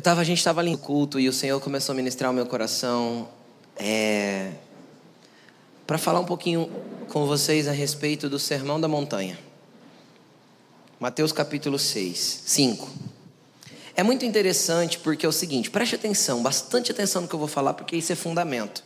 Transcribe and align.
Eu 0.00 0.02
tava, 0.02 0.22
a 0.22 0.24
gente 0.24 0.38
estava 0.38 0.62
ali 0.62 0.70
no 0.70 0.78
culto 0.78 1.20
e 1.20 1.28
o 1.28 1.32
Senhor 1.32 1.60
começou 1.60 1.92
a 1.92 1.94
ministrar 1.94 2.30
o 2.30 2.32
meu 2.32 2.46
coração 2.46 3.28
é, 3.76 4.52
para 5.86 5.98
falar 5.98 6.20
um 6.20 6.24
pouquinho 6.24 6.70
com 7.10 7.26
vocês 7.26 7.68
a 7.68 7.72
respeito 7.72 8.26
do 8.26 8.38
Sermão 8.38 8.80
da 8.80 8.88
Montanha. 8.88 9.38
Mateus 10.98 11.32
capítulo 11.32 11.78
6, 11.78 12.44
5. 12.46 12.90
É 13.94 14.02
muito 14.02 14.24
interessante 14.24 14.98
porque 14.98 15.26
é 15.26 15.28
o 15.28 15.32
seguinte, 15.32 15.70
preste 15.70 15.96
atenção, 15.96 16.42
bastante 16.42 16.90
atenção 16.90 17.20
no 17.20 17.28
que 17.28 17.34
eu 17.34 17.38
vou 17.38 17.46
falar, 17.46 17.74
porque 17.74 17.94
isso 17.94 18.10
é 18.10 18.16
fundamento. 18.16 18.82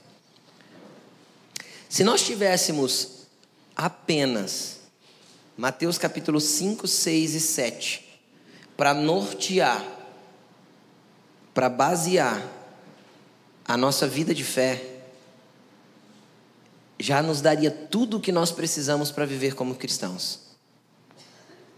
Se 1.89 2.03
nós 2.03 2.23
tivéssemos 2.23 3.29
apenas 3.77 4.81
Mateus 5.57 5.97
capítulo 5.97 6.41
5, 6.41 6.89
6 6.89 7.35
e 7.37 7.41
7 7.41 8.05
para 8.77 8.93
nortear 8.93 9.94
para 11.55 11.69
basear 11.69 12.45
a 13.65 13.77
nossa 13.77 14.09
vida 14.09 14.35
de 14.35 14.43
fé, 14.43 14.85
já 16.99 17.23
nos 17.23 17.41
daria 17.41 17.71
tudo 17.71 18.17
o 18.17 18.21
que 18.21 18.33
nós 18.33 18.51
precisamos 18.51 19.11
para 19.11 19.25
viver 19.25 19.55
como 19.55 19.75
cristãos. 19.77 20.41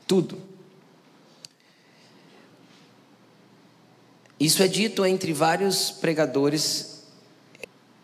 Tudo. 0.06 0.40
Isso 4.38 4.62
é 4.62 4.68
dito 4.68 5.04
entre 5.04 5.32
vários 5.32 5.90
pregadores. 5.90 7.02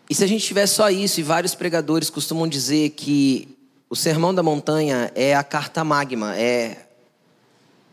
E 0.09 0.15
se 0.15 0.23
a 0.23 0.27
gente 0.27 0.45
tiver 0.45 0.67
só 0.67 0.89
isso, 0.89 1.19
e 1.19 1.23
vários 1.23 1.55
pregadores 1.55 2.09
costumam 2.09 2.47
dizer 2.47 2.91
que 2.91 3.57
o 3.89 3.95
Sermão 3.95 4.33
da 4.33 4.41
Montanha 4.41 5.11
é 5.15 5.35
a 5.35 5.43
carta 5.43 5.83
magma, 5.83 6.35
é 6.35 6.87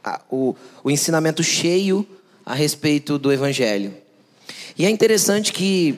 a, 0.02 0.20
o, 0.30 0.56
o 0.82 0.90
ensinamento 0.90 1.42
cheio 1.42 2.06
a 2.50 2.54
respeito 2.54 3.16
do 3.16 3.32
Evangelho. 3.32 3.94
E 4.76 4.84
é 4.84 4.90
interessante 4.90 5.52
que 5.52 5.96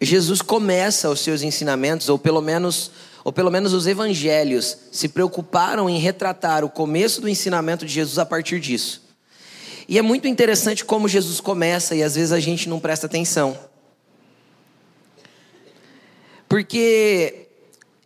Jesus 0.00 0.42
começa 0.42 1.08
os 1.08 1.20
seus 1.20 1.42
ensinamentos, 1.42 2.08
ou 2.08 2.18
pelo 2.18 2.42
menos, 2.42 2.90
ou 3.22 3.32
pelo 3.32 3.52
menos 3.52 3.72
os 3.72 3.86
evangelhos, 3.86 4.76
se 4.90 5.06
preocuparam 5.08 5.88
em 5.88 5.98
retratar 5.98 6.64
o 6.64 6.68
começo 6.68 7.20
do 7.20 7.28
ensinamento 7.28 7.86
de 7.86 7.92
Jesus 7.92 8.18
a 8.18 8.26
partir 8.26 8.58
disso. 8.58 9.00
E 9.88 9.96
é 9.96 10.02
muito 10.02 10.26
interessante 10.26 10.84
como 10.84 11.06
Jesus 11.06 11.40
começa 11.40 11.94
e 11.94 12.02
às 12.02 12.16
vezes 12.16 12.32
a 12.32 12.40
gente 12.40 12.68
não 12.68 12.80
presta 12.80 13.06
atenção. 13.06 13.56
Porque 16.48 17.46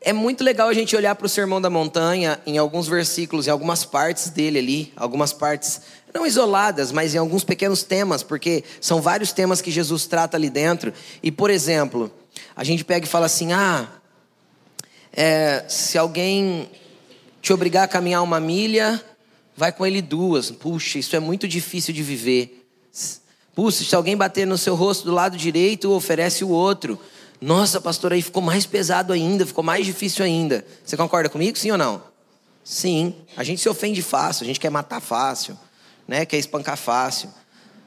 é 0.02 0.12
muito 0.12 0.44
legal 0.44 0.68
a 0.68 0.74
gente 0.74 0.94
olhar 0.94 1.14
para 1.14 1.26
o 1.26 1.30
Sermão 1.30 1.62
da 1.62 1.70
Montanha 1.70 2.38
em 2.46 2.58
alguns 2.58 2.86
versículos, 2.86 3.46
em 3.46 3.50
algumas 3.50 3.86
partes 3.86 4.28
dele 4.28 4.58
ali, 4.58 4.92
algumas 4.96 5.32
partes 5.32 5.80
não 6.14 6.26
isoladas, 6.26 6.92
mas 6.92 7.14
em 7.14 7.18
alguns 7.18 7.44
pequenos 7.44 7.82
temas, 7.82 8.22
porque 8.22 8.64
são 8.80 9.00
vários 9.00 9.32
temas 9.32 9.60
que 9.60 9.70
Jesus 9.70 10.06
trata 10.06 10.36
ali 10.36 10.48
dentro. 10.48 10.92
E, 11.22 11.30
por 11.30 11.50
exemplo, 11.50 12.10
a 12.54 12.64
gente 12.64 12.84
pega 12.84 13.06
e 13.06 13.08
fala 13.08 13.26
assim: 13.26 13.52
ah, 13.52 13.88
é, 15.12 15.64
se 15.68 15.98
alguém 15.98 16.70
te 17.42 17.52
obrigar 17.52 17.84
a 17.84 17.88
caminhar 17.88 18.22
uma 18.22 18.40
milha, 18.40 19.02
vai 19.56 19.72
com 19.72 19.84
ele 19.86 20.00
duas. 20.00 20.50
Puxa, 20.50 20.98
isso 20.98 21.14
é 21.14 21.20
muito 21.20 21.46
difícil 21.46 21.92
de 21.92 22.02
viver. 22.02 22.66
Puxa, 23.54 23.84
se 23.84 23.94
alguém 23.94 24.16
bater 24.16 24.46
no 24.46 24.58
seu 24.58 24.74
rosto 24.74 25.04
do 25.04 25.12
lado 25.12 25.36
direito, 25.36 25.90
oferece 25.92 26.44
o 26.44 26.48
outro. 26.48 26.98
Nossa, 27.40 27.80
pastor, 27.80 28.12
aí 28.12 28.22
ficou 28.22 28.42
mais 28.42 28.64
pesado 28.64 29.12
ainda, 29.12 29.44
ficou 29.44 29.62
mais 29.62 29.84
difícil 29.84 30.24
ainda. 30.24 30.64
Você 30.84 30.96
concorda 30.96 31.28
comigo, 31.28 31.56
sim 31.58 31.70
ou 31.70 31.78
não? 31.78 32.02
Sim. 32.64 33.14
A 33.36 33.44
gente 33.44 33.60
se 33.60 33.68
ofende 33.68 34.02
fácil, 34.02 34.44
a 34.44 34.46
gente 34.46 34.58
quer 34.58 34.70
matar 34.70 35.00
fácil 35.00 35.56
né? 36.06 36.26
Quer 36.26 36.38
espancar 36.38 36.76
fácil, 36.76 37.30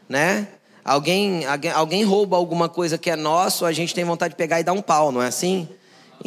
né? 0.07 0.47
Alguém, 0.83 1.45
alguém, 1.45 1.71
alguém 1.71 2.03
rouba 2.03 2.35
alguma 2.35 2.67
coisa 2.67 2.97
que 2.97 3.09
é 3.09 3.15
nosso, 3.15 3.65
a 3.65 3.71
gente 3.71 3.93
tem 3.93 4.03
vontade 4.03 4.33
de 4.33 4.37
pegar 4.37 4.59
e 4.59 4.63
dar 4.63 4.73
um 4.73 4.81
pau, 4.81 5.11
não 5.11 5.21
é 5.21 5.27
assim? 5.27 5.67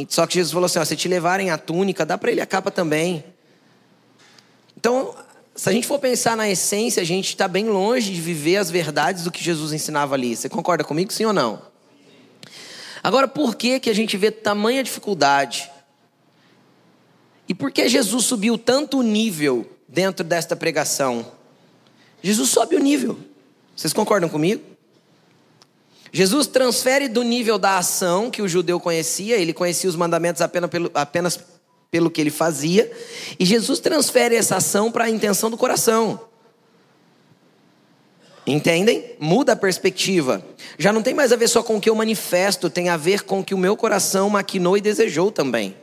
Só 0.08 0.26
que 0.26 0.34
Jesus 0.34 0.52
falou 0.52 0.66
assim: 0.66 0.78
ó, 0.78 0.84
se 0.84 0.96
te 0.96 1.08
levarem 1.08 1.50
a 1.50 1.58
túnica, 1.58 2.06
dá 2.06 2.16
para 2.16 2.30
ele 2.30 2.40
a 2.40 2.46
capa 2.46 2.70
também. 2.70 3.24
Então, 4.76 5.14
se 5.54 5.68
a 5.68 5.72
gente 5.72 5.86
for 5.86 5.98
pensar 5.98 6.36
na 6.36 6.48
essência, 6.48 7.02
a 7.02 7.04
gente 7.04 7.28
está 7.28 7.46
bem 7.46 7.68
longe 7.68 8.12
de 8.12 8.20
viver 8.20 8.56
as 8.56 8.70
verdades 8.70 9.24
do 9.24 9.30
que 9.30 9.42
Jesus 9.42 9.72
ensinava 9.72 10.14
ali. 10.14 10.34
Você 10.34 10.48
concorda 10.48 10.82
comigo, 10.82 11.12
sim 11.12 11.24
ou 11.24 11.32
não? 11.32 11.60
Agora, 13.02 13.28
por 13.28 13.54
que, 13.54 13.80
que 13.80 13.90
a 13.90 13.94
gente 13.94 14.16
vê 14.16 14.30
tamanha 14.30 14.82
dificuldade? 14.82 15.70
E 17.48 17.54
por 17.54 17.70
que 17.70 17.88
Jesus 17.88 18.24
subiu 18.24 18.56
tanto 18.56 19.00
o 19.00 19.02
nível 19.02 19.68
dentro 19.88 20.24
desta 20.24 20.56
pregação? 20.56 21.26
Jesus 22.22 22.50
sobe 22.50 22.76
o 22.76 22.78
nível. 22.78 23.18
Vocês 23.74 23.92
concordam 23.92 24.28
comigo? 24.28 24.62
Jesus 26.12 26.46
transfere 26.46 27.08
do 27.08 27.22
nível 27.22 27.58
da 27.58 27.78
ação 27.78 28.30
que 28.30 28.42
o 28.42 28.48
judeu 28.48 28.78
conhecia, 28.78 29.36
ele 29.36 29.52
conhecia 29.52 29.88
os 29.88 29.96
mandamentos 29.96 30.42
apenas 30.42 30.68
pelo, 30.68 30.90
apenas 30.92 31.40
pelo 31.90 32.10
que 32.10 32.20
ele 32.20 32.30
fazia, 32.30 32.90
e 33.38 33.44
Jesus 33.46 33.80
transfere 33.80 34.36
essa 34.36 34.56
ação 34.56 34.92
para 34.92 35.04
a 35.04 35.10
intenção 35.10 35.50
do 35.50 35.56
coração. 35.56 36.20
Entendem? 38.46 39.14
Muda 39.20 39.52
a 39.52 39.56
perspectiva. 39.56 40.44
Já 40.76 40.92
não 40.92 41.02
tem 41.02 41.14
mais 41.14 41.32
a 41.32 41.36
ver 41.36 41.48
só 41.48 41.62
com 41.62 41.76
o 41.76 41.80
que 41.80 41.88
eu 41.88 41.94
manifesto, 41.94 42.68
tem 42.68 42.88
a 42.88 42.96
ver 42.96 43.22
com 43.22 43.40
o 43.40 43.44
que 43.44 43.54
o 43.54 43.58
meu 43.58 43.76
coração 43.76 44.28
maquinou 44.28 44.76
e 44.76 44.80
desejou 44.80 45.30
também. 45.30 45.76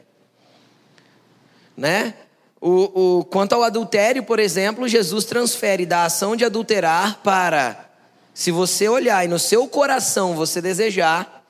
Né? 1.76 2.14
O, 2.62 3.20
o, 3.20 3.26
quanto 3.26 3.54
ao 3.54 3.64
adultério, 3.64 4.24
por 4.24 4.38
exemplo, 4.38 4.88
Jesus 4.88 5.24
transfere 5.24 5.86
da 5.86 6.04
ação 6.04 6.36
de 6.36 6.44
adulterar 6.44 7.20
para, 7.24 7.90
se 8.34 8.52
você 8.52 8.90
olhar 8.90 9.24
e 9.24 9.30
no 9.30 9.40
seu 9.40 9.68
coração 9.68 10.36
você 10.36 10.62
desejar, 10.62 11.44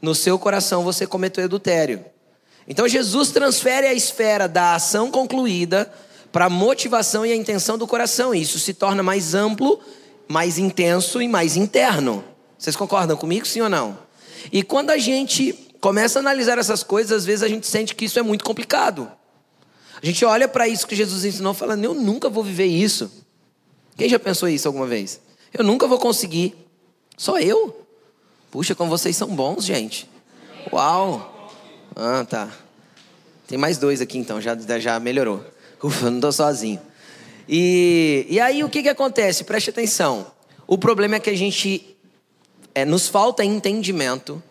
no 0.00 0.14
seu 0.14 0.38
coração 0.38 0.82
você 0.84 1.06
cometeu 1.06 1.44
adultério. 1.44 2.04
Então 2.68 2.86
Jesus 2.86 3.30
transfere 3.30 3.86
a 3.86 3.94
esfera 3.94 4.46
da 4.46 4.74
ação 4.74 5.10
concluída 5.10 5.92
para 6.30 6.46
a 6.46 6.50
motivação 6.50 7.24
e 7.24 7.32
a 7.32 7.36
intenção 7.36 7.78
do 7.78 7.86
coração. 7.86 8.34
E 8.34 8.42
isso 8.42 8.58
se 8.58 8.74
torna 8.74 9.02
mais 9.02 9.34
amplo, 9.34 9.80
mais 10.28 10.58
intenso 10.58 11.20
e 11.22 11.28
mais 11.28 11.56
interno. 11.56 12.24
Vocês 12.58 12.76
concordam 12.76 13.16
comigo, 13.16 13.46
sim 13.46 13.60
ou 13.60 13.68
não? 13.68 13.98
E 14.52 14.62
quando 14.62 14.90
a 14.90 14.98
gente 14.98 15.52
começa 15.80 16.18
a 16.18 16.20
analisar 16.20 16.58
essas 16.58 16.82
coisas, 16.82 17.12
às 17.12 17.24
vezes 17.24 17.42
a 17.42 17.48
gente 17.48 17.66
sente 17.66 17.94
que 17.94 18.04
isso 18.04 18.18
é 18.18 18.22
muito 18.22 18.44
complicado. 18.44 19.10
A 20.02 20.06
gente 20.06 20.24
olha 20.24 20.48
para 20.48 20.66
isso 20.66 20.86
que 20.86 20.96
Jesus 20.96 21.24
ensinou 21.24 21.54
falando, 21.54 21.84
eu 21.84 21.94
nunca 21.94 22.28
vou 22.28 22.42
viver 22.42 22.66
isso. 22.66 23.10
Quem 23.96 24.08
já 24.08 24.18
pensou 24.18 24.48
isso 24.48 24.66
alguma 24.66 24.86
vez? 24.86 25.20
Eu 25.54 25.62
nunca 25.62 25.86
vou 25.86 25.98
conseguir. 25.98 26.56
Só 27.16 27.38
eu? 27.38 27.86
Puxa, 28.50 28.74
como 28.74 28.90
vocês 28.90 29.16
são 29.16 29.28
bons, 29.28 29.64
gente. 29.64 30.08
Uau. 30.72 31.50
Ah, 31.94 32.24
tá. 32.28 32.50
Tem 33.46 33.56
mais 33.56 33.78
dois 33.78 34.00
aqui 34.00 34.18
então, 34.18 34.40
já, 34.40 34.56
já 34.78 34.98
melhorou. 34.98 35.44
Ufa, 35.82 36.10
não 36.10 36.18
estou 36.18 36.32
sozinho. 36.32 36.80
E, 37.48 38.26
e 38.28 38.40
aí 38.40 38.64
o 38.64 38.68
que, 38.68 38.82
que 38.82 38.88
acontece? 38.88 39.44
Preste 39.44 39.70
atenção. 39.70 40.26
O 40.66 40.78
problema 40.78 41.16
é 41.16 41.20
que 41.20 41.30
a 41.30 41.36
gente 41.36 41.96
é, 42.74 42.84
nos 42.84 43.08
falta 43.08 43.44
entendimento 43.44 44.42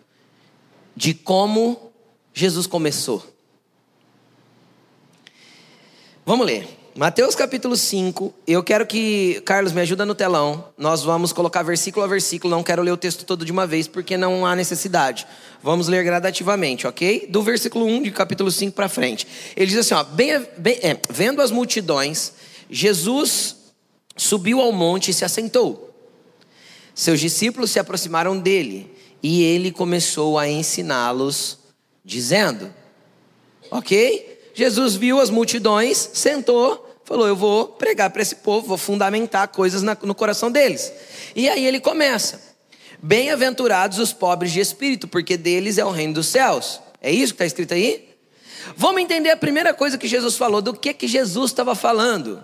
de 0.96 1.14
como 1.14 1.92
Jesus 2.34 2.68
começou. 2.68 3.26
Vamos 6.24 6.46
ler. 6.46 6.68
Mateus 6.96 7.34
capítulo 7.34 7.76
5. 7.76 8.32
Eu 8.46 8.64
quero 8.64 8.86
que, 8.86 9.42
Carlos, 9.44 9.74
me 9.74 9.82
ajuda 9.82 10.06
no 10.06 10.14
telão. 10.14 10.66
Nós 10.78 11.04
vamos 11.04 11.34
colocar 11.34 11.64
versículo 11.64 12.06
a 12.06 12.08
versículo. 12.08 12.54
Não 12.54 12.62
quero 12.62 12.84
ler 12.84 12.92
o 12.92 12.98
texto 12.98 13.26
todo 13.26 13.44
de 13.44 13.52
uma 13.52 13.66
vez, 13.66 13.88
porque 13.88 14.16
não 14.18 14.46
há 14.46 14.56
necessidade. 14.56 15.26
Vamos 15.64 15.88
ler 15.88 16.04
gradativamente, 16.04 16.86
ok? 16.86 17.26
Do 17.28 17.42
versículo 17.42 17.86
1 17.88 18.04
de 18.04 18.12
capítulo 18.12 18.52
5 18.52 18.76
para 18.76 18.88
frente. 18.88 19.28
Ele 19.56 19.66
diz 19.66 19.78
assim: 19.78 19.96
ó, 19.96 20.04
bem, 20.04 20.46
bem, 20.58 20.78
é, 20.84 21.00
vendo 21.10 21.42
as 21.42 21.50
multidões, 21.50 22.34
Jesus 22.70 23.56
subiu 24.16 24.62
ao 24.62 24.72
monte 24.72 25.10
e 25.10 25.14
se 25.16 25.26
assentou. 25.26 25.90
Seus 26.94 27.20
discípulos 27.20 27.72
se 27.72 27.80
aproximaram 27.80 28.38
dele 28.38 28.94
e 29.24 29.42
ele 29.42 29.72
começou 29.72 30.38
a 30.38 30.48
ensiná-los, 30.48 31.58
dizendo: 32.06 32.72
Ok? 33.72 34.31
Jesus 34.54 34.96
viu 34.96 35.20
as 35.20 35.30
multidões, 35.30 36.10
sentou, 36.14 36.96
falou: 37.04 37.28
Eu 37.28 37.36
vou 37.36 37.68
pregar 37.68 38.10
para 38.10 38.22
esse 38.22 38.36
povo, 38.36 38.68
vou 38.68 38.78
fundamentar 38.78 39.48
coisas 39.50 39.82
no 39.82 40.16
coração 40.16 40.52
deles. 40.52 40.92
E 41.36 41.50
aí 41.50 41.66
ele 41.66 41.80
começa: 41.80 42.42
Bem-aventurados 43.02 44.00
os 44.00 44.14
pobres 44.14 44.52
de 44.52 44.60
espírito, 44.60 45.08
porque 45.08 45.38
deles 45.38 45.78
é 45.78 45.86
o 45.86 45.92
reino 45.92 46.14
dos 46.14 46.28
céus. 46.28 46.80
É 47.02 47.12
isso 47.12 47.34
que 47.34 47.44
está 47.44 47.46
escrito 47.46 47.74
aí? 47.74 48.10
Vamos 48.76 49.02
entender 49.02 49.32
a 49.32 49.38
primeira 49.38 49.74
coisa 49.74 49.98
que 49.98 50.08
Jesus 50.08 50.38
falou, 50.38 50.62
do 50.62 50.74
que, 50.74 50.94
que 50.94 51.08
Jesus 51.08 51.52
estava 51.52 51.74
falando. 51.74 52.44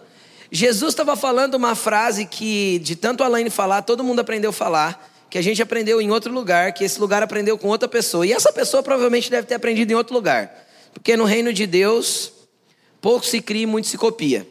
Jesus 0.51 0.93
estava 0.93 1.15
falando 1.15 1.55
uma 1.55 1.75
frase 1.75 2.25
que, 2.25 2.79
de 2.79 2.95
tanto 2.95 3.23
Alain 3.23 3.49
falar, 3.49 3.81
todo 3.83 4.03
mundo 4.03 4.19
aprendeu 4.19 4.49
a 4.49 4.53
falar, 4.53 5.13
que 5.29 5.37
a 5.37 5.41
gente 5.41 5.61
aprendeu 5.61 6.01
em 6.01 6.09
outro 6.09 6.33
lugar, 6.33 6.71
que 6.71 6.83
esse 6.83 6.99
lugar 6.99 7.21
aprendeu 7.21 7.57
com 7.57 7.67
outra 7.67 7.87
pessoa. 7.87 8.25
E 8.25 8.31
essa 8.31 8.51
pessoa 8.51 8.81
provavelmente 8.81 9.29
deve 9.29 9.45
ter 9.45 9.55
aprendido 9.55 9.91
em 9.91 9.95
outro 9.95 10.15
lugar. 10.15 10.66
Porque 10.97 11.15
no 11.15 11.25
reino 11.25 11.53
de 11.53 11.65
Deus, 11.67 12.31
pouco 12.99 13.25
se 13.25 13.41
cria 13.41 13.63
e 13.63 13.65
muito 13.65 13.87
se 13.87 13.97
copia. 13.97 14.47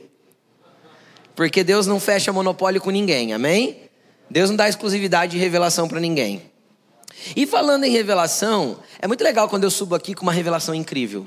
Porque 1.35 1.63
Deus 1.63 1.87
não 1.87 2.01
fecha 2.01 2.33
monopólio 2.33 2.81
com 2.81 2.91
ninguém, 2.91 3.33
amém? 3.33 3.83
Deus 4.31 4.49
não 4.49 4.57
dá 4.57 4.69
exclusividade 4.69 5.33
de 5.33 5.39
revelação 5.39 5.87
para 5.89 6.01
ninguém. 6.01 6.43
E 7.35 7.47
falando 7.47 7.85
em 7.85 7.91
revelação, 7.91 8.79
é 8.99 9.07
muito 9.07 9.23
legal 9.23 9.49
quando 9.49 9.65
eu 9.65 9.71
subo 9.71 9.95
aqui 9.95 10.15
com 10.15 10.23
uma 10.23 10.33
revelação 10.33 10.75
incrível. 10.75 11.27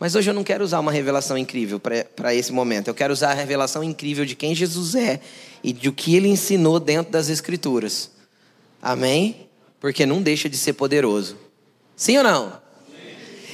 Mas 0.00 0.14
hoje 0.14 0.30
eu 0.30 0.34
não 0.34 0.44
quero 0.44 0.64
usar 0.64 0.80
uma 0.80 0.92
revelação 0.92 1.38
incrível 1.38 1.80
para 1.80 2.34
esse 2.34 2.52
momento. 2.52 2.88
Eu 2.88 2.94
quero 2.94 3.12
usar 3.12 3.30
a 3.30 3.34
revelação 3.34 3.84
incrível 3.84 4.24
de 4.24 4.34
quem 4.34 4.54
Jesus 4.54 4.94
é 4.94 5.20
e 5.62 5.72
de 5.72 5.88
o 5.88 5.92
que 5.92 6.16
ele 6.16 6.28
ensinou 6.28 6.80
dentro 6.80 7.12
das 7.12 7.28
Escrituras. 7.28 8.10
Amém? 8.82 9.48
Porque 9.80 10.04
não 10.04 10.20
deixa 10.20 10.48
de 10.48 10.56
ser 10.56 10.72
poderoso. 10.74 11.36
Sim 11.94 12.18
ou 12.18 12.24
não? 12.24 12.65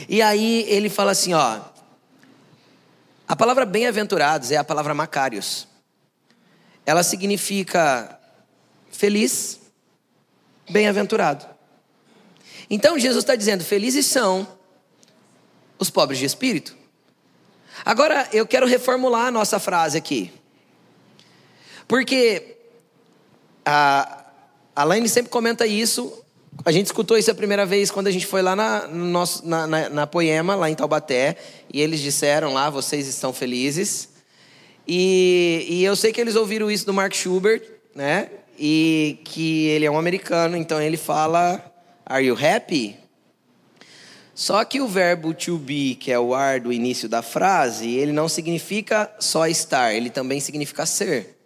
E 0.08 0.20
aí 0.22 0.64
ele 0.68 0.88
fala 0.88 1.12
assim, 1.12 1.32
ó. 1.34 1.60
A 3.26 3.36
palavra 3.36 3.64
bem-aventurados 3.64 4.50
é 4.50 4.56
a 4.56 4.64
palavra 4.64 4.94
macários. 4.94 5.66
Ela 6.84 7.02
significa 7.02 8.18
feliz, 8.90 9.60
bem-aventurado. 10.68 11.46
Então 12.68 12.98
Jesus 12.98 13.22
está 13.22 13.36
dizendo: 13.36 13.64
felizes 13.64 14.06
são 14.06 14.46
os 15.78 15.90
pobres 15.90 16.18
de 16.18 16.24
espírito. 16.24 16.76
Agora 17.84 18.28
eu 18.32 18.46
quero 18.46 18.66
reformular 18.66 19.26
a 19.26 19.30
nossa 19.30 19.58
frase 19.58 19.98
aqui. 19.98 20.32
Porque 21.88 22.56
a, 23.64 24.24
a 24.74 24.84
Laine 24.84 25.08
sempre 25.08 25.30
comenta 25.30 25.66
isso. 25.66 26.21
A 26.64 26.70
gente 26.70 26.86
escutou 26.86 27.16
isso 27.16 27.30
a 27.30 27.34
primeira 27.34 27.64
vez 27.64 27.90
quando 27.90 28.06
a 28.06 28.10
gente 28.10 28.26
foi 28.26 28.42
lá 28.42 28.54
na, 28.54 28.86
no 28.86 29.06
nosso, 29.06 29.46
na, 29.46 29.66
na, 29.66 29.88
na 29.88 30.06
Poema, 30.06 30.54
lá 30.54 30.70
em 30.70 30.74
Taubaté. 30.74 31.36
E 31.72 31.80
eles 31.80 32.00
disseram 32.00 32.52
lá: 32.52 32.68
vocês 32.68 33.08
estão 33.08 33.32
felizes. 33.32 34.10
E, 34.86 35.66
e 35.68 35.84
eu 35.84 35.96
sei 35.96 36.12
que 36.12 36.20
eles 36.20 36.36
ouviram 36.36 36.70
isso 36.70 36.84
do 36.84 36.92
Mark 36.92 37.14
Schubert, 37.14 37.62
né? 37.94 38.30
E 38.58 39.18
que 39.24 39.66
ele 39.68 39.86
é 39.86 39.90
um 39.90 39.98
americano, 39.98 40.56
então 40.56 40.80
ele 40.80 40.96
fala: 40.96 41.72
Are 42.04 42.24
you 42.24 42.36
happy? 42.36 42.96
Só 44.34 44.64
que 44.64 44.80
o 44.80 44.86
verbo 44.86 45.34
to 45.34 45.58
be, 45.58 45.94
que 45.94 46.12
é 46.12 46.18
o 46.18 46.34
ar 46.34 46.60
do 46.60 46.72
início 46.72 47.08
da 47.08 47.22
frase, 47.22 47.90
ele 47.90 48.12
não 48.12 48.28
significa 48.28 49.10
só 49.18 49.46
estar, 49.46 49.94
ele 49.94 50.10
também 50.10 50.38
significa 50.38 50.86
ser. 50.86 51.38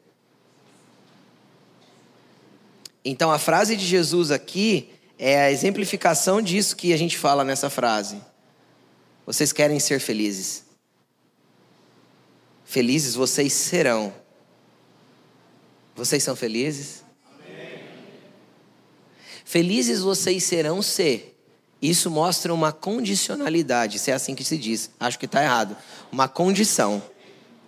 Então 3.04 3.30
a 3.30 3.38
frase 3.38 3.76
de 3.76 3.84
Jesus 3.84 4.30
aqui 4.30 4.95
é 5.18 5.40
a 5.40 5.50
exemplificação 5.50 6.42
disso 6.42 6.76
que 6.76 6.92
a 6.92 6.96
gente 6.96 7.16
fala 7.16 7.44
nessa 7.44 7.70
frase. 7.70 8.20
Vocês 9.24 9.52
querem 9.52 9.80
ser 9.80 10.00
felizes. 10.00 10.64
Felizes 12.64 13.14
vocês 13.14 13.52
serão. 13.52 14.12
Vocês 15.94 16.22
são 16.22 16.36
felizes? 16.36 17.02
Amém. 17.32 17.82
Felizes 19.44 20.00
vocês 20.00 20.44
serão 20.44 20.82
se 20.82 21.36
isso 21.80 22.10
mostra 22.10 22.52
uma 22.52 22.72
condicionalidade, 22.72 23.98
se 23.98 24.10
é 24.10 24.14
assim 24.14 24.34
que 24.34 24.44
se 24.44 24.56
diz. 24.56 24.90
Acho 24.98 25.18
que 25.18 25.26
está 25.26 25.42
errado. 25.42 25.76
Uma 26.10 26.28
condição. 26.28 27.02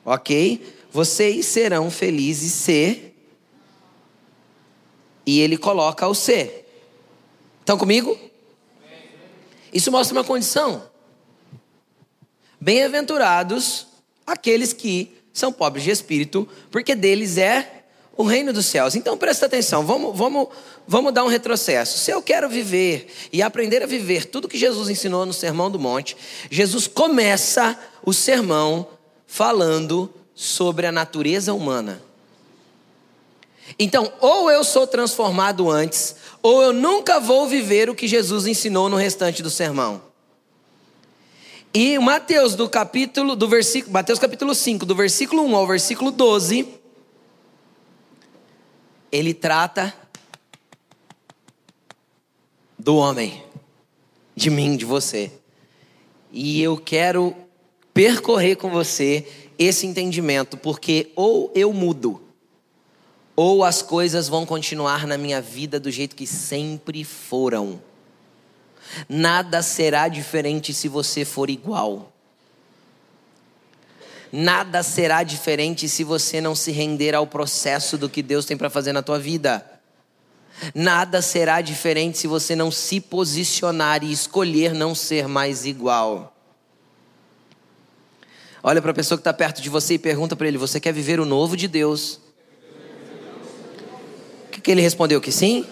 Ok? 0.05 0.77
Vocês 0.91 1.47
serão 1.47 1.91
felizes 1.91 2.53
se. 2.53 3.13
E 5.27 5.41
ele 5.41 5.57
coloca 5.57 6.07
o 6.07 6.15
se. 6.15 6.65
Estão 7.69 7.77
comigo? 7.77 8.19
Isso 9.71 9.93
mostra 9.93 10.17
uma 10.17 10.25
condição. 10.25 10.85
Bem-aventurados 12.59 13.87
aqueles 14.27 14.73
que 14.73 15.15
são 15.35 15.53
pobres 15.53 15.85
de 15.85 15.91
espírito, 15.91 16.49
porque 16.71 16.95
deles 16.95 17.37
é 17.37 17.85
o 18.17 18.23
reino 18.23 18.55
dos 18.55 18.65
céus. 18.65 18.95
Então 18.95 19.19
presta 19.19 19.45
atenção, 19.45 19.85
vamos, 19.85 20.17
vamos, 20.17 20.49
vamos 20.87 21.13
dar 21.13 21.25
um 21.25 21.29
retrocesso. 21.29 21.99
Se 21.99 22.11
eu 22.11 22.23
quero 22.23 22.49
viver 22.49 23.07
e 23.31 23.43
aprender 23.43 23.83
a 23.83 23.87
viver 23.87 24.25
tudo 24.25 24.49
que 24.49 24.57
Jesus 24.57 24.89
ensinou 24.89 25.27
no 25.27 25.35
Sermão 25.35 25.71
do 25.71 25.79
Monte, 25.79 26.17
Jesus 26.51 26.87
começa 26.87 27.79
o 28.03 28.15
sermão 28.15 28.89
falando 29.27 30.11
sobre 30.35 30.87
a 30.87 30.93
natureza 30.93 31.53
humana. 31.53 32.08
Então, 33.77 34.13
ou 34.21 34.51
eu 34.51 34.63
sou 34.63 34.87
transformado 34.87 35.71
antes, 35.71 36.15
ou 36.43 36.63
eu 36.63 36.73
nunca 36.73 37.19
vou 37.19 37.47
viver 37.47 37.91
o 37.91 37.95
que 37.95 38.07
Jesus 38.07 38.47
ensinou 38.47 38.89
no 38.89 38.97
restante 38.97 39.43
do 39.43 39.51
sermão. 39.51 40.01
E 41.75 41.99
Mateus 41.99 42.55
do 42.55 42.69
capítulo 42.69 43.37
do 43.37 43.49
versículo, 43.49 43.93
Mateus 43.93 44.19
capítulo 44.19 44.55
5, 44.55 44.87
do 44.87 44.95
versículo 44.95 45.45
1 45.45 45.57
ao 45.57 45.67
versículo 45.67 46.11
12, 46.11 46.67
ele 49.13 49.35
trata 49.35 49.93
do 52.79 52.97
homem, 52.97 53.43
de 54.35 54.49
mim, 54.51 54.77
de 54.77 54.85
você. 54.85 55.31
E 56.33 56.63
eu 56.63 56.77
quero 56.77 57.35
percorrer 57.93 58.57
com 58.57 58.71
você 58.71 59.27
esse 59.59 59.87
entendimento, 59.87 60.57
porque 60.57 61.11
ou 61.17 61.51
eu 61.55 61.73
mudo, 61.73 62.23
ou 63.41 63.63
as 63.63 63.83
coisas 63.83 64.27
vão 64.27 64.45
continuar 64.45 65.07
na 65.07 65.17
minha 65.17 65.41
vida 65.41 65.79
do 65.79 65.93
jeito 65.93 66.17
que 66.17 66.27
sempre 66.27 67.05
foram. 67.05 67.81
Nada 69.09 69.63
será 69.63 70.09
diferente 70.09 70.75
se 70.75 70.89
você 70.89 71.25
for 71.25 71.49
igual. 71.49 72.13
Nada 74.33 74.83
será 74.83 75.23
diferente 75.23 75.89
se 75.89 76.03
você 76.03 76.41
não 76.41 76.57
se 76.57 76.73
render 76.73 77.15
ao 77.15 77.29
processo 77.29 77.97
do 77.97 78.09
que 78.09 78.25
Deus 78.25 78.45
tem 78.45 78.57
para 78.57 78.69
fazer 78.69 78.93
na 78.93 79.05
tua 79.05 79.21
vida. 79.21 79.65
Nada 80.75 81.23
será 81.23 81.61
diferente 81.61 82.19
se 82.19 82.27
você 82.27 82.57
não 82.57 82.73
se 82.73 83.01
posicionar 83.01 84.03
e 84.03 84.11
escolher 84.11 84.75
não 84.75 84.97
ser 84.97 85.29
mais 85.29 85.65
igual. 85.65 86.37
Olha 88.65 88.83
para 88.83 88.91
a 88.91 88.95
pessoa 88.95 89.17
que 89.17 89.21
está 89.21 89.33
perto 89.33 89.63
de 89.63 89.71
você 89.71 89.95
e 89.95 89.99
pergunta 89.99 90.35
para 90.35 90.49
ele: 90.49 90.59
Você 90.59 90.81
quer 90.81 90.93
viver 90.93 91.21
o 91.21 91.25
novo 91.25 91.57
de 91.57 91.69
Deus? 91.69 92.27
Que, 94.59 94.63
que 94.63 94.71
ele 94.73 94.81
respondeu? 94.81 95.21
Que 95.21 95.31
sim? 95.31 95.65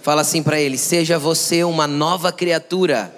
Fala 0.00 0.22
assim 0.22 0.42
para 0.42 0.58
ele: 0.58 0.78
Seja 0.78 1.18
você 1.18 1.62
uma 1.62 1.86
nova 1.86 2.32
criatura. 2.32 3.14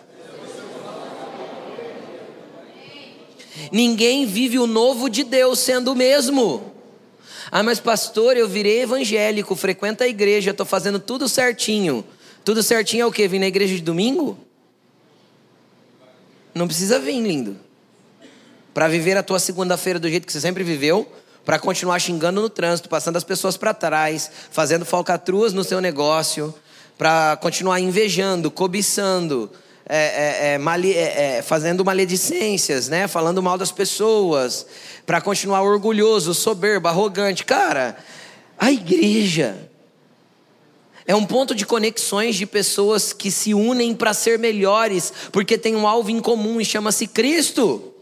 Ninguém 3.71 4.27
vive 4.27 4.59
o 4.59 4.67
novo 4.67 5.09
de 5.09 5.23
Deus 5.23 5.59
sendo 5.59 5.93
o 5.93 5.95
mesmo. 5.95 6.73
Ah, 7.51 7.63
mas 7.63 7.79
pastor, 7.81 8.37
eu 8.37 8.49
virei 8.49 8.83
evangélico, 8.83 9.55
frequento 9.55 10.03
a 10.03 10.09
igreja, 10.09 10.51
estou 10.51 10.67
fazendo 10.67 10.99
tudo 10.99 11.29
certinho. 11.29 12.05
Tudo 12.45 12.63
certinho 12.63 13.03
é 13.03 13.07
o 13.07 13.13
quê? 13.13 13.29
Vim 13.29 13.39
na 13.39 13.47
igreja 13.47 13.75
de 13.75 13.83
domingo? 13.83 14.39
Não 16.55 16.67
precisa 16.67 16.99
vir, 16.99 17.21
lindo. 17.21 17.57
Para 18.75 18.89
viver 18.89 19.17
a 19.17 19.23
tua 19.23 19.39
segunda-feira 19.39 19.99
do 19.99 20.09
jeito 20.09 20.27
que 20.27 20.33
você 20.33 20.41
sempre 20.41 20.65
viveu, 20.65 21.11
para 21.49 21.59
continuar 21.59 21.99
xingando 21.99 22.43
no 22.43 22.51
trânsito, 22.51 22.91
passando 22.91 23.17
as 23.17 23.25
pessoas 23.25 23.57
para 23.57 23.73
trás, 23.73 24.31
fazendo 24.51 24.85
falcatruas 24.85 25.55
no 25.55 25.65
seu 25.65 25.81
negócio, 25.81 26.55
para 26.99 27.39
continuar 27.39 27.81
invejando, 27.81 28.51
cobiçando, 28.51 29.51
é, 29.89 29.97
é, 29.97 30.55
é, 30.57 30.91
é, 30.91 31.37
é, 31.39 31.43
fazendo 31.43 31.83
maledicências, 31.87 32.91
né? 32.91 33.09
falando 33.09 33.43
mal 33.43 33.57
das 33.57 33.73
pessoas, 33.73 34.67
para 35.07 35.23
continuar 35.23 35.63
orgulhoso, 35.63 36.35
soberbo, 36.35 36.87
arrogante. 36.87 37.47
Cara, 37.47 37.97
a 38.59 38.71
igreja 38.71 39.71
é 41.07 41.15
um 41.15 41.25
ponto 41.25 41.55
de 41.55 41.65
conexões 41.65 42.37
de 42.37 42.45
pessoas 42.45 43.15
que 43.15 43.31
se 43.31 43.55
unem 43.55 43.95
para 43.95 44.13
ser 44.13 44.39
melhores, 44.39 45.15
porque 45.33 45.57
tem 45.57 45.75
um 45.75 45.89
alvo 45.89 46.11
em 46.11 46.21
comum 46.21 46.61
e 46.61 46.65
chama-se 46.67 47.07
Cristo. 47.07 47.95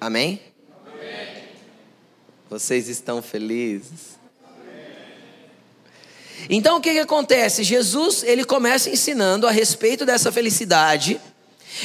Amém? 0.00 0.40
Amém? 0.86 1.44
Vocês 2.48 2.88
estão 2.88 3.20
felizes? 3.20 4.18
Então 6.48 6.78
o 6.78 6.80
que, 6.80 6.92
que 6.92 6.98
acontece? 6.98 7.62
Jesus 7.62 8.22
ele 8.22 8.44
começa 8.44 8.88
ensinando 8.88 9.46
a 9.46 9.50
respeito 9.50 10.06
dessa 10.06 10.32
felicidade 10.32 11.20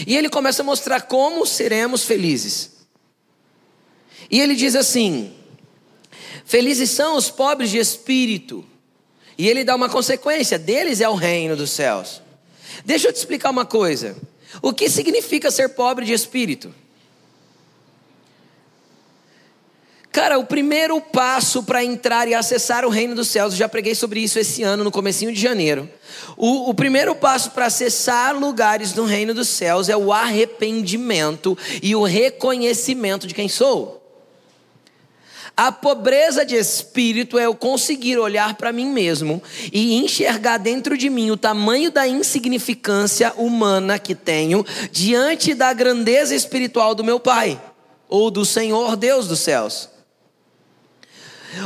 e 0.08 0.16
ele 0.16 0.30
começa 0.30 0.62
a 0.62 0.66
mostrar 0.66 1.02
como 1.02 1.46
seremos 1.46 2.06
felizes. 2.06 2.72
E 4.32 4.40
ele 4.40 4.56
diz 4.56 4.76
assim: 4.76 5.36
Felizes 6.46 6.92
são 6.92 7.18
os 7.18 7.30
pobres 7.30 7.70
de 7.70 7.80
espírito. 7.80 8.66
E 9.38 9.48
ele 9.50 9.66
dá 9.66 9.76
uma 9.76 9.90
consequência: 9.90 10.58
deles 10.58 11.02
é 11.02 11.10
o 11.10 11.16
reino 11.16 11.56
dos 11.58 11.72
céus. 11.72 12.22
Deixa 12.86 13.10
eu 13.10 13.14
te 13.14 13.18
explicar 13.18 13.50
uma 13.50 13.66
coisa. 13.66 14.16
O 14.62 14.72
que 14.72 14.90
significa 14.90 15.52
ser 15.52 15.70
pobre 15.70 16.06
de 16.06 16.14
espírito? 16.14 16.74
Cara, 20.16 20.40
o 20.40 20.46
primeiro 20.46 21.02
passo 21.02 21.62
para 21.62 21.84
entrar 21.84 22.26
e 22.26 22.34
acessar 22.34 22.86
o 22.86 22.90
reino 22.90 23.14
dos 23.14 23.28
céus, 23.28 23.52
eu 23.52 23.60
já 23.60 23.68
preguei 23.68 23.94
sobre 23.94 24.22
isso 24.22 24.40
esse 24.40 24.64
ano, 24.64 24.82
no 24.82 24.90
comecinho 24.90 25.30
de 25.30 25.42
janeiro. 25.42 25.90
O, 26.38 26.70
o 26.70 26.74
primeiro 26.74 27.14
passo 27.14 27.52
para 27.52 27.66
acessar 27.66 28.34
lugares 28.34 28.94
no 28.94 29.04
reino 29.04 29.34
dos 29.34 29.50
céus 29.50 29.90
é 29.90 29.98
o 29.98 30.14
arrependimento 30.14 31.58
e 31.84 31.98
o 31.98 32.04
reconhecimento 32.06 33.28
de 33.28 33.34
quem 33.34 33.50
sou. 33.50 34.02
A 35.58 35.70
pobreza 35.70 36.46
de 36.46 36.56
espírito 36.56 37.38
é 37.38 37.46
eu 37.46 37.54
conseguir 37.54 38.18
olhar 38.18 38.56
para 38.56 38.72
mim 38.72 38.88
mesmo 38.88 39.44
e 39.70 39.96
enxergar 39.96 40.60
dentro 40.60 40.98
de 40.98 41.10
mim 41.10 41.30
o 41.30 41.36
tamanho 41.36 41.92
da 41.92 42.08
insignificância 42.08 43.34
humana 43.36 44.00
que 44.00 44.16
tenho 44.16 44.66
diante 44.94 45.54
da 45.54 45.74
grandeza 45.74 46.34
espiritual 46.34 46.96
do 46.96 47.04
meu 47.04 47.20
Pai 47.20 47.62
ou 48.08 48.32
do 48.32 48.46
Senhor 48.46 48.96
Deus 48.96 49.28
dos 49.28 49.42
céus. 49.42 49.94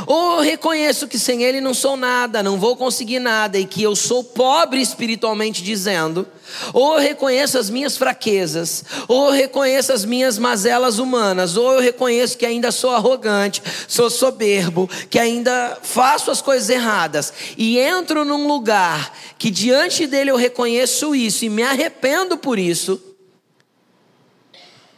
Ou 0.06 0.40
reconheço 0.40 1.08
que 1.08 1.18
sem 1.18 1.42
Ele 1.42 1.60
não 1.60 1.74
sou 1.74 1.96
nada, 1.96 2.42
não 2.42 2.58
vou 2.58 2.76
conseguir 2.76 3.18
nada 3.18 3.58
e 3.58 3.64
que 3.64 3.82
eu 3.82 3.94
sou 3.96 4.22
pobre 4.22 4.80
espiritualmente 4.80 5.62
dizendo. 5.62 6.26
Ou 6.72 6.94
eu 6.94 7.00
reconheço 7.00 7.58
as 7.58 7.70
minhas 7.70 7.96
fraquezas, 7.96 8.84
ou 9.06 9.26
eu 9.26 9.32
reconheço 9.32 9.92
as 9.92 10.04
minhas 10.04 10.38
mazelas 10.38 10.98
humanas, 10.98 11.56
ou 11.56 11.74
eu 11.74 11.80
reconheço 11.80 12.36
que 12.36 12.44
ainda 12.44 12.72
sou 12.72 12.90
arrogante, 12.90 13.62
sou 13.86 14.10
soberbo, 14.10 14.90
que 15.08 15.18
ainda 15.18 15.78
faço 15.82 16.30
as 16.30 16.42
coisas 16.42 16.68
erradas 16.68 17.32
e 17.56 17.78
entro 17.78 18.24
num 18.24 18.46
lugar 18.46 19.16
que 19.38 19.50
diante 19.50 20.06
dele 20.06 20.30
eu 20.30 20.36
reconheço 20.36 21.14
isso 21.14 21.44
e 21.44 21.48
me 21.48 21.62
arrependo 21.62 22.36
por 22.36 22.58
isso 22.58 23.09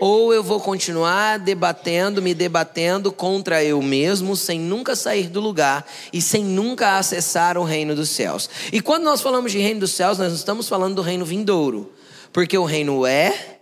ou 0.04 0.34
eu 0.34 0.42
vou 0.42 0.58
continuar 0.58 1.38
debatendo, 1.38 2.20
me 2.20 2.34
debatendo 2.34 3.12
contra 3.12 3.62
eu 3.62 3.80
mesmo, 3.80 4.34
sem 4.34 4.58
nunca 4.58 4.96
sair 4.96 5.28
do 5.28 5.38
lugar 5.38 5.86
e 6.12 6.20
sem 6.20 6.42
nunca 6.42 6.98
acessar 6.98 7.56
o 7.56 7.62
reino 7.62 7.94
dos 7.94 8.08
céus. 8.08 8.50
E 8.72 8.80
quando 8.80 9.04
nós 9.04 9.20
falamos 9.20 9.52
de 9.52 9.60
reino 9.60 9.78
dos 9.78 9.92
céus, 9.92 10.18
nós 10.18 10.32
estamos 10.32 10.68
falando 10.68 10.96
do 10.96 11.02
reino 11.02 11.24
vindouro, 11.24 11.92
porque 12.32 12.58
o 12.58 12.64
reino 12.64 13.06
é 13.06 13.58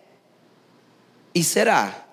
e 1.35 1.44
será. 1.44 2.06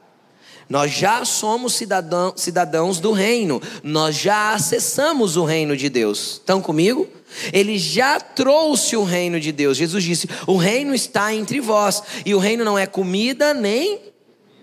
Nós 0.69 0.91
já 0.91 1.23
somos 1.23 1.75
cidadão, 1.75 2.33
cidadãos 2.35 2.99
do 2.99 3.13
reino, 3.13 3.61
nós 3.81 4.13
já 4.17 4.51
acessamos 4.51 5.37
o 5.37 5.45
reino 5.45 5.77
de 5.77 5.87
Deus. 5.87 6.33
Estão 6.33 6.61
comigo? 6.61 7.07
Ele 7.53 7.77
já 7.77 8.19
trouxe 8.19 8.97
o 8.97 9.05
reino 9.05 9.39
de 9.39 9.53
Deus. 9.53 9.77
Jesus 9.77 10.03
disse: 10.03 10.29
O 10.45 10.57
reino 10.57 10.93
está 10.93 11.33
entre 11.33 11.61
vós, 11.61 12.03
e 12.25 12.35
o 12.35 12.39
reino 12.39 12.65
não 12.65 12.77
é 12.77 12.85
comida 12.85 13.53
nem 13.53 14.06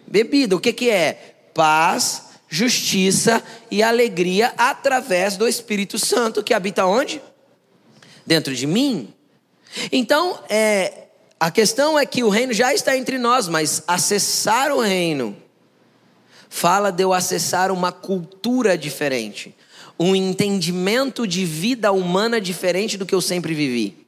bebida. 0.06 0.56
O 0.56 0.60
que, 0.60 0.72
que 0.72 0.90
é? 0.90 1.36
Paz, 1.54 2.24
justiça 2.48 3.42
e 3.70 3.82
alegria 3.82 4.52
através 4.56 5.36
do 5.36 5.46
Espírito 5.48 5.98
Santo 5.98 6.42
que 6.42 6.54
habita 6.54 6.86
onde? 6.86 7.20
Dentro 8.26 8.54
de 8.54 8.66
mim. 8.66 9.12
Então, 9.90 10.38
é, 10.48 11.08
a 11.38 11.50
questão 11.50 11.98
é 11.98 12.06
que 12.06 12.22
o 12.22 12.28
reino 12.28 12.52
já 12.52 12.72
está 12.72 12.96
entre 12.96 13.18
nós, 13.18 13.48
mas 13.48 13.82
acessar 13.86 14.72
o 14.72 14.80
reino 14.80 15.36
fala 16.48 16.92
de 16.92 17.02
eu 17.02 17.12
acessar 17.12 17.72
uma 17.72 17.90
cultura 17.90 18.78
diferente, 18.78 19.52
um 19.98 20.14
entendimento 20.14 21.26
de 21.26 21.44
vida 21.44 21.90
humana 21.90 22.40
diferente 22.40 22.96
do 22.96 23.04
que 23.04 23.12
eu 23.12 23.20
sempre 23.20 23.52
vivi. 23.52 24.03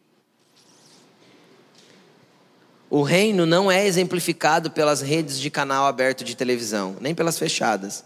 O 2.89 3.03
reino 3.03 3.45
não 3.45 3.71
é 3.71 3.87
exemplificado 3.87 4.71
pelas 4.71 5.01
redes 5.01 5.41
de 5.41 5.51
canal 5.51 5.87
aberto 5.87 6.23
de 6.23 6.37
televisão, 6.37 6.97
nem 7.01 7.15
pelas 7.15 7.39
fechadas. 7.39 8.05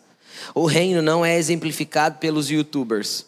O 0.54 0.64
reino 0.64 1.02
não 1.02 1.24
é 1.24 1.36
exemplificado 1.36 2.18
pelos 2.18 2.50
youtubers. 2.50 3.26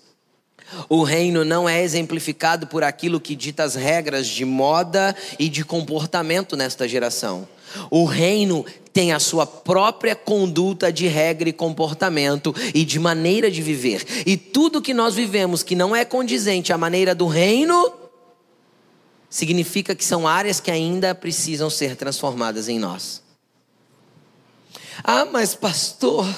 O 0.88 1.02
reino 1.02 1.44
não 1.44 1.68
é 1.68 1.82
exemplificado 1.82 2.66
por 2.66 2.82
aquilo 2.82 3.21
que 3.21 3.37
dita 3.37 3.62
as 3.62 3.75
regras 3.75 4.26
de 4.26 4.44
moda 4.44 5.14
e 5.38 5.49
de 5.49 5.64
comportamento 5.64 6.56
nesta 6.56 6.88
geração. 6.88 7.47
O 7.90 8.04
reino 8.04 8.64
tem 8.92 9.12
a 9.12 9.18
sua 9.18 9.47
própria 9.47 10.14
conduta 10.14 10.92
de 10.92 11.06
regra 11.06 11.49
e 11.49 11.52
comportamento 11.52 12.54
e 12.75 12.85
de 12.85 12.99
maneira 12.99 13.50
de 13.50 13.62
viver. 13.62 14.04
E 14.26 14.37
tudo 14.37 14.82
que 14.82 14.94
nós 14.94 15.14
vivemos 15.14 15.62
que 15.62 15.75
não 15.75 15.94
é 15.94 16.04
condizente 16.04 16.73
à 16.73 16.78
maneira 16.78 17.14
do 17.14 17.26
reino, 17.26 17.92
significa 19.33 19.95
que 19.95 20.05
são 20.05 20.29
áreas 20.29 20.61
que 20.61 20.71
ainda 20.71 21.15
precisam 21.15 21.71
ser 21.71 21.97
transformadas 21.97 22.69
em 22.69 22.79
nós. 22.79 23.23
Ah, 25.03 25.25
mas 25.25 25.55
pastor, 25.55 26.29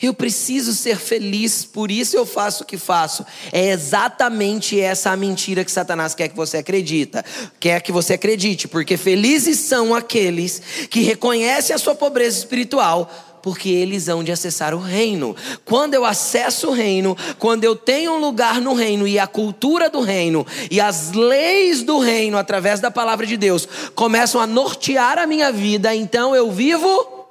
eu 0.00 0.12
preciso 0.12 0.74
ser 0.74 0.98
feliz, 0.98 1.64
por 1.64 1.90
isso 1.90 2.14
eu 2.14 2.26
faço 2.26 2.62
o 2.62 2.66
que 2.66 2.76
faço. 2.76 3.24
É 3.50 3.70
exatamente 3.70 4.78
essa 4.78 5.10
a 5.12 5.16
mentira 5.16 5.64
que 5.64 5.70
Satanás 5.70 6.14
quer 6.14 6.28
que 6.28 6.36
você 6.36 6.58
acredita, 6.58 7.24
quer 7.58 7.80
que 7.80 7.90
você 7.90 8.12
acredite, 8.12 8.68
porque 8.68 8.98
felizes 8.98 9.58
são 9.60 9.94
aqueles 9.94 10.60
que 10.90 11.00
reconhecem 11.00 11.74
a 11.74 11.78
sua 11.78 11.94
pobreza 11.94 12.36
espiritual, 12.36 13.35
porque 13.46 13.68
eles 13.68 14.08
hão 14.08 14.24
de 14.24 14.32
acessar 14.32 14.74
o 14.74 14.80
reino. 14.80 15.36
Quando 15.64 15.94
eu 15.94 16.04
acesso 16.04 16.70
o 16.70 16.72
reino, 16.72 17.16
quando 17.38 17.62
eu 17.62 17.76
tenho 17.76 18.14
um 18.14 18.18
lugar 18.18 18.60
no 18.60 18.74
reino 18.74 19.06
e 19.06 19.20
a 19.20 19.26
cultura 19.28 19.88
do 19.88 20.00
reino 20.00 20.44
e 20.68 20.80
as 20.80 21.12
leis 21.12 21.84
do 21.84 22.00
reino 22.00 22.36
através 22.36 22.80
da 22.80 22.90
palavra 22.90 23.24
de 23.24 23.36
Deus 23.36 23.64
começam 23.94 24.40
a 24.40 24.48
nortear 24.48 25.16
a 25.16 25.28
minha 25.28 25.52
vida, 25.52 25.94
então 25.94 26.34
eu 26.34 26.50
vivo 26.50 27.28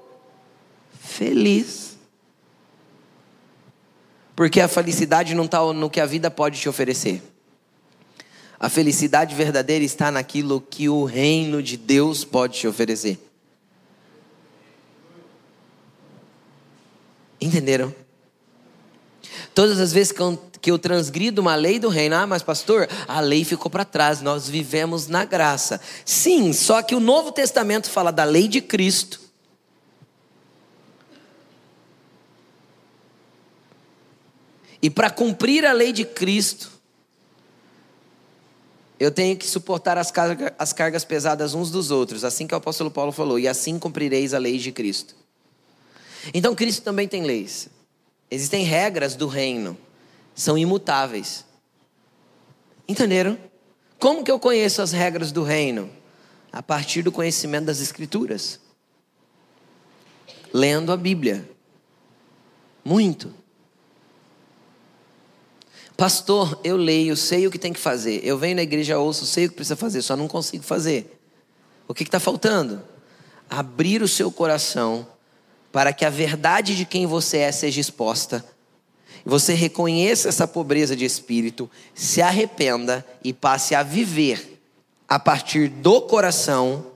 feliz. 1.01 1.97
Porque 4.37 4.61
a 4.61 4.69
felicidade 4.69 5.35
não 5.35 5.43
está 5.43 5.61
no 5.73 5.89
que 5.89 5.99
a 5.99 6.05
vida 6.05 6.31
pode 6.31 6.57
te 6.57 6.69
oferecer. 6.69 7.21
A 8.57 8.69
felicidade 8.69 9.35
verdadeira 9.35 9.83
está 9.83 10.09
naquilo 10.09 10.61
que 10.61 10.87
o 10.87 11.03
reino 11.03 11.61
de 11.61 11.75
Deus 11.75 12.23
pode 12.23 12.57
te 12.57 12.67
oferecer. 12.69 13.19
Entenderam? 17.45 17.93
Todas 19.53 19.79
as 19.79 19.93
vezes 19.93 20.11
que 20.11 20.71
eu, 20.71 20.79
transgrido 20.79 21.41
uma 21.41 21.55
lei 21.55 21.77
do 21.79 21.89
reino, 21.89 22.15
ah, 22.15 22.25
mas 22.25 22.41
pastor, 22.41 22.89
a 23.07 23.19
lei 23.19 23.45
ficou 23.45 23.69
para 23.69 23.85
trás, 23.85 24.19
nós 24.19 24.49
vivemos 24.49 25.07
na 25.07 25.23
graça. 25.23 25.79
Sim, 26.03 26.51
só 26.53 26.81
que 26.81 26.95
o 26.95 26.99
Novo 26.99 27.31
Testamento 27.31 27.89
fala 27.89 28.11
da 28.11 28.23
lei 28.23 28.47
de 28.47 28.61
Cristo. 28.61 29.21
E 34.81 34.89
para 34.89 35.11
cumprir 35.11 35.65
a 35.65 35.71
lei 35.71 35.93
de 35.93 36.03
Cristo, 36.03 36.71
eu 38.99 39.11
tenho 39.11 39.37
que 39.37 39.45
suportar 39.45 39.99
as, 39.99 40.09
carga, 40.09 40.53
as 40.57 40.73
cargas 40.73 41.05
pesadas 41.05 41.53
uns 41.53 41.69
dos 41.69 41.91
outros, 41.91 42.23
assim 42.23 42.47
que 42.47 42.55
o 42.55 42.57
apóstolo 42.57 42.89
Paulo 42.89 43.11
falou, 43.11 43.37
e 43.37 43.47
assim 43.47 43.77
cumprireis 43.77 44.33
a 44.33 44.39
lei 44.39 44.57
de 44.57 44.71
Cristo. 44.71 45.24
Então 46.33 46.55
Cristo 46.55 46.83
também 46.83 47.07
tem 47.07 47.23
leis. 47.23 47.69
Existem 48.29 48.63
regras 48.63 49.15
do 49.15 49.27
reino, 49.27 49.77
são 50.33 50.57
imutáveis. 50.57 51.45
Entenderam? 52.87 53.37
Como 53.99 54.23
que 54.23 54.31
eu 54.31 54.39
conheço 54.39 54.81
as 54.81 54.91
regras 54.91 55.31
do 55.31 55.43
reino? 55.43 55.89
A 56.51 56.61
partir 56.61 57.01
do 57.01 57.11
conhecimento 57.11 57.65
das 57.65 57.81
Escrituras. 57.81 58.59
Lendo 60.53 60.91
a 60.91 60.97
Bíblia. 60.97 61.49
Muito. 62.83 63.33
Pastor, 65.97 66.59
eu 66.63 66.75
leio, 66.75 67.15
sei 67.15 67.47
o 67.47 67.51
que 67.51 67.57
tem 67.57 67.71
que 67.71 67.79
fazer. 67.79 68.19
Eu 68.23 68.37
venho 68.37 68.57
na 68.57 68.63
igreja, 68.63 68.97
ouço, 68.99 69.25
sei 69.25 69.45
o 69.45 69.49
que 69.49 69.55
precisa 69.55 69.75
fazer, 69.75 70.01
só 70.01 70.15
não 70.15 70.27
consigo 70.27 70.63
fazer. 70.63 71.19
O 71.87 71.93
que 71.93 72.03
está 72.03 72.19
faltando? 72.19 72.83
Abrir 73.49 74.01
o 74.01 74.07
seu 74.07 74.31
coração 74.31 75.07
para 75.75 75.91
que 75.91 76.05
a 76.05 76.09
verdade 76.09 76.73
de 76.73 76.85
quem 76.85 77.05
você 77.05 77.39
é 77.39 77.51
seja 77.51 77.81
exposta. 77.81 78.45
Você 79.25 79.53
reconheça 79.53 80.29
essa 80.29 80.47
pobreza 80.47 80.95
de 80.95 81.03
espírito, 81.03 81.69
se 81.93 82.21
arrependa 82.21 83.05
e 83.21 83.33
passe 83.33 83.75
a 83.75 83.83
viver 83.83 84.61
a 85.05 85.19
partir 85.19 85.67
do 85.67 86.01
coração 86.03 86.93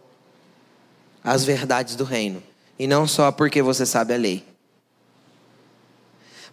as 1.21 1.43
verdades 1.43 1.97
do 1.97 2.05
reino, 2.05 2.41
e 2.79 2.87
não 2.87 3.05
só 3.05 3.33
porque 3.33 3.61
você 3.61 3.85
sabe 3.85 4.13
a 4.13 4.17
lei. 4.17 4.45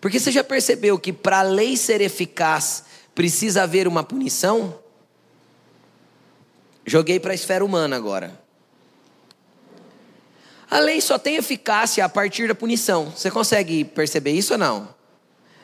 Porque 0.00 0.18
você 0.18 0.32
já 0.32 0.42
percebeu 0.42 0.98
que 0.98 1.12
para 1.12 1.38
a 1.38 1.42
lei 1.42 1.76
ser 1.76 2.00
eficaz 2.00 2.86
precisa 3.14 3.62
haver 3.62 3.86
uma 3.86 4.02
punição? 4.02 4.80
Joguei 6.84 7.20
para 7.20 7.30
a 7.30 7.36
esfera 7.36 7.64
humana 7.64 7.94
agora. 7.94 8.45
A 10.70 10.78
lei 10.78 11.00
só 11.00 11.18
tem 11.18 11.36
eficácia 11.36 12.04
a 12.04 12.08
partir 12.08 12.48
da 12.48 12.54
punição. 12.54 13.10
Você 13.10 13.30
consegue 13.30 13.84
perceber 13.84 14.32
isso 14.32 14.54
ou 14.54 14.58
não? 14.58 14.94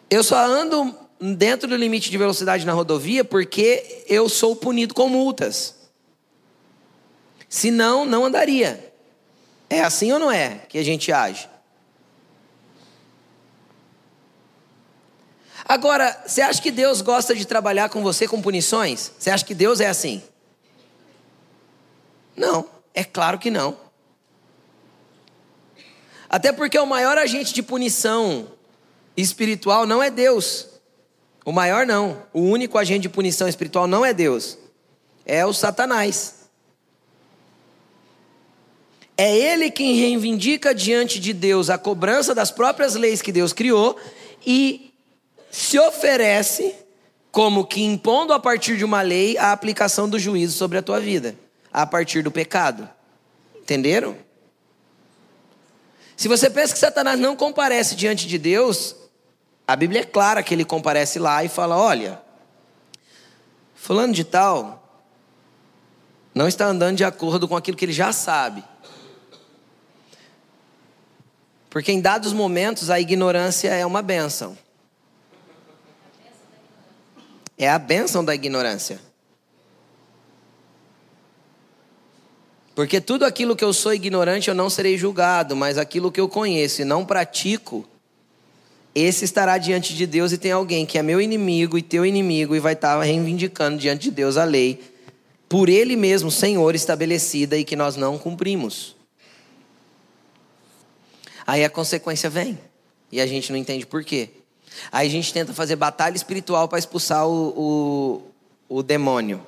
Eu 0.08 0.22
só 0.22 0.36
ando 0.36 0.94
dentro 1.20 1.68
do 1.68 1.76
limite 1.76 2.10
de 2.10 2.18
velocidade 2.18 2.66
na 2.66 2.72
rodovia 2.72 3.24
porque 3.24 4.04
eu 4.08 4.28
sou 4.28 4.54
punido 4.54 4.94
com 4.94 5.08
multas. 5.08 5.74
Senão, 7.48 8.04
não 8.04 8.24
andaria. 8.24 8.92
É 9.68 9.80
assim 9.80 10.12
ou 10.12 10.18
não 10.18 10.30
é 10.30 10.60
que 10.68 10.78
a 10.78 10.82
gente 10.82 11.10
age? 11.12 11.48
Agora, 15.64 16.22
você 16.26 16.42
acha 16.42 16.60
que 16.60 16.70
Deus 16.70 17.00
gosta 17.00 17.34
de 17.34 17.46
trabalhar 17.46 17.88
com 17.88 18.02
você 18.02 18.28
com 18.28 18.42
punições? 18.42 19.12
Você 19.18 19.30
acha 19.30 19.44
que 19.44 19.54
Deus 19.54 19.80
é 19.80 19.86
assim? 19.86 20.22
Não, 22.36 22.68
é 22.92 23.04
claro 23.04 23.38
que 23.38 23.50
não. 23.50 23.76
Até 26.32 26.50
porque 26.50 26.78
o 26.78 26.86
maior 26.86 27.18
agente 27.18 27.52
de 27.52 27.62
punição 27.62 28.46
espiritual 29.14 29.86
não 29.86 30.02
é 30.02 30.10
Deus. 30.10 30.66
O 31.44 31.52
maior 31.52 31.84
não. 31.84 32.22
O 32.32 32.40
único 32.40 32.78
agente 32.78 33.02
de 33.02 33.10
punição 33.10 33.46
espiritual 33.46 33.86
não 33.86 34.02
é 34.02 34.14
Deus. 34.14 34.56
É 35.26 35.44
o 35.44 35.52
Satanás. 35.52 36.36
É 39.14 39.36
ele 39.36 39.70
quem 39.70 39.94
reivindica 39.94 40.74
diante 40.74 41.20
de 41.20 41.34
Deus 41.34 41.68
a 41.68 41.76
cobrança 41.76 42.34
das 42.34 42.50
próprias 42.50 42.94
leis 42.94 43.20
que 43.20 43.30
Deus 43.30 43.52
criou 43.52 44.00
e 44.44 44.90
se 45.50 45.78
oferece 45.78 46.74
como 47.30 47.66
que 47.66 47.82
impondo 47.82 48.32
a 48.32 48.40
partir 48.40 48.78
de 48.78 48.86
uma 48.86 49.02
lei 49.02 49.36
a 49.36 49.52
aplicação 49.52 50.08
do 50.08 50.18
juízo 50.18 50.56
sobre 50.56 50.78
a 50.78 50.82
tua 50.82 50.98
vida, 50.98 51.36
a 51.70 51.86
partir 51.86 52.22
do 52.22 52.30
pecado. 52.30 52.88
Entenderam? 53.60 54.16
Se 56.22 56.28
você 56.28 56.48
pensa 56.48 56.72
que 56.72 56.78
Satanás 56.78 57.18
não 57.18 57.34
comparece 57.34 57.96
diante 57.96 58.28
de 58.28 58.38
Deus, 58.38 58.94
a 59.66 59.74
Bíblia 59.74 60.02
é 60.02 60.04
clara 60.04 60.40
que 60.40 60.54
ele 60.54 60.64
comparece 60.64 61.18
lá 61.18 61.42
e 61.42 61.48
fala: 61.48 61.76
olha, 61.76 62.22
fulano 63.74 64.12
de 64.12 64.22
tal 64.22 65.02
não 66.32 66.46
está 66.46 66.66
andando 66.66 66.98
de 66.98 67.02
acordo 67.02 67.48
com 67.48 67.56
aquilo 67.56 67.76
que 67.76 67.84
ele 67.84 67.92
já 67.92 68.12
sabe. 68.12 68.62
Porque 71.68 71.90
em 71.90 72.00
dados 72.00 72.32
momentos 72.32 72.88
a 72.88 73.00
ignorância 73.00 73.70
é 73.70 73.84
uma 73.84 74.00
bênção. 74.00 74.56
É 77.58 77.68
a 77.68 77.80
bênção 77.80 78.24
da 78.24 78.32
ignorância. 78.32 79.00
Porque 82.82 83.00
tudo 83.00 83.24
aquilo 83.24 83.54
que 83.54 83.62
eu 83.62 83.72
sou 83.72 83.94
ignorante 83.94 84.48
eu 84.48 84.56
não 84.56 84.68
serei 84.68 84.98
julgado, 84.98 85.54
mas 85.54 85.78
aquilo 85.78 86.10
que 86.10 86.20
eu 86.20 86.28
conheço 86.28 86.82
e 86.82 86.84
não 86.84 87.04
pratico, 87.04 87.86
esse 88.92 89.24
estará 89.24 89.56
diante 89.56 89.94
de 89.94 90.04
Deus 90.04 90.32
e 90.32 90.36
tem 90.36 90.50
alguém 90.50 90.84
que 90.84 90.98
é 90.98 91.02
meu 91.02 91.20
inimigo 91.20 91.78
e 91.78 91.82
teu 91.82 92.04
inimigo 92.04 92.56
e 92.56 92.58
vai 92.58 92.72
estar 92.72 93.00
reivindicando 93.00 93.78
diante 93.78 94.02
de 94.02 94.10
Deus 94.10 94.36
a 94.36 94.42
lei, 94.42 94.82
por 95.48 95.68
ele 95.68 95.94
mesmo, 95.94 96.28
Senhor, 96.28 96.74
estabelecida 96.74 97.56
e 97.56 97.62
que 97.62 97.76
nós 97.76 97.94
não 97.94 98.18
cumprimos. 98.18 98.96
Aí 101.46 101.64
a 101.64 101.70
consequência 101.70 102.28
vem. 102.28 102.58
E 103.12 103.20
a 103.20 103.28
gente 103.28 103.52
não 103.52 103.58
entende 103.60 103.86
por 103.86 104.02
quê. 104.02 104.28
Aí 104.90 105.06
a 105.06 105.10
gente 105.10 105.32
tenta 105.32 105.54
fazer 105.54 105.76
batalha 105.76 106.16
espiritual 106.16 106.66
para 106.66 106.80
expulsar 106.80 107.28
o, 107.28 108.22
o, 108.68 108.78
o, 108.78 108.82
demônio. 108.82 109.40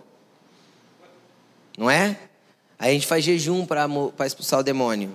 Não 1.77 1.91
é? 1.91 2.17
Aí 2.85 2.91
a 2.91 2.93
gente 2.93 3.07
faz 3.07 3.25
jejum 3.25 3.65
para 3.65 3.89
expulsar 4.27 4.61
o 4.61 4.63
demônio. 4.63 5.15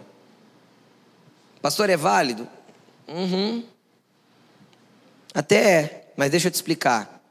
Pastor, 1.61 1.87
é 1.87 1.95
válido? 1.95 2.47
Uhum. 3.07 3.63
Até 5.35 5.55
é, 5.55 6.11
mas 6.17 6.31
deixa 6.31 6.47
eu 6.47 6.51
te 6.51 6.55
explicar. 6.55 7.21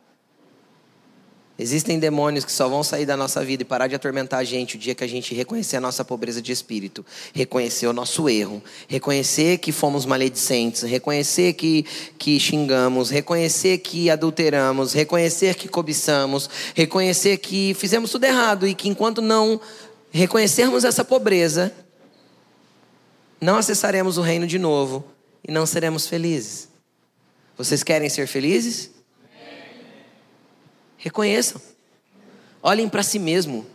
Existem 1.58 1.98
demônios 1.98 2.44
que 2.44 2.52
só 2.52 2.68
vão 2.68 2.84
sair 2.84 3.04
da 3.04 3.16
nossa 3.16 3.44
vida 3.44 3.64
e 3.64 3.66
parar 3.66 3.88
de 3.88 3.96
atormentar 3.96 4.38
a 4.38 4.44
gente 4.44 4.76
o 4.76 4.78
dia 4.78 4.94
que 4.94 5.02
a 5.02 5.08
gente 5.08 5.34
reconhecer 5.34 5.76
a 5.76 5.80
nossa 5.80 6.04
pobreza 6.04 6.40
de 6.40 6.52
espírito, 6.52 7.04
reconhecer 7.34 7.88
o 7.88 7.92
nosso 7.92 8.28
erro, 8.28 8.62
reconhecer 8.86 9.58
que 9.58 9.72
fomos 9.72 10.06
maledicentes, 10.06 10.82
reconhecer 10.82 11.54
que, 11.54 11.84
que 12.16 12.38
xingamos, 12.38 13.10
reconhecer 13.10 13.78
que 13.78 14.08
adulteramos, 14.08 14.92
reconhecer 14.92 15.56
que 15.56 15.66
cobiçamos, 15.66 16.48
reconhecer 16.76 17.38
que 17.38 17.74
fizemos 17.74 18.12
tudo 18.12 18.22
errado 18.22 18.68
e 18.68 18.72
que 18.72 18.88
enquanto 18.88 19.20
não 19.20 19.60
reconhecermos 20.10 20.84
essa 20.84 21.04
pobreza, 21.04 21.72
não 23.40 23.56
acessaremos 23.56 24.18
o 24.18 24.22
reino 24.22 24.46
de 24.46 24.58
novo 24.58 25.04
e 25.46 25.52
não 25.52 25.66
seremos 25.66 26.06
felizes. 26.06 26.68
Vocês 27.56 27.82
querem 27.82 28.08
ser 28.08 28.26
felizes? 28.26 28.90
Reconheçam. 30.96 31.60
Olhem 32.62 32.88
para 32.88 33.02
si 33.02 33.18
mesmo. 33.18 33.66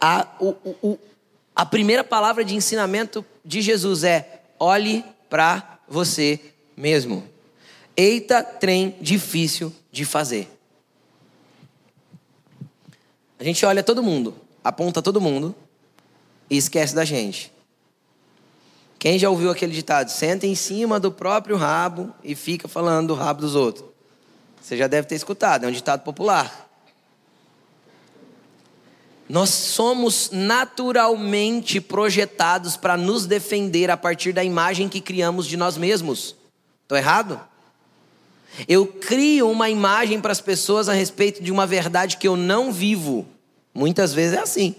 A, 0.00 0.26
o, 0.40 0.56
o, 0.82 0.98
a 1.54 1.64
primeira 1.64 2.02
palavra 2.02 2.44
de 2.44 2.54
ensinamento 2.54 3.24
de 3.44 3.62
Jesus 3.62 4.02
é: 4.02 4.42
olhe 4.58 5.04
para 5.30 5.78
você 5.88 6.40
mesmo. 6.76 7.28
Eita, 7.96 8.42
trem 8.42 8.96
difícil 9.00 9.72
de 9.92 10.04
fazer. 10.04 10.50
A 13.38 13.44
gente 13.44 13.64
olha 13.64 13.82
todo 13.82 14.02
mundo, 14.02 14.34
aponta 14.64 15.00
todo 15.00 15.20
mundo 15.20 15.54
e 16.48 16.56
esquece 16.56 16.94
da 16.94 17.04
gente. 17.04 17.52
Quem 18.98 19.18
já 19.18 19.28
ouviu 19.28 19.50
aquele 19.50 19.72
ditado? 19.72 20.08
Senta 20.08 20.46
em 20.46 20.54
cima 20.54 20.98
do 20.98 21.12
próprio 21.12 21.56
rabo 21.56 22.12
e 22.22 22.34
fica 22.34 22.66
falando 22.66 23.08
do 23.08 23.14
rabo 23.14 23.42
dos 23.42 23.54
outros. 23.54 23.84
Você 24.60 24.76
já 24.76 24.86
deve 24.86 25.06
ter 25.06 25.14
escutado, 25.14 25.64
é 25.64 25.68
um 25.68 25.72
ditado 25.72 26.02
popular. 26.02 26.70
Nós 29.28 29.50
somos 29.50 30.30
naturalmente 30.32 31.80
projetados 31.80 32.76
para 32.76 32.96
nos 32.96 33.26
defender 33.26 33.90
a 33.90 33.96
partir 33.96 34.32
da 34.32 34.44
imagem 34.44 34.88
que 34.88 35.00
criamos 35.00 35.46
de 35.46 35.56
nós 35.56 35.76
mesmos. 35.76 36.36
Estou 36.82 36.96
errado? 36.96 37.40
Eu 38.68 38.86
crio 38.86 39.50
uma 39.50 39.68
imagem 39.68 40.20
para 40.20 40.32
as 40.32 40.40
pessoas 40.40 40.88
a 40.88 40.92
respeito 40.92 41.42
de 41.42 41.50
uma 41.50 41.66
verdade 41.66 42.16
que 42.16 42.28
eu 42.28 42.36
não 42.36 42.72
vivo. 42.72 43.26
Muitas 43.74 44.12
vezes 44.14 44.38
é 44.38 44.40
assim. 44.40 44.74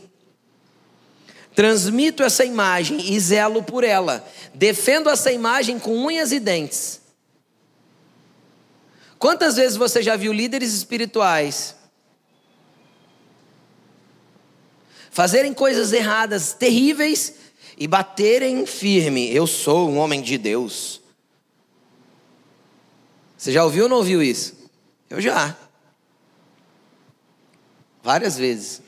Transmito 1.56 2.22
essa 2.22 2.44
imagem 2.44 3.14
e 3.14 3.20
zelo 3.20 3.64
por 3.64 3.84
ela. 3.84 4.28
Defendo 4.54 5.10
essa 5.10 5.32
imagem 5.32 5.80
com 5.80 6.06
unhas 6.06 6.32
e 6.32 6.40
dentes. 6.40 7.02
Quantas 9.18 9.56
vezes 9.56 9.78
você 9.78 10.04
já 10.04 10.16
viu 10.16 10.34
líderes 10.34 10.74
espirituais 10.74 11.76
fazerem 15.10 15.54
coisas 15.54 15.94
erradas, 15.94 16.52
terríveis, 16.52 17.36
e 17.78 17.88
baterem 17.88 18.66
firme: 18.66 19.34
Eu 19.34 19.48
sou 19.48 19.90
um 19.90 19.98
homem 19.98 20.22
de 20.22 20.38
Deus. 20.38 21.02
Você 23.38 23.52
já 23.52 23.64
ouviu 23.64 23.84
ou 23.84 23.90
não 23.90 23.98
ouviu 23.98 24.22
isso? 24.22 24.56
Eu 25.10 25.22
já. 25.22 25.56
Várias 28.04 28.38
vezes. 28.38 28.82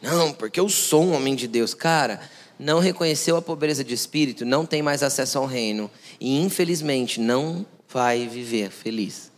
Não, 0.00 0.32
porque 0.32 0.60
eu 0.60 0.68
sou 0.68 1.04
um 1.04 1.14
homem 1.14 1.34
de 1.34 1.48
Deus. 1.48 1.74
Cara, 1.74 2.20
não 2.58 2.78
reconheceu 2.78 3.36
a 3.36 3.42
pobreza 3.42 3.84
de 3.84 3.94
espírito, 3.94 4.44
não 4.44 4.64
tem 4.64 4.82
mais 4.82 5.02
acesso 5.02 5.38
ao 5.38 5.46
reino. 5.46 5.90
E 6.20 6.40
infelizmente 6.40 7.20
não 7.20 7.66
vai 7.88 8.26
viver 8.26 8.70
feliz. 8.70 9.30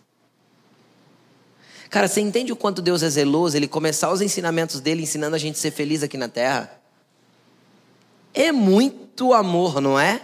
Cara, 1.89 2.07
você 2.07 2.21
entende 2.21 2.53
o 2.53 2.57
quanto 2.57 2.81
Deus 2.81 3.03
é 3.03 3.11
zeloso? 3.11 3.57
Ele 3.57 3.67
começar 3.67 4.13
os 4.13 4.21
ensinamentos 4.21 4.81
dele 4.81 5.03
ensinando 5.03 5.35
a 5.35 5.39
gente 5.39 5.57
a 5.57 5.59
ser 5.59 5.73
feliz 5.73 6.03
aqui 6.03 6.17
na 6.17 6.29
terra? 6.29 6.81
É 8.33 8.53
muito 8.53 9.35
amor, 9.35 9.81
não 9.81 9.99
é? 9.99 10.21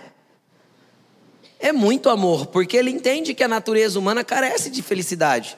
É 1.59 1.72
muito 1.72 2.09
amor, 2.09 2.46
porque 2.46 2.77
ele 2.77 2.90
entende 2.90 3.35
que 3.35 3.42
a 3.42 3.49
natureza 3.49 3.99
humana 3.99 4.22
carece 4.22 4.70
de 4.70 4.83
felicidade. 4.83 5.57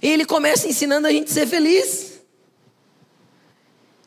E 0.00 0.08
ele 0.08 0.24
começa 0.24 0.68
ensinando 0.68 1.08
a 1.08 1.10
gente 1.10 1.30
a 1.30 1.34
ser 1.34 1.46
feliz 1.46 2.09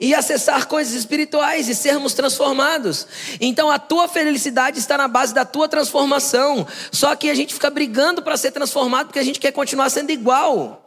e 0.04 0.14
acessar 0.14 0.68
coisas 0.68 0.94
espirituais 0.94 1.70
e 1.70 1.74
sermos 1.74 2.14
transformados. 2.14 3.08
Então 3.40 3.72
a 3.72 3.80
tua 3.80 4.06
felicidade 4.10 4.78
está 4.78 4.98
na 4.98 5.08
base 5.08 5.34
da 5.34 5.46
tua 5.46 5.70
transformação. 5.70 6.68
Só 6.92 7.16
que 7.16 7.30
a 7.30 7.34
gente 7.34 7.54
fica 7.54 7.70
brigando 7.70 8.22
para 8.22 8.36
ser 8.36 8.52
transformado 8.52 9.08
porque 9.08 9.20
a 9.20 9.24
gente 9.24 9.40
quer 9.40 9.54
continuar 9.54 9.90
sendo 9.90 10.12
igual. 10.12 10.84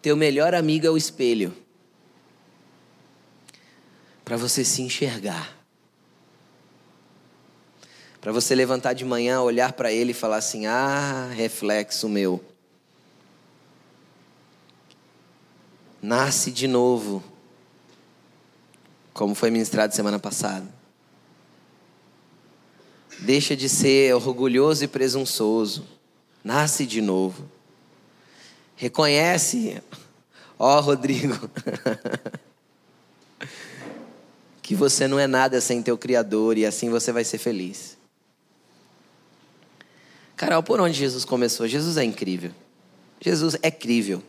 Teu 0.00 0.16
melhor 0.16 0.54
amigo 0.54 0.86
é 0.86 0.90
o 0.90 0.96
espelho. 0.96 1.52
Para 4.24 4.36
você 4.36 4.64
se 4.64 4.80
enxergar. 4.80 5.58
Para 8.20 8.30
você 8.30 8.54
levantar 8.54 8.92
de 8.92 9.04
manhã, 9.04 9.40
olhar 9.40 9.72
para 9.72 9.92
ele 9.92 10.12
e 10.12 10.14
falar 10.14 10.36
assim: 10.36 10.66
"Ah, 10.66 11.30
reflexo 11.34 12.08
meu". 12.08 12.57
Nasce 16.00 16.50
de 16.50 16.66
novo, 16.66 17.22
como 19.12 19.34
foi 19.34 19.50
ministrado 19.50 19.94
semana 19.94 20.18
passada. 20.18 20.66
Deixa 23.20 23.56
de 23.56 23.68
ser 23.68 24.14
orgulhoso 24.14 24.84
e 24.84 24.88
presunçoso, 24.88 25.84
nasce 26.44 26.86
de 26.86 27.00
novo. 27.00 27.50
Reconhece, 28.76 29.82
ó 30.56 30.78
Rodrigo, 30.78 31.50
que 34.62 34.76
você 34.76 35.08
não 35.08 35.18
é 35.18 35.26
nada 35.26 35.60
sem 35.60 35.82
teu 35.82 35.98
Criador 35.98 36.56
e 36.56 36.64
assim 36.64 36.88
você 36.90 37.10
vai 37.10 37.24
ser 37.24 37.38
feliz. 37.38 37.98
Carol, 40.36 40.62
por 40.62 40.80
onde 40.80 40.96
Jesus 40.96 41.24
começou? 41.24 41.66
Jesus 41.66 41.96
é 41.96 42.04
incrível. 42.04 42.52
Jesus 43.20 43.56
é 43.60 43.72
crível 43.72 44.22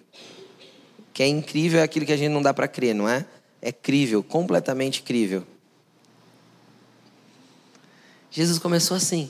que 1.13 1.23
é 1.23 1.27
incrível 1.27 1.79
é 1.79 1.83
aquilo 1.83 2.05
que 2.05 2.13
a 2.13 2.17
gente 2.17 2.31
não 2.31 2.41
dá 2.41 2.53
para 2.53 2.67
crer, 2.67 2.93
não 2.93 3.07
é? 3.07 3.25
É 3.61 3.71
crível, 3.71 4.23
completamente 4.23 5.01
crível. 5.03 5.45
Jesus 8.31 8.59
começou 8.59 8.95
assim. 8.95 9.29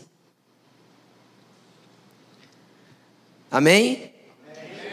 Amém? 3.50 3.96
Amém. 3.96 4.14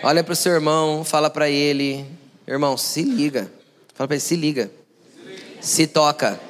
Olha 0.03 0.25
para 0.25 0.33
o 0.33 0.37
seu 0.37 0.53
irmão, 0.53 1.05
fala 1.05 1.29
para 1.29 1.51
ele, 1.51 2.07
irmão, 2.47 2.77
se 2.77 3.03
liga. 3.03 3.51
Fala 3.95 4.09
para 4.09 4.15
ele, 4.17 4.21
se 4.21 4.37
liga. 4.37 4.71
se 5.13 5.29
liga. 5.29 5.63
Se 5.63 5.87
toca. 5.87 6.41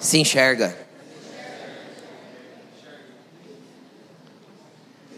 Se 0.00 0.18
enxerga. 0.18 0.76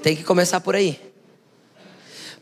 Tem 0.02 0.16
que 0.16 0.24
começar 0.24 0.60
por 0.60 0.74
aí. 0.74 1.09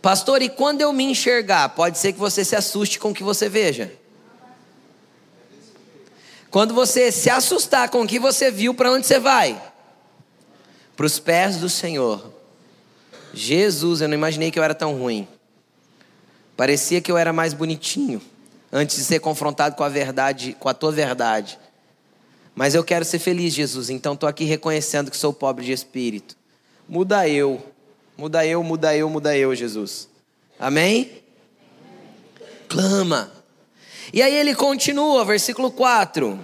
Pastor, 0.01 0.43
e 0.43 0.49
quando 0.49 0.81
eu 0.81 0.93
me 0.93 1.05
enxergar? 1.05 1.71
Pode 1.71 1.99
ser 1.99 2.13
que 2.13 2.19
você 2.19 2.45
se 2.45 2.55
assuste 2.55 2.99
com 2.99 3.11
o 3.11 3.15
que 3.15 3.23
você 3.23 3.49
veja. 3.49 3.93
Quando 6.51 6.73
você 6.73 7.13
se 7.13 7.29
assustar 7.29 7.91
com 7.91 8.03
o 8.03 8.07
que 8.07 8.19
você 8.19 8.51
viu, 8.51 8.73
para 8.73 8.93
onde 8.93 9.07
você 9.07 9.19
vai? 9.19 9.61
Para 10.97 11.07
os 11.07 11.19
pés 11.19 11.57
do 11.57 11.69
Senhor. 11.69 12.33
Jesus, 13.35 14.01
eu 14.01 14.09
não 14.09 14.15
imaginei 14.15 14.51
que 14.51 14.59
eu 14.59 14.63
era 14.63 14.75
tão 14.75 14.97
ruim. 14.97 15.29
Parecia 16.57 17.01
que 17.01 17.13
eu 17.13 17.19
era 17.19 17.33
mais 17.33 17.53
bonitinho 17.53 18.21
antes 18.73 18.97
de 18.97 19.05
ser 19.05 19.21
confrontado 19.21 19.77
com 19.77 19.85
a 19.85 19.89
verdade, 19.89 20.57
com 20.59 20.69
a 20.69 20.75
tua 20.75 20.91
verdade. 20.91 21.59
Mas 22.55 22.75
eu 22.75 22.83
quero 22.83 23.05
ser 23.05 23.19
feliz, 23.19 23.55
Jesus, 23.55 23.91
então 23.91 24.15
estou 24.15 24.29
aqui 24.29 24.45
reconhecendo 24.45 25.11
que 25.11 25.17
sou 25.17 25.33
pobre 25.33 25.65
de 25.65 25.73
espírito. 25.73 26.37
Muda 26.89 27.29
eu, 27.29 27.63
muda 28.19 28.45
eu, 28.45 28.63
muda 28.65 28.95
eu, 28.97 29.09
muda 29.09 29.37
eu, 29.37 29.55
Jesus. 29.55 30.09
Amém? 30.59 31.23
Clama. 32.69 33.33
E 34.13 34.21
aí 34.21 34.35
ele 34.35 34.55
continua, 34.55 35.25
versículo 35.25 35.71
4: 35.71 36.39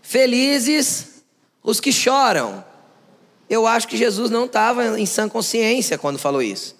Felizes 0.00 1.22
os 1.62 1.78
que 1.78 1.92
choram. 1.92 2.64
Eu 3.48 3.66
acho 3.66 3.86
que 3.86 3.96
Jesus 3.96 4.30
não 4.30 4.46
estava 4.46 4.98
em 4.98 5.04
sã 5.04 5.28
consciência 5.28 5.98
quando 5.98 6.18
falou 6.18 6.42
isso. 6.42 6.74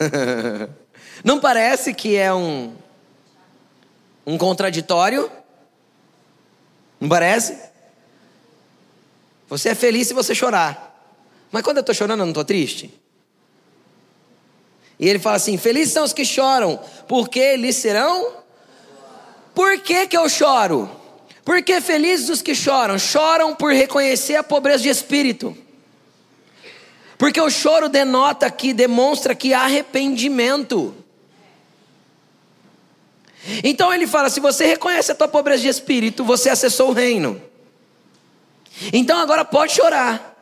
não 1.22 1.38
parece 1.38 1.92
que 1.92 2.16
é 2.16 2.32
um, 2.32 2.74
um 4.26 4.38
contraditório? 4.38 5.30
Não 6.98 7.08
parece? 7.08 7.58
Você 9.48 9.68
é 9.68 9.74
feliz 9.74 10.08
se 10.08 10.14
você 10.14 10.34
chorar. 10.34 10.93
Mas 11.54 11.62
quando 11.62 11.76
eu 11.76 11.82
estou 11.82 11.94
chorando, 11.94 12.18
eu 12.18 12.26
não 12.26 12.32
estou 12.32 12.44
triste? 12.44 12.92
E 14.98 15.08
ele 15.08 15.20
fala 15.20 15.36
assim: 15.36 15.56
Felizes 15.56 15.94
são 15.94 16.02
os 16.02 16.12
que 16.12 16.24
choram, 16.24 16.80
porque 17.06 17.38
eles 17.38 17.76
serão. 17.76 18.38
Por 19.54 19.78
que, 19.78 20.08
que 20.08 20.16
eu 20.16 20.28
choro? 20.28 20.90
Porque 21.44 21.80
felizes 21.80 22.28
os 22.28 22.42
que 22.42 22.56
choram, 22.56 22.98
choram 22.98 23.54
por 23.54 23.72
reconhecer 23.72 24.34
a 24.34 24.42
pobreza 24.42 24.82
de 24.82 24.88
espírito. 24.88 25.56
Porque 27.16 27.40
o 27.40 27.48
choro 27.48 27.88
denota 27.88 28.50
que, 28.50 28.74
demonstra 28.74 29.32
que 29.32 29.54
arrependimento. 29.54 30.92
Então 33.62 33.94
ele 33.94 34.08
fala: 34.08 34.28
se 34.28 34.40
você 34.40 34.66
reconhece 34.66 35.12
a 35.12 35.14
tua 35.14 35.28
pobreza 35.28 35.62
de 35.62 35.68
espírito, 35.68 36.24
você 36.24 36.50
acessou 36.50 36.88
o 36.88 36.92
reino. 36.92 37.40
Então 38.92 39.20
agora 39.20 39.44
pode 39.44 39.72
chorar. 39.72 40.33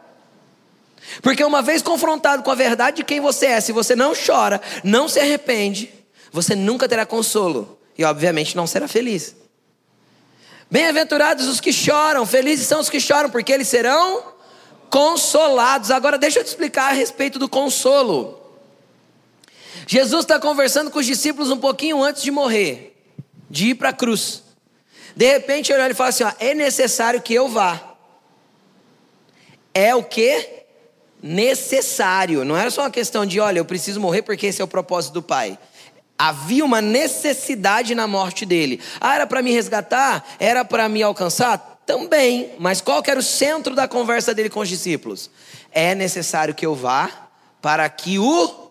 Porque 1.21 1.45
uma 1.45 1.63
vez 1.63 1.83
confrontado 1.83 2.43
com 2.43 2.51
a 2.51 2.55
verdade 2.55 2.99
de 2.99 3.05
quem 3.05 3.21
você 3.21 3.47
é, 3.47 3.61
se 3.61 3.73
você 3.73 3.95
não 3.95 4.13
chora, 4.15 4.61
não 4.83 5.09
se 5.09 5.21
arrepende, 5.21 5.93
você 6.31 6.55
nunca 6.55 6.89
terá 6.89 7.05
consolo 7.05 7.79
e, 7.97 8.05
obviamente, 8.05 8.57
não 8.57 8.67
será 8.67 8.89
feliz. 8.89 9.37
Bem-aventurados 10.71 11.47
os 11.49 11.61
que 11.61 11.73
choram, 11.73 12.25
felizes 12.25 12.67
são 12.67 12.81
os 12.81 12.89
que 12.89 12.99
choram, 12.99 13.29
porque 13.29 13.53
eles 13.53 13.69
serão 13.69 14.33
consolados. 14.89 15.91
Agora, 15.91 16.17
deixa 16.17 16.39
eu 16.39 16.45
te 16.45 16.49
explicar 16.49 16.91
a 16.91 16.95
respeito 16.95 17.39
do 17.39 17.49
consolo. 17.49 18.41
Jesus 19.87 20.25
está 20.25 20.39
conversando 20.39 20.91
com 20.91 20.99
os 20.99 21.07
discípulos 21.07 21.51
um 21.51 21.59
pouquinho 21.59 22.03
antes 22.03 22.23
de 22.23 22.31
morrer, 22.31 22.97
de 23.51 23.69
ir 23.69 23.75
para 23.75 23.91
a 23.91 23.93
cruz. 23.93 24.43
De 25.15 25.27
repente, 25.27 25.71
ele 25.71 25.83
olha 25.83 25.93
e 25.93 25.95
fala 25.95 26.09
assim: 26.09 26.25
ó, 26.25 26.33
é 26.39 26.55
necessário 26.55 27.21
que 27.21 27.35
eu 27.35 27.49
vá. 27.49 27.97
É 29.75 29.95
o 29.95 30.03
que? 30.03 30.62
Necessário. 31.23 32.45
Não 32.45 32.57
era 32.57 32.71
só 32.71 32.83
uma 32.83 32.91
questão 32.91 33.25
de, 33.25 33.39
olha, 33.39 33.59
eu 33.59 33.65
preciso 33.65 34.01
morrer 34.01 34.23
porque 34.23 34.47
esse 34.47 34.61
é 34.61 34.65
o 34.65 34.69
propósito 34.69 35.15
do 35.15 35.23
Pai. 35.23 35.59
Havia 36.19 36.65
uma 36.65 36.81
necessidade 36.81 37.95
na 37.95 38.07
morte 38.07 38.45
dele. 38.45 38.81
Ah, 39.01 39.15
era 39.15 39.27
para 39.27 39.43
me 39.43 39.53
resgatar? 39.53 40.25
Era 40.39 40.65
para 40.65 40.89
me 40.89 41.03
alcançar? 41.03 41.81
Também. 41.87 42.51
Mas 42.59 42.81
qual 42.81 43.03
que 43.03 43.11
era 43.11 43.19
o 43.19 43.23
centro 43.23 43.75
da 43.75 43.89
conversa 43.89 44.35
dele 44.35 44.49
com 44.51 44.61
os 44.61 44.69
discípulos? 44.69 45.31
É 45.71 45.95
necessário 45.95 46.55
que 46.55 46.67
eu 46.67 46.75
vá 46.75 47.11
para 47.61 47.89
que 47.89 48.19
o 48.19 48.71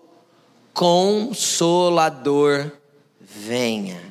Consolador 0.73 2.71
venha. 3.19 4.10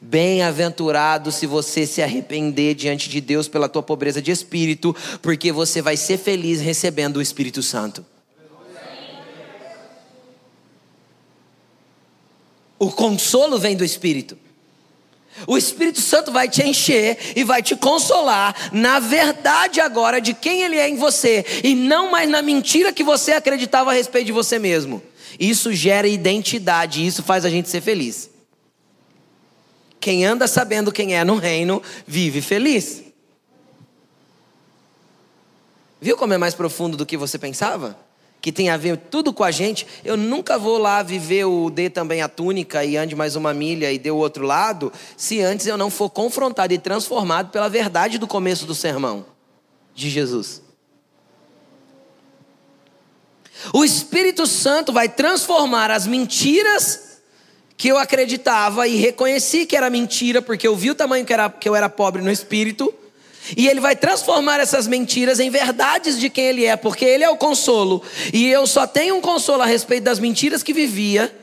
Bem-aventurado 0.00 1.32
se 1.32 1.46
você 1.46 1.86
se 1.86 2.02
arrepender 2.02 2.74
diante 2.74 3.08
de 3.08 3.20
Deus 3.20 3.48
pela 3.48 3.68
tua 3.68 3.82
pobreza 3.82 4.20
de 4.20 4.30
espírito, 4.30 4.94
porque 5.22 5.50
você 5.52 5.82
vai 5.82 5.96
ser 5.96 6.18
feliz 6.18 6.60
recebendo 6.60 7.16
o 7.16 7.22
Espírito 7.22 7.62
Santo. 7.62 8.04
O 12.78 12.90
consolo 12.90 13.58
vem 13.58 13.76
do 13.76 13.84
Espírito. 13.84 14.38
O 15.46 15.56
Espírito 15.56 16.00
Santo 16.00 16.32
vai 16.32 16.48
te 16.48 16.62
encher 16.62 17.18
e 17.36 17.44
vai 17.44 17.62
te 17.62 17.76
consolar 17.76 18.54
na 18.72 18.98
verdade 18.98 19.80
agora 19.80 20.20
de 20.20 20.34
quem 20.34 20.62
Ele 20.62 20.76
é 20.76 20.88
em 20.88 20.96
você 20.96 21.44
e 21.62 21.74
não 21.74 22.10
mais 22.10 22.28
na 22.28 22.42
mentira 22.42 22.92
que 22.92 23.04
você 23.04 23.32
acreditava 23.32 23.90
a 23.90 23.94
respeito 23.94 24.26
de 24.26 24.32
você 24.32 24.58
mesmo. 24.58 25.02
Isso 25.38 25.72
gera 25.72 26.08
identidade 26.08 27.06
isso 27.06 27.22
faz 27.22 27.44
a 27.44 27.50
gente 27.50 27.68
ser 27.68 27.80
feliz. 27.80 28.30
Quem 30.00 30.24
anda 30.24 30.48
sabendo 30.48 30.90
quem 30.90 31.14
é 31.14 31.22
no 31.22 31.36
reino, 31.36 31.82
vive 32.06 32.40
feliz. 32.40 33.04
Viu 36.00 36.16
como 36.16 36.32
é 36.32 36.38
mais 36.38 36.54
profundo 36.54 36.96
do 36.96 37.04
que 37.04 37.18
você 37.18 37.38
pensava? 37.38 37.98
Que 38.40 38.50
tem 38.50 38.70
a 38.70 38.78
ver 38.78 38.96
tudo 38.96 39.34
com 39.34 39.44
a 39.44 39.50
gente. 39.50 39.86
Eu 40.02 40.16
nunca 40.16 40.58
vou 40.58 40.78
lá 40.78 41.02
viver 41.02 41.44
o 41.44 41.68
dê 41.68 41.90
também 41.90 42.22
a 42.22 42.28
túnica 42.28 42.82
e 42.82 42.96
ande 42.96 43.14
mais 43.14 43.36
uma 43.36 43.52
milha 43.52 43.92
e 43.92 43.98
dê 43.98 44.10
o 44.10 44.16
outro 44.16 44.46
lado, 44.46 44.90
se 45.14 45.42
antes 45.42 45.66
eu 45.66 45.76
não 45.76 45.90
for 45.90 46.08
confrontado 46.08 46.72
e 46.72 46.78
transformado 46.78 47.50
pela 47.50 47.68
verdade 47.68 48.16
do 48.16 48.26
começo 48.26 48.64
do 48.64 48.74
sermão 48.74 49.26
de 49.94 50.08
Jesus. 50.08 50.62
O 53.74 53.84
Espírito 53.84 54.46
Santo 54.46 54.90
vai 54.90 55.10
transformar 55.10 55.90
as 55.90 56.06
mentiras 56.06 57.09
que 57.80 57.88
eu 57.88 57.96
acreditava 57.96 58.86
e 58.86 58.96
reconheci 58.96 59.64
que 59.64 59.74
era 59.74 59.88
mentira, 59.88 60.42
porque 60.42 60.68
eu 60.68 60.76
vi 60.76 60.90
o 60.90 60.94
tamanho 60.94 61.24
que, 61.24 61.32
era, 61.32 61.48
que 61.48 61.66
eu 61.66 61.74
era 61.74 61.88
pobre 61.88 62.20
no 62.20 62.30
espírito, 62.30 62.92
e 63.56 63.66
ele 63.66 63.80
vai 63.80 63.96
transformar 63.96 64.60
essas 64.60 64.86
mentiras 64.86 65.40
em 65.40 65.48
verdades 65.48 66.20
de 66.20 66.28
quem 66.28 66.44
ele 66.44 66.66
é, 66.66 66.76
porque 66.76 67.06
ele 67.06 67.24
é 67.24 67.30
o 67.30 67.38
consolo, 67.38 68.02
e 68.34 68.50
eu 68.50 68.66
só 68.66 68.86
tenho 68.86 69.16
um 69.16 69.20
consolo 69.22 69.62
a 69.62 69.64
respeito 69.64 70.04
das 70.04 70.18
mentiras 70.18 70.62
que 70.62 70.74
vivia 70.74 71.34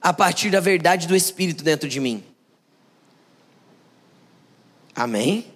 a 0.00 0.10
partir 0.10 0.48
da 0.48 0.58
verdade 0.58 1.06
do 1.06 1.14
espírito 1.14 1.62
dentro 1.62 1.86
de 1.86 2.00
mim. 2.00 2.24
Amém? 4.96 5.53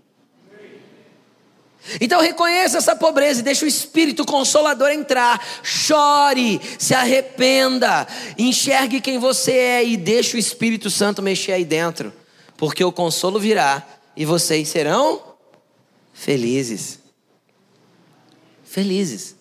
Então 2.01 2.21
reconheça 2.21 2.79
essa 2.79 2.95
pobreza 2.95 3.41
e 3.41 3.43
deixe 3.43 3.65
o 3.65 3.69
Espírito 3.69 4.25
Consolador 4.25 4.91
entrar. 4.91 5.45
Chore, 5.63 6.61
se 6.79 6.95
arrependa, 6.95 8.07
enxergue 8.37 9.01
quem 9.01 9.19
você 9.19 9.53
é 9.53 9.85
e 9.85 9.97
deixe 9.97 10.37
o 10.37 10.39
Espírito 10.39 10.91
Santo 10.91 11.23
mexer 11.23 11.53
aí 11.53 11.65
dentro. 11.65 12.13
Porque 12.57 12.85
o 12.85 12.93
consolo 12.93 13.39
virá 13.39 13.87
e 14.17 14.25
vocês 14.25 14.69
serão 14.69 15.23
felizes. 16.13 16.99
Felizes. 18.65 19.37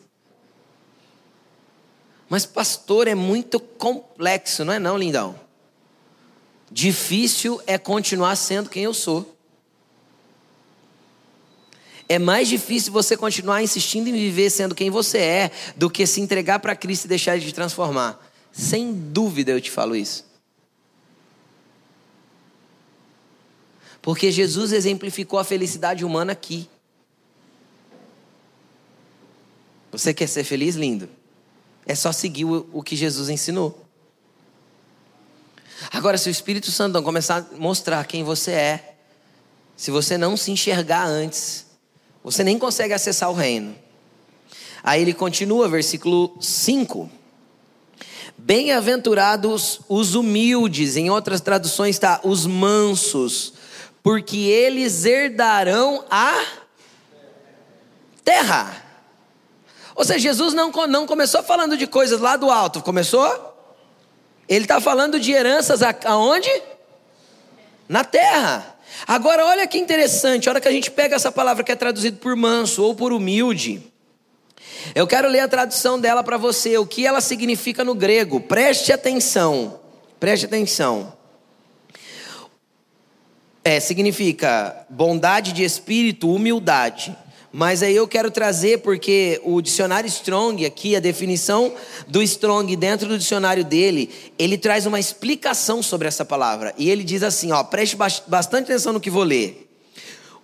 Mas 2.30 2.46
pastor, 2.46 3.08
é 3.08 3.16
muito 3.16 3.60
complexo, 3.60 4.66
não 4.66 4.74
é 4.74 4.80
não, 4.80 4.98
lindão? 4.98 5.40
Difícil 6.70 7.62
é 7.66 7.78
continuar 7.78 8.36
sendo 8.36 8.70
quem 8.70 8.84
eu 8.84 8.94
sou. 8.94 9.37
É 12.10 12.18
mais 12.18 12.48
difícil 12.48 12.92
você 12.94 13.18
continuar 13.18 13.62
insistindo 13.62 14.08
em 14.08 14.14
viver 14.14 14.50
sendo 14.50 14.74
quem 14.74 14.90
você 14.90 15.18
é 15.18 15.52
do 15.76 15.90
que 15.90 16.08
se 16.08 16.22
entregar 16.22 16.60
para 16.60 16.76
Cristo 16.76 17.06
e 17.06 17.10
deixar 17.10 17.38
de 17.38 17.46
te 17.46 17.54
transformar. 17.54 18.26
Sem 18.52 18.94
dúvida 18.94 19.52
eu 19.52 19.60
te 19.60 19.70
falo 19.70 19.96
isso. 19.96 20.26
Porque 24.02 24.32
Jesus 24.32 24.72
exemplificou 24.72 25.38
a 25.38 25.44
felicidade 25.44 26.06
humana 26.06 26.32
aqui. 26.32 26.70
Você 29.92 30.14
quer 30.14 30.28
ser 30.28 30.46
feliz? 30.46 30.76
Lindo. 30.76 31.10
É 31.86 31.94
só 31.94 32.14
seguir 32.14 32.46
o, 32.46 32.82
que 32.82 32.96
Jesus 32.96 33.28
ensinou. 33.30 33.86
Agora, 35.92 36.18
se 36.18 36.30
o 36.30 36.32
Espírito 36.32 36.72
Santo 36.72 36.94
não 36.94 37.04
começar 37.04 37.48
a 37.52 37.58
mostrar 37.58 38.06
quem 38.08 38.24
você 38.24 38.52
é, 38.52 38.96
se 39.76 39.92
você 39.92 40.18
não 40.18 40.38
se 40.38 40.52
enxergar 40.52 41.06
antes, 41.06 41.67
você 42.28 42.44
nem 42.44 42.60
consegue 42.60 42.94
acessar 42.94 43.32
o 43.32 43.34
reino. 43.34 43.74
Aí 44.84 45.02
ele 45.02 45.14
continua, 45.14 45.70
versículo 45.70 46.36
5. 46.42 47.10
Bem-aventurados 48.38 49.80
os 49.88 50.14
humildes, 50.14 50.98
em 50.98 51.10
outras 51.10 51.40
traduções 51.40 51.96
está 51.96 52.20
os 52.26 52.46
mansos, 52.46 53.54
porque 54.04 54.36
eles 54.40 55.06
herdarão 55.06 56.04
a 56.12 56.44
terra. 58.26 58.84
Ou 59.96 60.04
seja, 60.04 60.20
Jesus 60.20 60.54
não, 60.54 60.70
não 60.86 61.08
começou 61.08 61.42
falando 61.44 61.78
de 61.78 61.88
coisas 61.88 62.20
lá 62.20 62.36
do 62.36 62.52
alto, 62.52 62.82
começou? 62.82 63.56
Ele 64.50 64.66
está 64.66 64.82
falando 64.82 65.18
de 65.18 65.32
heranças 65.32 65.80
aonde? 66.04 66.52
Na 67.88 68.04
terra. 68.04 68.77
Agora, 69.06 69.46
olha 69.46 69.68
que 69.68 69.78
interessante, 69.78 70.48
a 70.48 70.54
hora 70.54 70.62
que 70.62 70.68
a 70.68 70.72
gente 70.72 70.90
pega 70.90 71.16
essa 71.16 71.32
palavra 71.32 71.64
que 71.64 71.72
é 71.72 71.76
traduzida 71.76 72.18
por 72.18 72.36
manso 72.36 72.84
ou 72.84 72.96
por 72.96 73.14
humilde, 73.14 73.82
eu 74.96 75.06
quero 75.06 75.28
ler 75.28 75.42
a 75.42 75.48
tradução 75.48 76.00
dela 76.00 76.24
para 76.24 76.38
você, 76.38 76.78
o 76.78 76.86
que 76.86 77.06
ela 77.06 77.22
significa 77.22 77.84
no 77.84 77.94
grego. 77.94 78.40
Preste 78.40 78.92
atenção. 78.92 79.80
Preste 80.20 80.46
atenção. 80.46 81.14
É, 83.64 83.80
significa 83.80 84.86
bondade 84.90 85.52
de 85.52 85.64
espírito, 85.64 86.34
humildade. 86.34 87.16
Mas 87.60 87.82
aí 87.82 87.96
eu 87.96 88.08
quero 88.08 88.30
trazer, 88.30 88.84
porque 88.84 89.42
o 89.44 89.60
dicionário 89.64 90.08
Strong, 90.08 90.64
aqui, 90.64 90.96
a 90.96 91.00
definição 91.00 91.74
do 92.08 92.22
Strong 92.22 92.76
dentro 92.76 93.08
do 93.08 93.18
dicionário 93.18 93.66
dele, 93.66 94.12
ele 94.38 94.60
traz 94.60 94.86
uma 94.86 95.00
explicação 95.00 95.82
sobre 95.82 96.08
essa 96.08 96.24
palavra. 96.24 96.72
E 96.78 96.88
ele 96.88 97.04
diz 97.04 97.24
assim: 97.24 97.52
ó, 97.52 97.64
preste 97.64 97.98
bastante 98.28 98.66
atenção 98.66 98.94
no 98.94 99.00
que 99.00 99.10
vou 99.10 99.24
ler. 99.24 99.68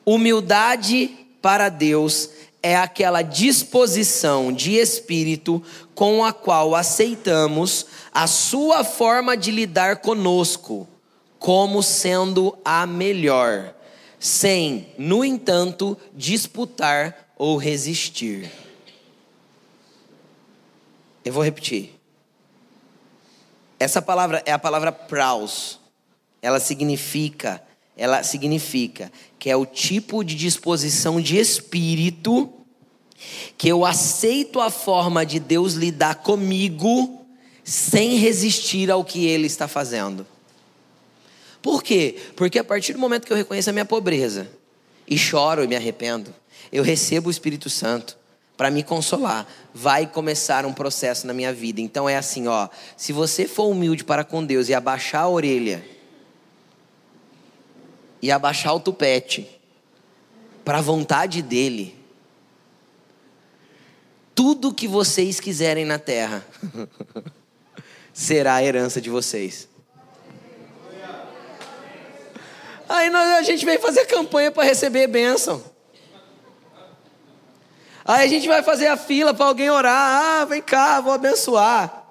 Humildade 0.04 1.12
para 1.40 1.70
Deus 1.70 2.32
é 2.64 2.76
aquela 2.76 3.22
disposição 3.22 4.52
de 4.52 4.78
espírito 4.78 5.62
com 5.94 6.26
a 6.26 6.34
qual 6.34 6.74
aceitamos 6.74 7.86
a 8.12 8.26
sua 8.26 8.84
forma 8.84 9.38
de 9.38 9.52
lidar 9.52 9.98
conosco 9.98 10.88
como 11.38 11.84
sendo 11.84 12.58
a 12.66 12.88
melhor, 12.88 13.76
sem, 14.24 14.88
no 14.98 15.26
entanto, 15.26 15.98
disputar 16.14 17.34
ou 17.38 17.58
resistir. 17.58 18.50
Eu 21.26 21.34
vou 21.34 21.44
repetir. 21.44 22.00
Essa 23.78 24.02
palavra 24.02 24.42
é 24.46 24.54
a 24.54 24.58
palavra 24.58 24.94
praus. 24.94 25.78
Ela 26.42 26.62
significa 26.62 27.62
ela 27.98 28.24
significa 28.24 29.12
que 29.38 29.50
é 29.50 29.58
o 29.58 29.66
tipo 29.66 30.24
de 30.24 30.36
disposição 30.36 31.20
de 31.20 31.38
espírito 31.38 32.52
que 33.58 33.68
eu 33.68 33.86
aceito 33.86 34.62
a 34.62 34.70
forma 34.70 35.26
de 35.26 35.38
Deus 35.38 35.74
lidar 35.74 36.16
comigo 36.16 37.26
sem 37.62 38.16
resistir 38.16 38.90
ao 38.90 39.04
que 39.04 39.26
Ele 39.26 39.48
está 39.48 39.68
fazendo. 39.68 40.26
Por 41.64 41.82
quê? 41.82 42.18
Porque 42.36 42.60
a 42.60 42.64
partir 42.64 42.94
do 42.94 43.00
momento 43.00 43.26
que 43.26 43.32
eu 43.32 43.38
reconheço 43.38 43.70
a 43.70 43.74
minha 43.74 43.86
pobreza 43.86 44.48
e 45.08 45.18
choro 45.18 45.64
e 45.64 45.68
me 45.68 45.76
arrependo, 45.76 46.32
eu 46.72 46.84
recebo 46.84 47.30
o 47.30 47.32
Espírito 47.32 47.70
Santo 47.70 48.18
para 48.58 48.70
me 48.70 48.84
consolar. 48.84 49.48
Vai 49.74 50.06
começar 50.06 50.66
um 50.66 50.74
processo 50.74 51.26
na 51.26 51.34
minha 51.34 51.54
vida. 51.54 51.80
Então 51.80 52.08
é 52.08 52.18
assim, 52.18 52.48
ó, 52.48 52.68
se 52.98 53.14
você 53.14 53.48
for 53.48 53.68
humilde 53.68 54.04
para 54.04 54.26
com 54.26 54.46
Deus 54.46 54.68
e 54.68 54.74
abaixar 54.74 55.24
a 55.24 55.30
orelha, 55.30 55.84
e 58.22 58.32
abaixar 58.32 58.74
o 58.74 58.80
tupete 58.80 59.50
para 60.64 60.78
a 60.78 60.82
vontade 60.82 61.42
dele. 61.42 61.94
Tudo 64.34 64.74
que 64.74 64.88
vocês 64.88 65.42
quiserem 65.42 65.84
na 65.84 66.00
terra 66.00 66.46
será 68.14 68.56
a 68.56 68.64
herança 68.64 69.02
de 69.02 69.10
vocês. 69.10 69.68
Aí 72.88 73.10
nós, 73.10 73.34
a 73.34 73.42
gente 73.42 73.66
vem 73.66 73.78
fazer 73.80 74.06
campanha 74.06 74.52
para 74.52 74.64
receber 74.64 75.08
bênção. 75.08 75.64
Aí 78.06 78.26
a 78.26 78.28
gente 78.28 78.48
vai 78.48 78.62
fazer 78.62 78.88
a 78.88 78.98
fila 78.98 79.34
para 79.34 79.46
alguém 79.46 79.70
orar. 79.70 80.42
Ah, 80.42 80.46
vem 80.46 80.62
cá, 80.62 81.00
vou 81.00 81.14
abençoar. 81.14 82.04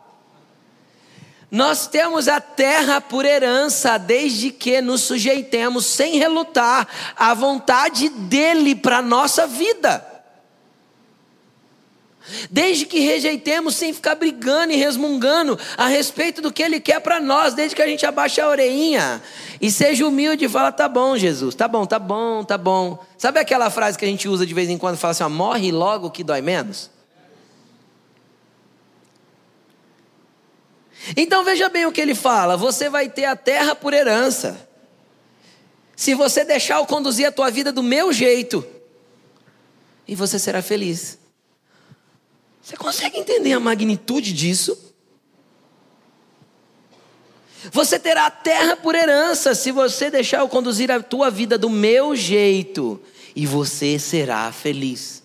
Nós 1.51 1.87
temos 1.87 2.29
a 2.29 2.41
terra 2.41 2.99
por 2.99 3.27
herança, 3.27 3.99
desde 3.99 4.51
que 4.51 4.81
nos 4.81 5.03
sujeitemos 5.03 5.85
sem 5.85 6.17
relutar 6.17 6.89
à 7.15 7.35
vontade 7.35 8.09
dele 8.09 8.75
para 8.75 9.03
nossa 9.03 9.47
vida. 9.47 10.12
Desde 12.51 12.87
que 12.87 13.01
rejeitemos 13.01 13.75
sem 13.75 13.93
ficar 13.93 14.15
brigando 14.15 14.73
e 14.73 14.77
resmungando 14.77 15.59
a 15.77 15.87
respeito 15.89 16.41
do 16.41 16.53
que 16.53 16.63
Ele 16.63 16.81
quer 16.81 17.01
para 17.01 17.21
nós, 17.21 17.55
desde 17.55 17.75
que 17.75 17.83
a 17.83 17.87
gente 17.87 18.07
abaixe 18.07 18.41
a 18.41 18.49
orelhinha 18.49 19.21
e 19.61 19.71
seja 19.71 20.07
humilde 20.07 20.45
e 20.45 20.49
fala: 20.49 20.71
tá 20.71 20.89
bom, 20.89 21.17
Jesus, 21.17 21.55
tá 21.55 21.67
bom, 21.67 21.85
tá 21.85 21.99
bom, 21.99 22.45
tá 22.45 22.57
bom. 22.57 23.05
Sabe 23.19 23.41
aquela 23.41 23.71
frase 23.71 23.99
que 23.99 24.05
a 24.05 24.09
gente 24.09 24.29
usa 24.29 24.47
de 24.47 24.55
vez 24.55 24.69
em 24.69 24.79
quando, 24.79 24.97
fala 24.97 25.11
assim: 25.11 25.25
ó, 25.25 25.29
morre 25.29 25.73
logo 25.73 26.11
que 26.11 26.23
dói 26.23 26.41
menos? 26.41 26.91
Então 31.17 31.45
veja 31.45 31.69
bem 31.69 31.87
o 31.87 31.93
que 31.93 32.01
ele 32.01 32.15
fala: 32.15 32.57
você 32.57 32.89
vai 32.89 33.09
ter 33.09 33.25
a 33.25 33.37
terra 33.37 33.75
por 33.75 33.93
herança. 33.93 34.69
Se 35.97 36.15
você 36.15 36.45
deixar 36.45 36.77
eu 36.77 36.87
conduzir 36.87 37.27
a 37.27 37.33
tua 37.33 37.51
vida 37.51 37.71
do 37.71 37.83
meu 37.83 38.13
jeito, 38.13 38.65
e 40.07 40.15
você 40.15 40.39
será 40.39 40.63
feliz. 40.63 41.22
Você 42.63 42.77
consegue 42.77 43.19
entender 43.19 43.53
a 43.53 43.61
magnitude 43.61 44.33
disso? 44.33 44.95
Você 47.73 47.99
terá 47.99 48.27
a 48.27 48.31
terra 48.31 48.77
por 48.77 48.95
herança 48.95 49.55
se 49.55 49.73
você 49.73 50.11
deixar 50.11 50.39
eu 50.41 50.49
conduzir 50.49 50.91
a 50.91 51.03
tua 51.03 51.31
vida 51.31 51.59
do 51.59 51.69
meu 51.69 52.15
jeito, 52.15 53.01
e 53.35 53.47
você 53.47 53.99
será 53.99 54.51
feliz. 54.53 55.23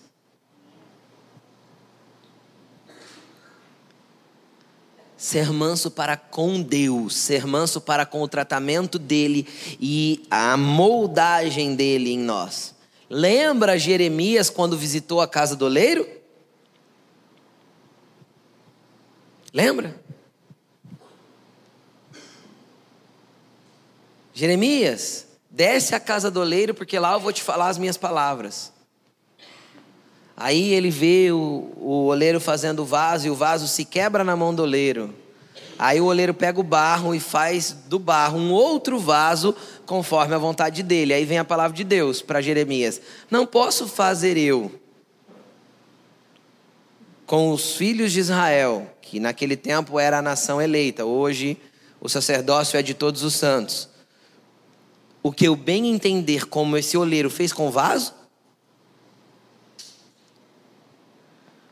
ser 5.18 5.52
manso 5.52 5.90
para 5.90 6.16
com 6.16 6.62
Deus, 6.62 7.16
ser 7.16 7.44
manso 7.44 7.80
para 7.80 8.06
com 8.06 8.22
o 8.22 8.28
tratamento 8.28 9.00
dele 9.00 9.48
e 9.80 10.22
a 10.30 10.56
moldagem 10.56 11.74
dele 11.74 12.12
em 12.12 12.18
nós. 12.18 12.72
Lembra 13.10 13.76
Jeremias 13.76 14.48
quando 14.48 14.78
visitou 14.78 15.20
a 15.20 15.26
casa 15.26 15.56
do 15.56 15.64
oleiro? 15.64 16.17
Lembra? 19.52 19.98
Jeremias, 24.34 25.26
desce 25.50 25.94
à 25.94 26.00
casa 26.00 26.30
do 26.30 26.40
oleiro, 26.40 26.74
porque 26.74 26.98
lá 26.98 27.14
eu 27.14 27.20
vou 27.20 27.32
te 27.32 27.42
falar 27.42 27.68
as 27.68 27.78
minhas 27.78 27.96
palavras. 27.96 28.72
Aí 30.36 30.72
ele 30.72 30.90
vê 30.90 31.32
o, 31.32 31.72
o 31.76 32.06
oleiro 32.06 32.38
fazendo 32.38 32.82
o 32.82 32.84
vaso 32.84 33.26
e 33.26 33.30
o 33.30 33.34
vaso 33.34 33.66
se 33.66 33.84
quebra 33.84 34.22
na 34.22 34.36
mão 34.36 34.54
do 34.54 34.62
oleiro. 34.62 35.12
Aí 35.76 36.00
o 36.00 36.04
oleiro 36.04 36.32
pega 36.34 36.60
o 36.60 36.62
barro 36.64 37.14
e 37.14 37.20
faz 37.20 37.72
do 37.72 37.98
barro 37.98 38.38
um 38.38 38.52
outro 38.52 38.98
vaso 38.98 39.54
conforme 39.86 40.34
a 40.34 40.38
vontade 40.38 40.82
dele. 40.82 41.14
Aí 41.14 41.24
vem 41.24 41.38
a 41.38 41.44
palavra 41.44 41.76
de 41.76 41.82
Deus 41.82 42.22
para 42.22 42.40
Jeremias: 42.40 43.00
Não 43.28 43.44
posso 43.44 43.88
fazer 43.88 44.36
eu 44.36 44.70
com 47.28 47.52
os 47.52 47.76
filhos 47.76 48.10
de 48.10 48.20
Israel, 48.20 48.90
que 49.00 49.20
naquele 49.20 49.56
tempo 49.56 50.00
era 50.00 50.18
a 50.18 50.22
nação 50.22 50.60
eleita, 50.60 51.04
hoje 51.04 51.56
o 52.00 52.08
sacerdócio 52.08 52.76
é 52.76 52.82
de 52.82 52.94
todos 52.94 53.22
os 53.22 53.34
santos. 53.34 53.88
O 55.22 55.30
que 55.30 55.46
eu 55.46 55.54
bem 55.54 55.88
entender 55.88 56.46
como 56.46 56.76
esse 56.76 56.96
oleiro 56.96 57.30
fez 57.30 57.52
com 57.52 57.68
o 57.68 57.70
vaso, 57.70 58.18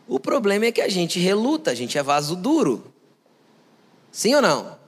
O 0.08 0.20
problema 0.20 0.66
é 0.66 0.72
que 0.72 0.80
a 0.80 0.88
gente 0.88 1.18
reluta, 1.18 1.72
a 1.72 1.74
gente 1.74 1.98
é 1.98 2.02
vaso 2.02 2.36
duro. 2.36 2.92
Sim 4.12 4.36
ou 4.36 4.40
não? 4.40 4.78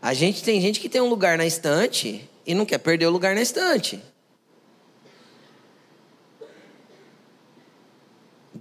A 0.00 0.12
gente 0.14 0.42
tem 0.42 0.60
gente 0.60 0.80
que 0.80 0.88
tem 0.88 1.00
um 1.00 1.08
lugar 1.08 1.38
na 1.38 1.46
estante 1.46 2.28
e 2.44 2.54
não 2.54 2.66
quer 2.66 2.78
perder 2.78 3.06
o 3.06 3.10
lugar 3.10 3.36
na 3.36 3.40
estante. 3.40 4.02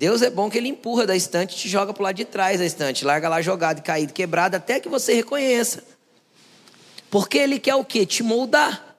Deus 0.01 0.23
é 0.23 0.31
bom 0.31 0.49
que 0.49 0.57
ele 0.57 0.67
empurra 0.67 1.05
da 1.05 1.15
estante 1.15 1.53
e 1.53 1.59
te 1.59 1.69
joga 1.69 1.93
para 1.93 2.01
o 2.01 2.03
lado 2.05 2.15
de 2.15 2.25
trás 2.25 2.57
da 2.57 2.65
estante, 2.65 3.05
larga 3.05 3.29
lá 3.29 3.39
jogado, 3.39 3.83
caído, 3.83 4.11
quebrado, 4.11 4.57
até 4.57 4.79
que 4.79 4.89
você 4.89 5.13
reconheça. 5.13 5.83
Porque 7.11 7.37
ele 7.37 7.59
quer 7.59 7.75
o 7.75 7.85
quê? 7.85 8.03
Te 8.03 8.23
moldar. 8.23 8.97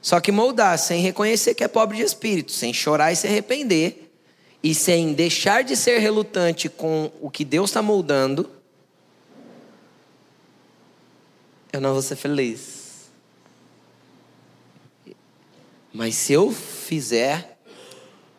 Só 0.00 0.20
que 0.20 0.30
moldar 0.30 0.78
sem 0.78 1.02
reconhecer 1.02 1.56
que 1.56 1.64
é 1.64 1.66
pobre 1.66 1.96
de 1.96 2.04
espírito, 2.04 2.52
sem 2.52 2.72
chorar 2.72 3.10
e 3.10 3.16
se 3.16 3.26
arrepender, 3.26 4.08
e 4.62 4.72
sem 4.72 5.14
deixar 5.14 5.64
de 5.64 5.74
ser 5.74 5.98
relutante 5.98 6.68
com 6.68 7.10
o 7.20 7.28
que 7.28 7.44
Deus 7.44 7.70
está 7.70 7.82
moldando, 7.82 8.48
eu 11.72 11.80
não 11.80 11.92
vou 11.92 12.02
ser 12.02 12.14
feliz. 12.14 13.08
Mas 15.92 16.14
se 16.14 16.32
eu 16.32 16.52
fizer, 16.52 17.58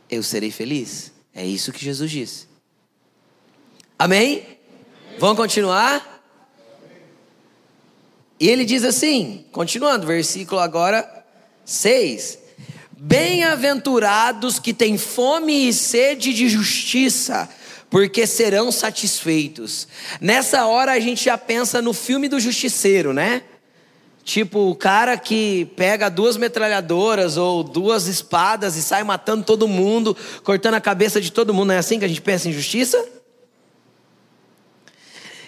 eu 0.09 0.23
serei 0.23 0.51
feliz. 0.51 1.14
É 1.36 1.45
isso 1.45 1.74
que 1.74 1.84
Jesus 1.84 2.10
disse. 2.10 2.48
Amém? 4.00 4.58
Vamos 5.19 5.36
continuar? 5.36 6.24
E 8.39 8.48
ele 8.48 8.63
diz 8.63 8.86
assim, 8.86 9.45
continuando, 9.52 10.08
versículo 10.08 10.62
agora 10.62 11.26
6. 11.65 12.39
Bem-aventurados 12.91 14.60
que 14.60 14.74
têm 14.74 14.98
fome 14.98 15.67
e 15.67 15.74
sede 15.74 16.34
de 16.34 16.48
justiça, 16.48 17.50
porque 17.89 18.26
serão 18.26 18.71
satisfeitos. 18.71 19.89
Nessa 20.21 20.65
hora 20.65 20.93
a 20.93 21.00
gente 21.02 21.26
já 21.26 21.38
pensa 21.38 21.82
no 21.82 21.91
filme 21.91 22.30
do 22.30 22.39
justiceiro, 22.39 23.12
né? 23.12 23.43
Tipo, 24.25 24.71
o 24.71 24.75
cara 24.75 25.15
que 25.19 25.65
pega 25.75 26.09
duas 26.09 26.35
metralhadoras 26.35 27.38
ou 27.38 27.63
duas 27.63 28.07
espadas 28.07 28.75
e 28.75 28.81
sai 28.81 29.03
matando 29.03 29.43
todo 29.43 29.67
mundo, 29.67 30.17
cortando 30.43 30.73
a 30.73 30.81
cabeça 30.81 31.21
de 31.21 31.31
todo 31.31 31.53
mundo. 31.53 31.67
Não 31.67 31.75
é 31.75 31.77
assim 31.77 31.99
que 31.99 32.05
a 32.05 32.07
gente 32.07 32.23
pensa 32.23 32.49
em 32.49 32.51
justiça? 32.51 33.07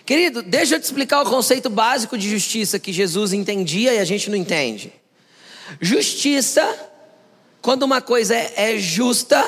Querido, 0.06 0.44
deixa 0.44 0.76
eu 0.76 0.80
te 0.80 0.84
explicar 0.84 1.24
o 1.24 1.26
conceito 1.30 1.72
básico 1.72 2.16
de 2.16 2.30
justiça 2.30 2.78
que 2.78 2.94
Jesus 2.94 3.34
entendia 3.34 3.96
e 3.96 4.00
a 4.00 4.06
gente 4.06 4.30
não 4.30 4.38
entende. 4.38 4.94
Justiça, 5.82 6.64
quando 7.64 7.82
uma 7.82 8.00
coisa 8.00 8.36
é, 8.36 8.74
é 8.74 8.78
justa, 8.78 9.44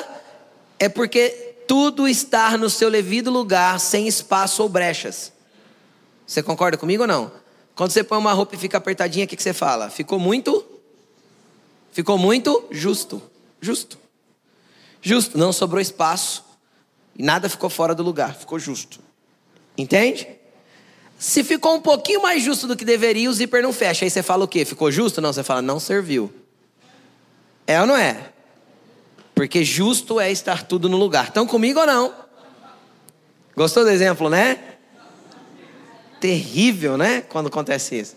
é 0.76 0.88
porque 0.88 1.54
tudo 1.68 2.08
está 2.08 2.58
no 2.58 2.68
seu 2.68 2.90
devido 2.90 3.30
lugar, 3.30 3.78
sem 3.78 4.08
espaço 4.08 4.60
ou 4.60 4.68
brechas. 4.68 5.32
Você 6.26 6.42
concorda 6.42 6.76
comigo 6.76 7.04
ou 7.04 7.08
não? 7.08 7.39
Quando 7.80 7.92
você 7.92 8.04
põe 8.04 8.18
uma 8.18 8.34
roupa 8.34 8.54
e 8.54 8.58
fica 8.58 8.76
apertadinha, 8.76 9.24
o 9.24 9.26
que, 9.26 9.34
que 9.34 9.42
você 9.42 9.54
fala? 9.54 9.88
Ficou 9.88 10.18
muito? 10.18 10.66
Ficou 11.90 12.18
muito 12.18 12.66
justo. 12.70 13.22
Justo. 13.58 13.96
Justo. 15.00 15.38
Não 15.38 15.50
sobrou 15.50 15.80
espaço. 15.80 16.44
Nada 17.18 17.48
ficou 17.48 17.70
fora 17.70 17.94
do 17.94 18.02
lugar. 18.02 18.34
Ficou 18.34 18.58
justo. 18.58 19.00
Entende? 19.78 20.28
Se 21.18 21.42
ficou 21.42 21.74
um 21.74 21.80
pouquinho 21.80 22.20
mais 22.20 22.42
justo 22.42 22.66
do 22.66 22.76
que 22.76 22.84
deveria, 22.84 23.30
o 23.30 23.32
zíper 23.32 23.62
não 23.62 23.72
fecha. 23.72 24.04
Aí 24.04 24.10
você 24.10 24.22
fala 24.22 24.44
o 24.44 24.48
quê? 24.48 24.66
Ficou 24.66 24.92
justo? 24.92 25.22
Não, 25.22 25.32
você 25.32 25.42
fala, 25.42 25.62
não 25.62 25.80
serviu. 25.80 26.30
É 27.66 27.80
ou 27.80 27.86
não 27.86 27.96
é? 27.96 28.30
Porque 29.34 29.64
justo 29.64 30.20
é 30.20 30.30
estar 30.30 30.64
tudo 30.64 30.86
no 30.86 30.98
lugar. 30.98 31.28
Estão 31.28 31.46
comigo 31.46 31.80
ou 31.80 31.86
não? 31.86 32.14
Gostou 33.56 33.84
do 33.84 33.90
exemplo, 33.90 34.28
né? 34.28 34.69
Terrível, 36.20 36.96
né? 36.96 37.22
Quando 37.28 37.46
acontece 37.48 37.98
isso. 37.98 38.16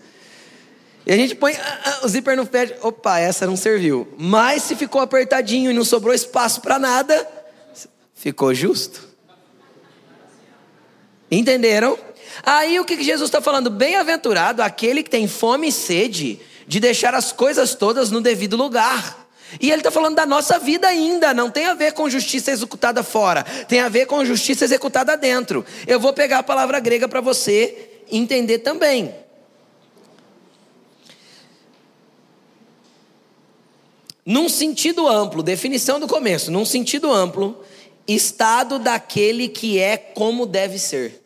E 1.05 1.11
a 1.11 1.17
gente 1.17 1.35
põe, 1.35 1.53
ah, 1.53 1.79
ah, 1.85 2.05
o 2.05 2.07
zíper 2.07 2.35
não 2.37 2.45
fecha. 2.45 2.77
Opa, 2.81 3.19
essa 3.19 3.45
não 3.45 3.57
serviu. 3.57 4.07
Mas 4.17 4.63
se 4.63 4.75
ficou 4.75 5.01
apertadinho 5.01 5.69
e 5.69 5.73
não 5.73 5.83
sobrou 5.83 6.13
espaço 6.13 6.61
para 6.61 6.79
nada, 6.79 7.27
ficou 8.13 8.53
justo. 8.53 9.07
Entenderam? 11.29 11.97
Aí 12.41 12.79
o 12.79 12.85
que 12.85 13.01
Jesus 13.03 13.27
está 13.27 13.41
falando? 13.41 13.69
Bem-aventurado 13.69 14.61
aquele 14.61 15.03
que 15.03 15.09
tem 15.09 15.27
fome 15.27 15.67
e 15.67 15.71
sede 15.71 16.39
de 16.67 16.79
deixar 16.79 17.13
as 17.13 17.31
coisas 17.31 17.75
todas 17.75 18.09
no 18.09 18.21
devido 18.21 18.55
lugar. 18.55 19.27
E 19.59 19.69
ele 19.69 19.81
está 19.81 19.91
falando 19.91 20.15
da 20.15 20.25
nossa 20.25 20.57
vida 20.57 20.87
ainda, 20.87 21.33
não 21.33 21.49
tem 21.49 21.65
a 21.65 21.73
ver 21.73 21.93
com 21.93 22.09
justiça 22.09 22.49
executada 22.49 23.03
fora, 23.03 23.43
tem 23.67 23.81
a 23.81 23.89
ver 23.89 24.07
com 24.07 24.25
justiça 24.25 24.65
executada 24.65 25.15
dentro. 25.15 25.63
Eu 25.85 25.99
vou 25.99 26.11
pegar 26.11 26.39
a 26.39 26.43
palavra 26.43 26.79
grega 26.79 27.07
para 27.07 27.21
você 27.21 27.92
entender 28.11 28.59
também. 28.59 29.13
Num 34.25 34.47
sentido 34.47 35.07
amplo, 35.07 35.43
definição 35.43 35.99
do 35.99 36.07
começo, 36.07 36.49
num 36.49 36.65
sentido 36.65 37.11
amplo, 37.11 37.63
estado 38.07 38.79
daquele 38.79 39.49
que 39.49 39.79
é 39.79 39.97
como 39.97 40.45
deve 40.45 40.79
ser 40.79 41.23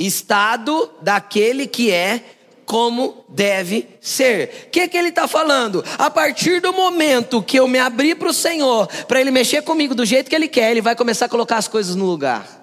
estado 0.00 0.90
daquele 1.02 1.66
que 1.66 1.90
é 1.90 2.24
como 2.64 3.24
deve 3.28 3.88
ser. 4.00 4.66
O 4.66 4.70
que, 4.70 4.88
que 4.88 4.96
ele 4.96 5.08
está 5.08 5.26
falando? 5.28 5.84
A 5.98 6.08
partir 6.08 6.60
do 6.60 6.72
momento 6.72 7.42
que 7.42 7.58
eu 7.58 7.68
me 7.68 7.78
abrir 7.78 8.14
para 8.14 8.28
o 8.28 8.32
Senhor, 8.32 8.86
para 9.06 9.20
Ele 9.20 9.30
mexer 9.30 9.62
comigo 9.62 9.94
do 9.94 10.06
jeito 10.06 10.30
que 10.30 10.36
Ele 10.36 10.48
quer, 10.48 10.70
Ele 10.70 10.80
vai 10.80 10.94
começar 10.94 11.26
a 11.26 11.28
colocar 11.28 11.56
as 11.56 11.68
coisas 11.68 11.96
no 11.96 12.06
lugar. 12.06 12.59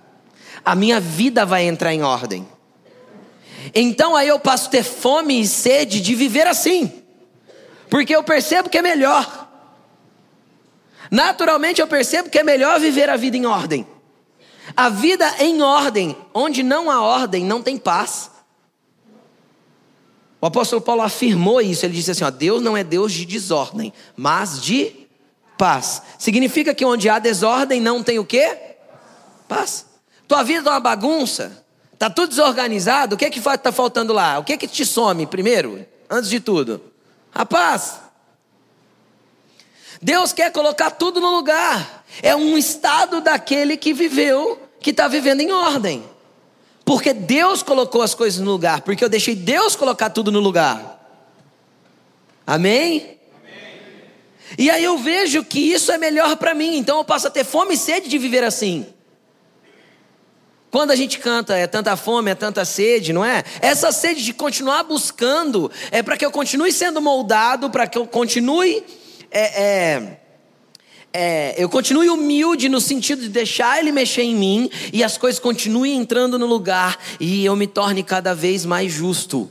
A 0.67 0.75
minha 0.75 0.99
vida 0.99 1.45
vai 1.45 1.63
entrar 1.65 1.93
em 1.93 2.03
ordem. 2.03 2.45
Então 3.73 4.17
aí 4.17 4.27
eu 4.27 4.38
passo 4.38 4.67
a 4.67 4.71
ter 4.71 4.84
fome 4.84 5.39
e 5.39 5.47
sede 5.47 6.01
de 6.01 6.13
viver 6.13 6.45
assim, 6.45 6.91
porque 7.89 8.13
eu 8.13 8.21
percebo 8.21 8.67
que 8.67 8.77
é 8.77 8.82
melhor. 8.82 9.47
Naturalmente 11.10 11.80
eu 11.80 11.88
percebo 11.88 12.30
que 12.30 12.38
é 12.38 12.43
melhor 12.43 12.82
viver 12.82 13.10
a 13.10 13.15
vida 13.15 13.38
em 13.38 13.45
ordem. 13.45 13.88
A 14.75 14.89
vida 14.89 15.36
em 15.39 15.62
ordem, 15.62 16.17
onde 16.34 16.62
não 16.63 16.91
há 16.91 17.01
ordem, 17.01 17.45
não 17.45 17.63
tem 17.63 17.77
paz. 17.77 18.30
O 20.41 20.47
apóstolo 20.47 20.82
Paulo 20.82 21.01
afirmou 21.01 21.62
isso, 21.62 21.86
ele 21.86 21.93
disse 21.93 22.12
assim: 22.12 22.25
ó, 22.25 22.30
Deus 22.30 22.62
não 22.62 22.75
é 22.75 22.84
Deus 22.84 23.13
de 23.13 23.25
desordem, 23.25 23.93
mas 24.17 24.62
de 24.62 25.08
paz. 25.58 26.01
Significa 26.19 26.75
que 26.75 26.84
onde 26.84 27.08
há 27.08 27.19
desordem 27.19 27.80
não 27.80 28.03
tem 28.03 28.19
o 28.19 28.25
quê? 28.25 28.75
Paz. 29.47 29.88
Tua 30.28 30.44
vida 30.44 30.60
está 30.60 30.72
uma 30.72 30.80
bagunça, 30.80 31.63
está 31.94 32.10
tudo 32.10 32.30
desorganizado, 32.30 33.16
o 33.16 33.18
que 33.18 33.26
é 33.26 33.30
que 33.30 33.40
está 33.40 33.72
faltando 33.72 34.12
lá? 34.12 34.40
O 34.40 34.44
que 34.44 34.54
é 34.54 34.58
que 34.58 34.68
te 34.68 34.86
some 34.86 35.26
primeiro, 35.26 35.86
antes 36.10 36.30
de 36.30 36.40
tudo? 36.40 36.82
A 37.34 37.46
paz. 37.46 38.00
Deus 40.02 40.34
quer 40.34 40.52
colocar 40.52 40.92
tudo 40.92 41.22
no 41.22 41.32
lugar. 41.32 42.06
É 42.22 42.36
um 42.36 42.58
estado 42.58 43.22
daquele 43.22 43.78
que 43.78 43.94
viveu, 43.94 44.60
que 44.80 44.92
está 44.92 45.08
vivendo 45.08 45.42
em 45.42 45.52
ordem. 45.52 46.04
Porque 46.84 47.13
Deus 47.13 47.63
colocou 47.63 48.02
as 48.02 48.13
coisas 48.13 48.40
no 48.40 48.52
lugar, 48.52 48.82
porque 48.82 49.04
eu 49.04 49.10
deixei 49.10 49.36
Deus 49.36 49.76
colocar 49.76 50.10
tudo 50.10 50.32
no 50.32 50.40
lugar. 50.40 50.98
Amém? 52.46 53.00
Amém. 53.00 53.18
E 54.58 54.70
aí 54.70 54.84
eu 54.84 54.98
vejo 54.98 55.44
que 55.44 55.60
isso 55.60 55.92
é 55.92 55.98
melhor 55.98 56.38
para 56.38 56.54
mim, 56.54 56.78
então 56.78 56.98
eu 56.98 57.04
passo 57.04 57.28
a 57.28 57.30
ter 57.30 57.44
fome 57.44 57.74
e 57.74 57.78
sede 57.78 58.08
de 58.08 58.18
viver 58.18 58.44
assim. 58.44 58.86
Quando 60.69 60.91
a 60.91 60.95
gente 60.95 61.19
canta, 61.19 61.56
é 61.56 61.65
tanta 61.65 61.95
fome, 61.95 62.32
é 62.32 62.36
tanta 62.36 62.65
sede, 62.65 63.13
não 63.13 63.23
é? 63.23 63.43
Essa 63.62 63.91
sede 63.91 64.23
de 64.23 64.34
continuar 64.34 64.84
buscando 64.84 65.71
é 65.91 66.03
para 66.03 66.17
que 66.17 66.25
eu 66.25 66.32
continue 66.32 66.71
sendo 66.71 67.01
moldado, 67.01 67.69
para 67.69 67.88
que 67.88 67.97
eu 67.97 68.06
continue 68.06 68.84
é, 69.32 69.63
é, 69.63 70.17
é, 71.13 71.56
eu 71.58 71.69
continue 71.69 72.10
humilde 72.10 72.69
no 72.69 72.80
sentido 72.80 73.21
de 73.21 73.30
deixar 73.30 73.80
Ele 73.80 73.91
mexer 73.91 74.23
em 74.23 74.36
mim 74.36 74.69
e 74.93 75.03
as 75.03 75.17
coisas 75.17 75.39
continuem 75.39 75.95
entrando 75.95 76.38
no 76.38 76.45
lugar 76.45 76.97
e 77.19 77.45
eu 77.45 77.56
me 77.56 77.67
torne 77.67 78.03
cada 78.03 78.34
vez 78.34 78.65
mais 78.65 78.91
justo. 78.91 79.49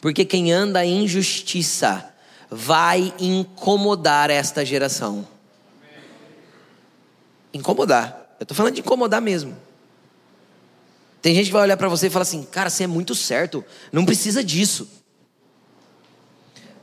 Porque 0.00 0.24
quem 0.24 0.52
anda 0.52 0.84
em 0.84 1.06
justiça 1.06 2.12
vai 2.50 3.12
incomodar 3.18 4.30
esta 4.30 4.64
geração. 4.64 5.26
Incomodar. 7.52 8.36
Eu 8.38 8.44
estou 8.44 8.56
falando 8.56 8.74
de 8.74 8.80
incomodar 8.80 9.20
mesmo. 9.20 9.56
Tem 11.26 11.34
gente 11.34 11.46
que 11.46 11.52
vai 11.54 11.62
olhar 11.62 11.76
para 11.76 11.88
você 11.88 12.06
e 12.06 12.10
falar 12.10 12.22
assim: 12.22 12.44
cara, 12.44 12.70
você 12.70 12.84
é 12.84 12.86
muito 12.86 13.12
certo, 13.12 13.64
não 13.90 14.04
precisa 14.04 14.44
disso. 14.44 14.88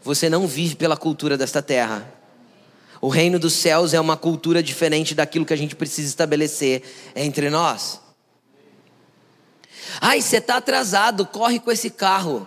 Você 0.01 0.27
não 0.29 0.45
vive 0.45 0.75
pela 0.75 0.97
cultura 0.97 1.37
desta 1.37 1.61
terra. 1.61 2.13
O 2.99 3.07
reino 3.07 3.39
dos 3.39 3.53
céus 3.53 3.93
é 3.93 4.01
uma 4.01 4.17
cultura 4.17 4.61
diferente 4.61 5.15
daquilo 5.15 5.45
que 5.45 5.53
a 5.53 5.55
gente 5.55 5.77
precisa 5.77 6.09
estabelecer 6.09 6.83
entre 7.15 7.49
nós. 7.49 8.01
Ai, 10.01 10.21
você 10.21 10.39
está 10.39 10.57
atrasado, 10.57 11.25
corre 11.25 11.57
com 11.57 11.71
esse 11.71 11.89
carro. 11.89 12.45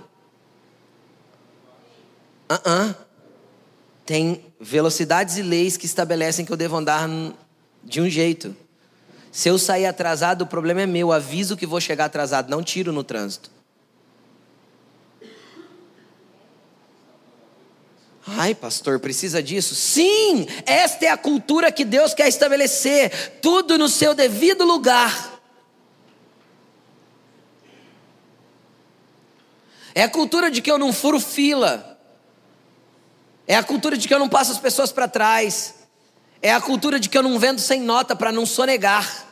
Uh 2.50 2.56
-uh. 2.56 2.96
Tem 4.04 4.44
velocidades 4.60 5.38
e 5.38 5.42
leis 5.42 5.78
que 5.78 5.86
estabelecem 5.86 6.44
que 6.44 6.52
eu 6.52 6.58
devo 6.58 6.76
andar 6.76 7.08
de 7.82 8.02
um 8.02 8.10
jeito. 8.10 8.54
Se 9.36 9.50
eu 9.50 9.58
sair 9.58 9.84
atrasado, 9.84 10.40
o 10.40 10.46
problema 10.46 10.80
é 10.80 10.86
meu. 10.86 11.12
Aviso 11.12 11.58
que 11.58 11.66
vou 11.66 11.78
chegar 11.78 12.06
atrasado, 12.06 12.48
não 12.48 12.62
tiro 12.62 12.90
no 12.90 13.04
trânsito. 13.04 13.50
Ai, 18.26 18.54
pastor, 18.54 18.98
precisa 18.98 19.42
disso? 19.42 19.74
Sim, 19.74 20.46
esta 20.64 21.04
é 21.04 21.08
a 21.10 21.18
cultura 21.18 21.70
que 21.70 21.84
Deus 21.84 22.14
quer 22.14 22.28
estabelecer, 22.28 23.38
tudo 23.42 23.76
no 23.76 23.90
seu 23.90 24.14
devido 24.14 24.64
lugar. 24.64 25.38
É 29.94 30.02
a 30.02 30.08
cultura 30.08 30.50
de 30.50 30.62
que 30.62 30.70
eu 30.70 30.78
não 30.78 30.94
furo 30.94 31.20
fila. 31.20 32.00
É 33.46 33.54
a 33.54 33.62
cultura 33.62 33.98
de 33.98 34.08
que 34.08 34.14
eu 34.14 34.18
não 34.18 34.30
passo 34.30 34.52
as 34.52 34.58
pessoas 34.58 34.90
para 34.90 35.06
trás. 35.06 35.74
É 36.40 36.54
a 36.54 36.60
cultura 36.60 36.98
de 36.98 37.10
que 37.10 37.18
eu 37.18 37.22
não 37.22 37.38
vendo 37.38 37.60
sem 37.60 37.82
nota 37.82 38.16
para 38.16 38.32
não 38.32 38.46
sonegar. 38.46 39.25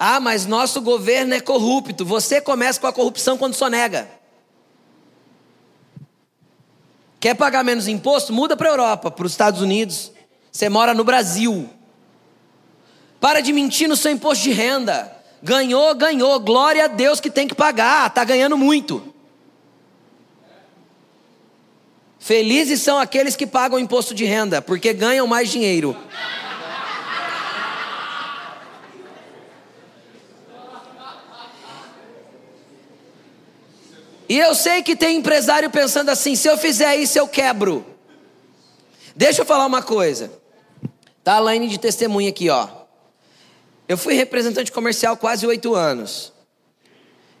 Ah, 0.00 0.20
mas 0.20 0.46
nosso 0.46 0.80
governo 0.80 1.34
é 1.34 1.40
corrupto. 1.40 2.04
Você 2.04 2.40
começa 2.40 2.78
com 2.78 2.86
a 2.86 2.92
corrupção 2.92 3.36
quando 3.36 3.54
sonega. 3.54 4.08
Quer 7.18 7.34
pagar 7.34 7.64
menos 7.64 7.88
imposto? 7.88 8.32
Muda 8.32 8.56
para 8.56 8.68
a 8.68 8.72
Europa, 8.72 9.10
para 9.10 9.26
os 9.26 9.32
Estados 9.32 9.60
Unidos. 9.60 10.12
Você 10.52 10.68
mora 10.68 10.94
no 10.94 11.02
Brasil. 11.02 11.68
Para 13.20 13.40
de 13.40 13.52
mentir 13.52 13.88
no 13.88 13.96
seu 13.96 14.12
imposto 14.12 14.44
de 14.44 14.52
renda. 14.52 15.12
Ganhou, 15.42 15.92
ganhou. 15.96 16.38
Glória 16.38 16.84
a 16.84 16.88
Deus 16.88 17.18
que 17.18 17.28
tem 17.28 17.48
que 17.48 17.54
pagar. 17.54 18.06
Está 18.06 18.22
ganhando 18.22 18.56
muito. 18.56 19.12
Felizes 22.20 22.80
são 22.82 23.00
aqueles 23.00 23.34
que 23.34 23.48
pagam 23.48 23.80
imposto 23.80 24.14
de 24.14 24.24
renda, 24.24 24.62
porque 24.62 24.92
ganham 24.92 25.26
mais 25.26 25.50
dinheiro. 25.50 25.96
E 34.28 34.38
eu 34.38 34.54
sei 34.54 34.82
que 34.82 34.94
tem 34.94 35.16
empresário 35.16 35.70
pensando 35.70 36.10
assim: 36.10 36.36
se 36.36 36.48
eu 36.48 36.58
fizer 36.58 36.96
isso, 36.96 37.18
eu 37.18 37.26
quebro. 37.26 37.84
Deixa 39.16 39.42
eu 39.42 39.46
falar 39.46 39.66
uma 39.66 39.82
coisa. 39.82 40.30
Tá 41.24 41.34
a 41.34 41.38
Laine 41.40 41.68
de 41.68 41.78
testemunha 41.78 42.28
aqui, 42.28 42.48
ó. 42.50 42.68
Eu 43.88 43.96
fui 43.96 44.14
representante 44.14 44.70
comercial 44.70 45.16
quase 45.16 45.46
oito 45.46 45.74
anos. 45.74 46.32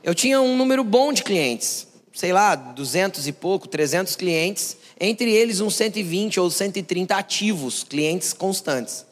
Eu 0.02 0.14
tinha 0.14 0.40
um 0.40 0.56
número 0.56 0.82
bom 0.82 1.12
de 1.12 1.22
clientes, 1.22 1.86
sei 2.14 2.32
lá, 2.32 2.54
200 2.54 3.26
e 3.26 3.32
pouco, 3.32 3.68
300 3.68 4.16
clientes, 4.16 4.76
entre 4.98 5.30
eles 5.30 5.60
uns 5.60 5.76
120 5.76 6.40
ou 6.40 6.50
130 6.50 7.14
ativos, 7.14 7.84
clientes 7.84 8.32
constantes. 8.32 9.04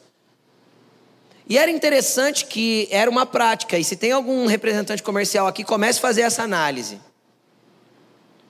E 1.47 1.57
era 1.57 1.69
interessante 1.71 2.45
que 2.45 2.87
era 2.91 3.09
uma 3.09 3.25
prática, 3.25 3.77
e 3.77 3.83
se 3.83 3.95
tem 3.95 4.11
algum 4.11 4.47
representante 4.47 5.03
comercial 5.03 5.47
aqui, 5.47 5.63
comece 5.63 5.99
a 5.99 6.01
fazer 6.01 6.21
essa 6.21 6.43
análise. 6.43 6.99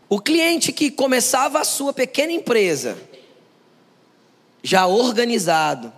O 0.10 0.22
cliente 0.22 0.72
que 0.72 0.89
começava 0.89 1.60
a 1.60 1.66
sua 1.66 1.91
pequena 1.91 2.32
empresa, 2.32 2.97
já 4.64 4.88
organizado, 4.88 5.91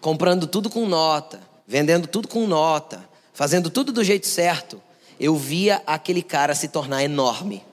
comprando 0.00 0.46
tudo 0.46 0.70
com 0.70 0.86
nota, 0.86 1.40
vendendo 1.66 2.06
tudo 2.06 2.28
com 2.28 2.46
nota, 2.46 3.08
fazendo 3.32 3.68
tudo 3.68 3.92
do 3.92 4.04
jeito 4.04 4.26
certo, 4.26 4.80
eu 5.18 5.36
via 5.36 5.82
aquele 5.86 6.22
cara 6.22 6.54
se 6.54 6.68
tornar 6.68 7.02
enorme 7.02 7.64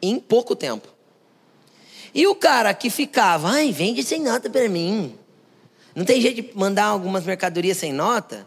em 0.00 0.18
pouco 0.18 0.56
tempo. 0.56 0.88
E 2.14 2.26
o 2.26 2.34
cara 2.34 2.72
que 2.72 2.88
ficava, 2.88 3.50
ai, 3.50 3.72
vende 3.72 4.02
sem 4.02 4.20
nota 4.20 4.48
para 4.48 4.68
mim. 4.68 5.18
Não 5.94 6.04
tem 6.04 6.20
jeito 6.20 6.42
de 6.42 6.50
mandar 6.56 6.86
algumas 6.86 7.24
mercadorias 7.24 7.76
sem 7.76 7.92
nota? 7.92 8.46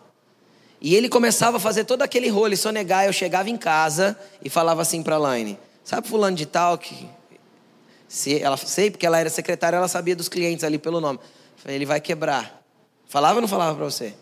E 0.80 0.96
ele 0.96 1.10
começava 1.10 1.58
a 1.58 1.60
fazer 1.60 1.84
todo 1.84 2.02
aquele 2.02 2.30
rolo 2.30 2.54
e 2.54 2.58
sonegar. 2.58 3.06
Eu 3.06 3.14
chegava 3.14 3.50
em 3.50 3.58
casa 3.58 4.18
e 4.44 4.50
falava 4.50 4.82
assim 4.82 5.02
para 5.02 5.16
a 5.16 5.20
Laine: 5.20 5.58
Sabe 5.88 6.06
fulano 6.06 6.36
de 6.36 6.46
tal 6.46 6.78
que 6.78 7.10
se 8.10 8.42
ela 8.42 8.58
sei 8.58 8.92
porque 8.92 9.06
ela 9.06 9.20
era 9.20 9.30
secretária, 9.30 9.78
ela 9.78 9.88
sabia 9.88 10.18
dos 10.18 10.28
clientes 10.28 10.66
ali 10.66 10.78
pelo 10.78 11.00
nome. 11.00 11.18
Falei, 11.56 11.78
ele 11.78 11.86
vai 11.86 12.02
quebrar. 12.02 12.62
Falava 13.08 13.36
ou 13.36 13.42
não 13.42 13.48
falava 13.48 13.74
para 13.74 13.86
você? 13.86 14.14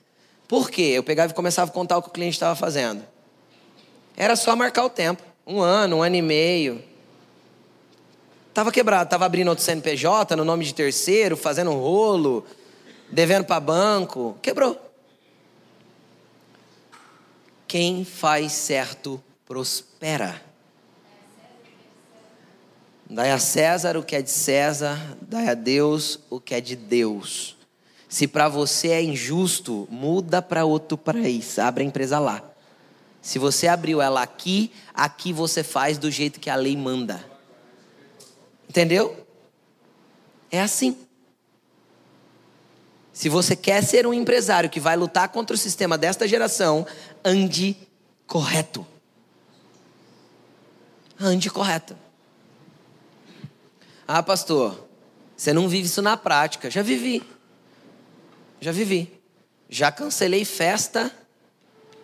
Por 0.48 0.70
quê? 0.70 0.94
Eu 0.94 1.02
pegava 1.02 1.32
e 1.32 1.36
começava 1.36 1.72
a 1.72 1.74
contar 1.74 1.98
o 1.98 2.04
que 2.04 2.10
o 2.10 2.12
cliente 2.12 2.36
estava 2.36 2.56
fazendo. 2.56 3.04
Era 4.16 4.36
só 4.36 4.56
marcar 4.56 4.86
o 4.86 4.92
tempo, 4.92 5.24
um 5.44 5.60
ano, 5.60 5.96
um 5.96 6.04
ano 6.04 6.16
e 6.16 6.22
meio. 6.22 6.84
Tava 8.54 8.72
quebrado, 8.72 9.10
tava 9.10 9.26
abrindo 9.26 9.48
outro 9.48 9.64
CNPJ 9.64 10.36
no 10.36 10.46
nome 10.46 10.66
de 10.66 10.72
terceiro, 10.72 11.36
fazendo 11.36 11.72
rolo, 11.72 12.46
devendo 13.10 13.44
para 13.44 13.60
banco, 13.60 14.38
quebrou. 14.40 14.80
Quem 17.68 18.06
faz 18.06 18.52
certo 18.52 19.20
prospera. 19.48 20.46
Dai 23.10 23.32
a 23.32 23.40
César 23.40 23.98
o 23.98 24.04
que 24.04 24.16
é 24.16 24.22
de 24.22 24.32
César, 24.32 25.00
dai 25.22 25.48
a 25.48 25.54
Deus 25.54 26.20
o 26.30 26.40
que 26.40 26.56
é 26.56 26.62
de 26.62 26.76
Deus. 26.76 27.56
Se 28.10 28.28
para 28.28 28.48
você 28.48 28.90
é 28.90 29.04
injusto, 29.04 29.88
muda 29.92 30.42
para 30.42 30.66
outro 30.66 30.98
país, 30.98 31.60
abre 31.60 31.84
a 31.84 31.88
empresa 31.88 32.18
lá. 32.18 32.44
Se 33.22 33.38
você 33.38 33.68
abriu 33.68 34.02
ela 34.02 34.22
aqui, 34.22 34.72
aqui 34.94 35.34
você 35.34 35.64
faz 35.64 35.98
do 35.98 36.10
jeito 36.10 36.40
que 36.40 36.50
a 36.50 36.56
lei 36.56 36.78
manda. 36.78 37.24
Entendeu? 38.70 39.26
É 40.52 40.62
assim. 40.62 40.98
Se 43.12 43.30
você 43.30 43.56
quer 43.56 43.84
ser 43.84 44.06
um 44.06 44.14
empresário 44.14 44.70
que 44.70 44.80
vai 44.80 44.96
lutar 44.96 45.30
contra 45.30 45.56
o 45.56 45.58
sistema 45.58 45.98
desta 45.98 46.28
geração, 46.28 46.86
ande 47.24 47.76
correto. 48.28 48.86
Ande 51.20 51.50
correto. 51.50 52.05
Ah, 54.08 54.22
pastor, 54.22 54.88
você 55.36 55.52
não 55.52 55.68
vive 55.68 55.88
isso 55.88 56.02
na 56.02 56.16
prática. 56.16 56.70
Já 56.70 56.82
vivi. 56.82 57.24
Já 58.62 58.72
vivi. 58.72 59.22
Já 59.70 59.92
cancelei 59.92 60.46
festa 60.46 61.12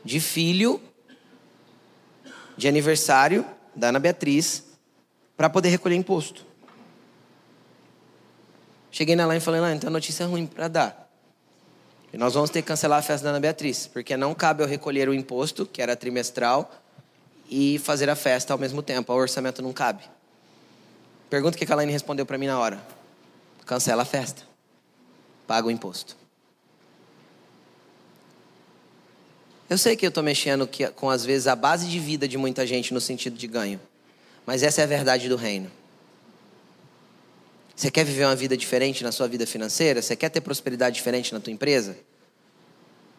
de 0.03 0.19
filho 0.19 0.81
de 2.57 2.67
aniversário 2.67 3.45
da 3.75 3.89
Ana 3.89 3.99
Beatriz 3.99 4.63
para 5.37 5.49
poder 5.49 5.69
recolher 5.69 5.95
imposto. 5.95 6.45
Cheguei 8.91 9.15
na 9.15 9.25
lá 9.25 9.35
e 9.35 9.39
falei, 9.39 9.61
não, 9.61 9.71
então 9.73 9.89
notícia 9.89 10.25
ruim 10.25 10.45
para 10.45 10.67
dar. 10.67 11.09
E 12.11 12.17
nós 12.17 12.33
vamos 12.33 12.49
ter 12.49 12.61
que 12.61 12.67
cancelar 12.67 12.99
a 12.99 13.01
festa 13.01 13.23
da 13.23 13.29
Ana 13.29 13.39
Beatriz, 13.39 13.87
porque 13.87 14.17
não 14.17 14.35
cabe 14.35 14.61
eu 14.61 14.67
recolher 14.67 15.07
o 15.07 15.13
imposto, 15.13 15.65
que 15.65 15.81
era 15.81 15.95
trimestral, 15.95 16.69
e 17.49 17.79
fazer 17.79 18.09
a 18.09 18.15
festa 18.15 18.53
ao 18.53 18.59
mesmo 18.59 18.81
tempo. 18.81 19.13
O 19.13 19.15
orçamento 19.15 19.61
não 19.61 19.71
cabe. 19.71 20.03
Pergunta 21.31 21.55
o 21.55 21.57
que 21.57 21.71
a 21.71 21.75
Laine 21.77 21.93
respondeu 21.93 22.25
para 22.25 22.37
mim 22.37 22.47
na 22.47 22.59
hora. 22.59 22.85
Cancela 23.65 24.01
a 24.01 24.05
festa. 24.05 24.43
Paga 25.47 25.65
o 25.65 25.71
imposto. 25.71 26.17
Eu 29.69 29.77
sei 29.77 29.95
que 29.95 30.05
eu 30.05 30.09
estou 30.09 30.21
mexendo 30.21 30.69
com, 30.93 31.09
às 31.09 31.23
vezes, 31.23 31.47
a 31.47 31.55
base 31.55 31.87
de 31.87 31.97
vida 32.01 32.27
de 32.27 32.37
muita 32.37 32.67
gente 32.67 32.93
no 32.93 32.99
sentido 32.99 33.37
de 33.37 33.47
ganho. 33.47 33.79
Mas 34.45 34.61
essa 34.61 34.81
é 34.81 34.83
a 34.83 34.87
verdade 34.87 35.29
do 35.29 35.37
reino. 35.37 35.71
Você 37.77 37.89
quer 37.89 38.03
viver 38.03 38.25
uma 38.25 38.35
vida 38.35 38.57
diferente 38.57 39.01
na 39.01 39.13
sua 39.13 39.29
vida 39.29 39.47
financeira? 39.47 40.01
Você 40.01 40.17
quer 40.17 40.27
ter 40.27 40.41
prosperidade 40.41 40.97
diferente 40.97 41.31
na 41.31 41.39
tua 41.39 41.53
empresa? 41.53 41.97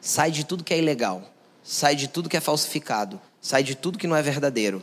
Sai 0.02 0.30
de 0.30 0.44
tudo 0.44 0.62
que 0.62 0.74
é 0.74 0.78
ilegal. 0.78 1.32
Sai 1.64 1.96
de 1.96 2.08
tudo 2.08 2.28
que 2.28 2.36
é 2.36 2.40
falsificado. 2.40 3.18
Sai 3.40 3.62
de 3.62 3.74
tudo 3.74 3.96
que 3.96 4.06
não 4.06 4.14
é 4.14 4.20
verdadeiro. 4.20 4.82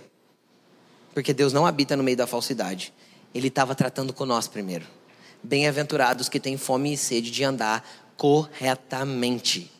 Porque 1.13 1.31
Deus 1.31 1.53
não 1.53 1.67
habita 1.67 1.95
no 1.95 2.01
meio 2.01 2.17
da 2.17 2.25
falsidade. 2.25 2.91
Ele 3.33 3.47
estava 3.47 3.75
tratando 3.75 4.13
com 4.13 4.25
nós 4.25 4.47
primeiro. 4.47 4.85
Bem-aventurados 5.41 6.27
que 6.27 6.39
têm 6.39 6.57
fome 6.57 6.93
e 6.93 6.97
sede 6.97 7.31
de 7.31 7.43
andar 7.43 7.87
corretamente, 8.17 9.71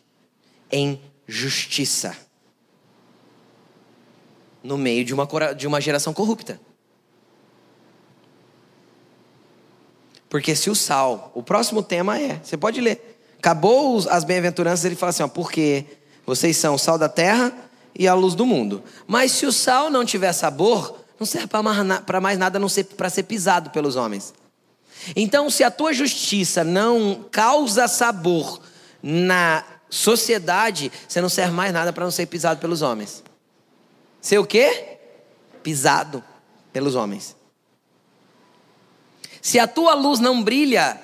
em 0.72 1.00
justiça, 1.26 2.16
no 4.62 4.78
meio 4.78 5.04
de 5.04 5.12
uma, 5.12 5.26
de 5.54 5.66
uma 5.66 5.80
geração 5.80 6.14
corrupta. 6.14 6.60
Porque 10.28 10.54
se 10.54 10.70
o 10.70 10.74
sal, 10.74 11.32
o 11.34 11.42
próximo 11.42 11.82
tema 11.82 12.18
é, 12.18 12.40
você 12.42 12.56
pode 12.56 12.80
ler. 12.80 13.20
Acabou 13.36 13.98
as 14.08 14.22
bem-aventuranças, 14.22 14.84
ele 14.84 14.94
fala 14.94 15.10
assim, 15.10 15.24
ó, 15.24 15.28
porque 15.28 15.84
vocês 16.24 16.56
são 16.56 16.76
o 16.76 16.78
sal 16.78 16.96
da 16.96 17.08
terra 17.08 17.52
e 17.98 18.06
a 18.06 18.14
luz 18.14 18.34
do 18.34 18.46
mundo. 18.46 18.82
Mas 19.06 19.32
se 19.32 19.44
o 19.44 19.52
sal 19.52 19.90
não 19.90 20.04
tiver 20.04 20.32
sabor, 20.32 20.99
não 21.20 21.26
serve 21.26 21.48
para 21.48 22.18
mais 22.18 22.38
nada 22.38 22.58
não 22.58 22.68
ser 22.68 22.84
para 22.84 23.10
ser 23.10 23.24
pisado 23.24 23.68
pelos 23.68 23.94
homens. 23.94 24.32
Então, 25.14 25.50
se 25.50 25.62
a 25.62 25.70
tua 25.70 25.92
justiça 25.92 26.64
não 26.64 27.26
causa 27.30 27.86
sabor 27.86 28.62
na 29.02 29.62
sociedade, 29.90 30.90
você 31.06 31.20
não 31.20 31.28
serve 31.28 31.52
mais 31.52 31.74
nada 31.74 31.92
para 31.92 32.04
não 32.04 32.10
ser 32.10 32.24
pisado 32.24 32.58
pelos 32.58 32.80
homens. 32.80 33.22
Ser 34.18 34.38
o 34.38 34.46
quê? 34.46 34.98
Pisado 35.62 36.24
pelos 36.72 36.94
homens. 36.94 37.36
Se 39.42 39.58
a 39.58 39.66
tua 39.66 39.94
luz 39.94 40.20
não 40.20 40.42
brilha, 40.42 40.98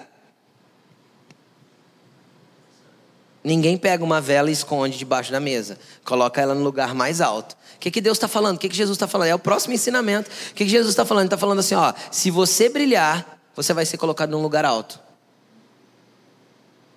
ninguém 3.44 3.76
pega 3.76 4.02
uma 4.04 4.20
vela 4.20 4.48
e 4.48 4.52
esconde 4.52 4.96
debaixo 4.96 5.32
da 5.32 5.40
mesa. 5.40 5.78
Coloca 6.04 6.40
ela 6.40 6.54
no 6.54 6.62
lugar 6.62 6.94
mais 6.94 7.20
alto. 7.20 7.56
Que, 7.87 7.91
que 7.93 8.01
Deus 8.01 8.16
está 8.16 8.26
falando? 8.26 8.57
O 8.57 8.59
que, 8.59 8.68
que 8.68 8.74
Jesus 8.74 8.97
está 8.97 9.07
falando? 9.07 9.28
É 9.28 9.34
o 9.37 9.39
próximo 9.39 9.72
ensinamento. 9.72 10.28
O 10.28 10.55
que, 10.55 10.64
que 10.64 10.68
Jesus 10.68 10.91
está 10.91 11.07
falando? 11.07 11.22
Ele 11.22 11.26
está 11.28 11.39
falando 11.39 11.61
assim: 11.61 11.76
ó, 11.76 11.95
se 12.11 12.32
você 12.32 12.68
brilhar, 12.68 13.41
você 13.55 13.72
vai 13.72 13.87
ser 13.87 13.97
colocado 13.97 14.30
num 14.30 14.43
lugar 14.43 14.64
alto. 14.64 14.99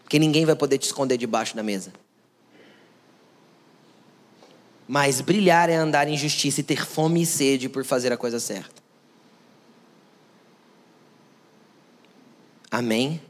Porque 0.02 0.18
ninguém 0.18 0.46
vai 0.46 0.56
poder 0.56 0.80
te 0.80 0.88
esconder 0.88 1.16
debaixo 1.16 1.56
da 1.56 1.62
mesa. 1.62 1.94
Mas 4.88 5.22
brilhar 5.22 5.70
é 5.70 5.76
andar 5.76 6.08
em 6.08 6.18
justiça 6.18 6.62
e 6.62 6.64
ter 6.64 6.84
fome 6.84 7.22
e 7.22 7.26
sede 7.28 7.70
por 7.70 7.86
fazer 7.86 8.12
a 8.12 8.18
coisa 8.18 8.40
certa. 8.40 8.82
Amém? 12.72 13.22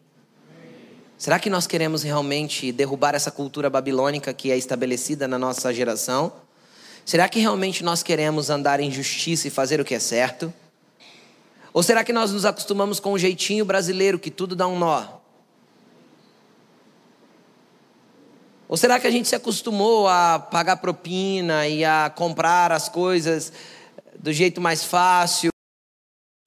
Será 1.17 1.37
que 1.37 1.49
nós 1.49 1.67
queremos 1.67 2.03
realmente 2.03 2.71
derrubar 2.71 3.15
essa 3.15 3.29
cultura 3.29 3.69
babilônica 3.69 4.33
que 4.33 4.49
é 4.49 4.57
estabelecida 4.57 5.27
na 5.27 5.37
nossa 5.37 5.73
geração? 5.73 6.47
Será 7.09 7.27
que 7.27 7.39
realmente 7.39 7.83
nós 7.83 8.03
queremos 8.03 8.51
andar 8.51 8.79
em 8.79 8.91
justiça 8.91 9.47
e 9.47 9.49
fazer 9.49 9.81
o 9.81 9.83
que 9.83 9.95
é 9.95 9.99
certo? 9.99 10.53
Ou 11.73 11.81
será 11.81 12.03
que 12.03 12.13
nós 12.13 12.31
nos 12.31 12.45
acostumamos 12.45 12.99
com 12.99 13.13
o 13.13 13.17
jeitinho 13.17 13.65
brasileiro 13.65 14.19
que 14.19 14.29
tudo 14.29 14.55
dá 14.55 14.67
um 14.67 14.77
nó? 14.77 15.07
Ou 18.67 18.77
será 18.77 18.99
que 18.99 19.07
a 19.07 19.09
gente 19.09 19.27
se 19.27 19.33
acostumou 19.33 20.07
a 20.07 20.37
pagar 20.37 20.77
propina 20.77 21.67
e 21.67 21.83
a 21.83 22.13
comprar 22.15 22.71
as 22.71 22.87
coisas 22.87 23.51
do 24.19 24.31
jeito 24.31 24.61
mais 24.61 24.83
fácil 24.83 25.49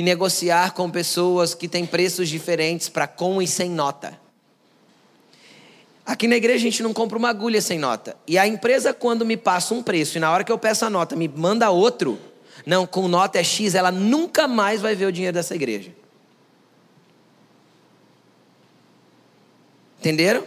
e 0.01 0.05
negociar 0.05 0.75
com 0.75 0.89
pessoas 0.89 1.57
que 1.57 1.67
têm 1.67 1.85
preços 1.85 2.29
diferentes 2.29 2.89
para 2.89 3.09
com 3.09 3.43
e 3.43 3.49
sem 3.49 3.69
nota? 3.69 4.22
Aqui 6.05 6.27
na 6.27 6.37
igreja 6.37 6.57
a 6.57 6.71
gente 6.71 6.83
não 6.83 6.93
compra 6.93 7.17
uma 7.17 7.29
agulha 7.29 7.61
sem 7.61 7.79
nota. 7.79 8.17
E 8.27 8.37
a 8.37 8.47
empresa, 8.47 8.93
quando 8.93 9.25
me 9.25 9.37
passa 9.37 9.73
um 9.73 9.83
preço 9.83 10.17
e 10.17 10.21
na 10.21 10.31
hora 10.31 10.43
que 10.43 10.51
eu 10.51 10.59
peço 10.59 10.85
a 10.85 10.91
nota 10.91 11.15
me 11.15 11.29
manda 11.29 11.71
outro, 11.71 12.19
não, 12.67 12.87
com 12.87 13.09
nota 13.09 13.39
é 13.39 13.45
X, 13.45 13.75
ela 13.75 13.91
nunca 13.91 14.49
mais 14.49 14.81
vai 14.81 14.95
ver 14.95 15.07
o 15.07 15.13
dinheiro 15.13 15.35
dessa 15.35 15.55
igreja. 15.55 15.93
Entenderam? 20.01 20.45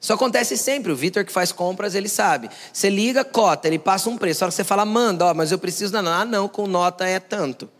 Isso 0.00 0.12
acontece 0.12 0.56
sempre. 0.56 0.92
O 0.92 0.96
Vitor 0.96 1.24
que 1.24 1.32
faz 1.32 1.52
compras, 1.52 1.94
ele 1.94 2.08
sabe. 2.08 2.50
Você 2.72 2.88
liga, 2.88 3.24
cota, 3.24 3.68
ele 3.68 3.78
passa 3.78 4.08
um 4.08 4.16
preço. 4.16 4.42
A 4.42 4.46
hora 4.46 4.50
que 4.50 4.56
você 4.56 4.64
fala, 4.64 4.84
manda, 4.84 5.26
ó, 5.26 5.34
mas 5.34 5.52
eu 5.52 5.58
preciso 5.58 5.92
nota. 5.94 6.10
Ah, 6.10 6.24
não, 6.24 6.48
com 6.48 6.66
nota 6.66 7.06
é 7.06 7.20
tanto. 7.20 7.70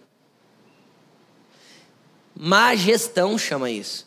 Má 2.34 2.74
gestão 2.74 3.38
chama 3.38 3.70
isso. 3.70 4.06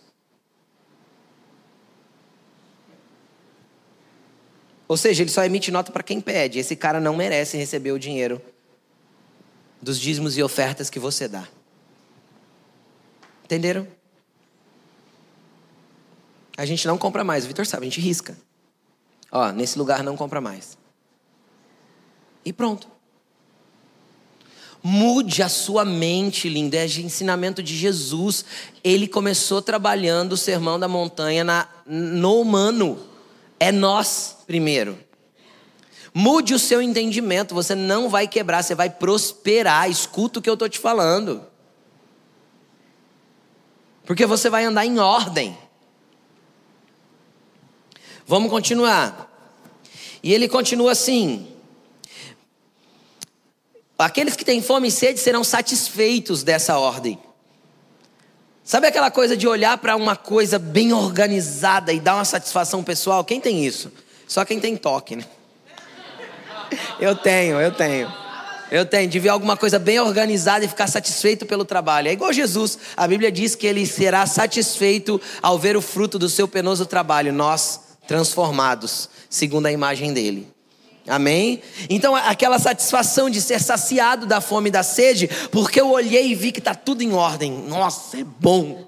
Ou 4.88 4.96
seja, 4.96 5.24
ele 5.24 5.30
só 5.30 5.44
emite 5.44 5.70
nota 5.72 5.92
para 5.92 6.04
quem 6.04 6.22
pede. 6.22 6.60
Esse 6.60 6.76
cara 6.76 7.00
não 7.00 7.16
merece 7.16 7.58
receber 7.58 7.92
o 7.92 8.00
dinheiro 8.00 8.42
dos 9.82 10.00
dízimos 10.00 10.38
e 10.38 10.44
ofertas 10.44 10.90
que 10.90 11.00
você 11.00 11.28
dá. 11.28 11.48
Entenderam? 13.44 13.88
A 16.58 16.66
gente 16.66 16.88
não 16.88 16.98
compra 16.98 17.24
mais, 17.24 17.46
o 17.46 17.48
Vitor 17.48 17.66
sabe, 17.66 17.84
a 17.84 17.90
gente 17.90 18.02
risca. 18.02 18.36
Ó, 19.32 19.52
nesse 19.52 19.78
lugar 19.78 20.04
não 20.04 20.18
compra 20.18 20.42
mais. 20.42 20.78
E 22.44 22.52
pronto. 22.52 22.88
Mude 24.82 25.44
a 25.44 25.50
sua 25.50 25.84
mente, 25.84 26.48
lindo. 26.48 26.76
É 26.76 26.86
ensinamento 26.86 27.62
de 27.62 27.76
Jesus. 27.76 28.46
Ele 28.84 29.08
começou 29.08 29.62
trabalhando 29.62 30.34
o 30.34 30.38
sermão 30.38 30.80
da 30.80 30.88
montanha 30.88 31.44
na, 31.44 31.68
no 31.86 32.40
humano. 32.40 32.98
É 33.60 33.72
nós 33.72 34.38
primeiro. 34.46 34.98
Mude 36.14 36.54
o 36.54 36.60
seu 36.60 36.82
entendimento, 36.82 37.54
você 37.54 37.76
não 37.76 38.10
vai 38.10 38.28
quebrar, 38.28 38.64
você 38.64 38.74
vai 38.74 38.90
prosperar. 38.90 39.90
Escuta 39.90 40.40
o 40.40 40.42
que 40.42 40.50
eu 40.50 40.56
estou 40.56 40.68
te 40.68 40.80
falando. 40.80 41.46
Porque 44.06 44.26
você 44.26 44.50
vai 44.50 44.64
andar 44.64 44.86
em 44.86 45.00
ordem. 45.00 45.58
Vamos 48.26 48.50
continuar. 48.50 49.32
E 50.24 50.34
ele 50.34 50.48
continua 50.48 50.94
assim: 50.94 51.48
Aqueles 53.98 54.36
que 54.36 54.46
têm 54.46 54.62
fome 54.62 54.90
e 54.90 54.92
sede 54.92 55.20
serão 55.20 55.44
satisfeitos 55.44 56.44
dessa 56.44 56.78
ordem. 56.78 57.20
Sabe 58.68 58.86
aquela 58.86 59.10
coisa 59.10 59.38
de 59.38 59.48
olhar 59.48 59.78
para 59.78 59.96
uma 59.96 60.18
coisa 60.18 60.60
bem 60.60 60.92
organizada 60.92 61.94
e 61.94 62.02
dar 62.02 62.16
uma 62.16 62.26
satisfação 62.26 62.84
pessoal? 62.84 63.24
Quem 63.24 63.40
tem 63.40 63.66
isso? 63.66 63.90
Só 64.28 64.44
quem 64.44 64.60
tem 64.60 64.76
toque, 64.76 65.16
né? 65.16 65.24
Eu 67.00 67.16
tenho, 67.16 67.62
eu 67.62 67.72
tenho. 67.72 68.12
Eu 68.70 68.86
tenho, 68.86 69.10
de 69.10 69.20
ver 69.20 69.30
alguma 69.30 69.56
coisa 69.56 69.80
bem 69.80 70.02
organizada 70.02 70.66
e 70.66 70.68
ficar 70.68 70.88
satisfeito 70.88 71.46
pelo 71.46 71.64
trabalho. 71.64 72.10
É 72.10 72.12
igual 72.12 72.34
Jesus. 72.34 72.78
A 72.98 73.08
Bíblia 73.08 73.32
diz 73.32 73.56
que 73.56 73.66
ele 73.66 73.86
será 73.86 74.26
satisfeito 74.26 75.22
ao 75.42 75.58
ver 75.58 75.78
o 75.78 75.82
fruto 75.82 76.20
do 76.20 76.28
seu 76.28 76.46
penoso 76.46 76.86
trabalho. 76.86 77.32
Nós, 77.32 77.80
transformados, 78.06 79.10
segundo 79.30 79.68
a 79.68 79.72
imagem 79.72 80.12
dele. 80.12 80.57
Amém? 81.08 81.62
Então, 81.90 82.16
aquela 82.16 82.60
satisfação 82.60 83.30
de 83.30 83.42
ser 83.42 83.62
saciado 83.62 84.26
da 84.26 84.42
fome 84.42 84.68
e 84.68 84.72
da 84.72 84.84
sede, 84.84 85.30
porque 85.52 85.80
eu 85.80 85.90
olhei 85.90 86.32
e 86.32 86.36
vi 86.36 86.52
que 86.52 86.60
está 86.60 86.76
tudo 86.76 87.02
em 87.02 87.14
ordem. 87.14 87.52
Nossa, 87.52 88.20
é 88.20 88.24
bom. 88.24 88.86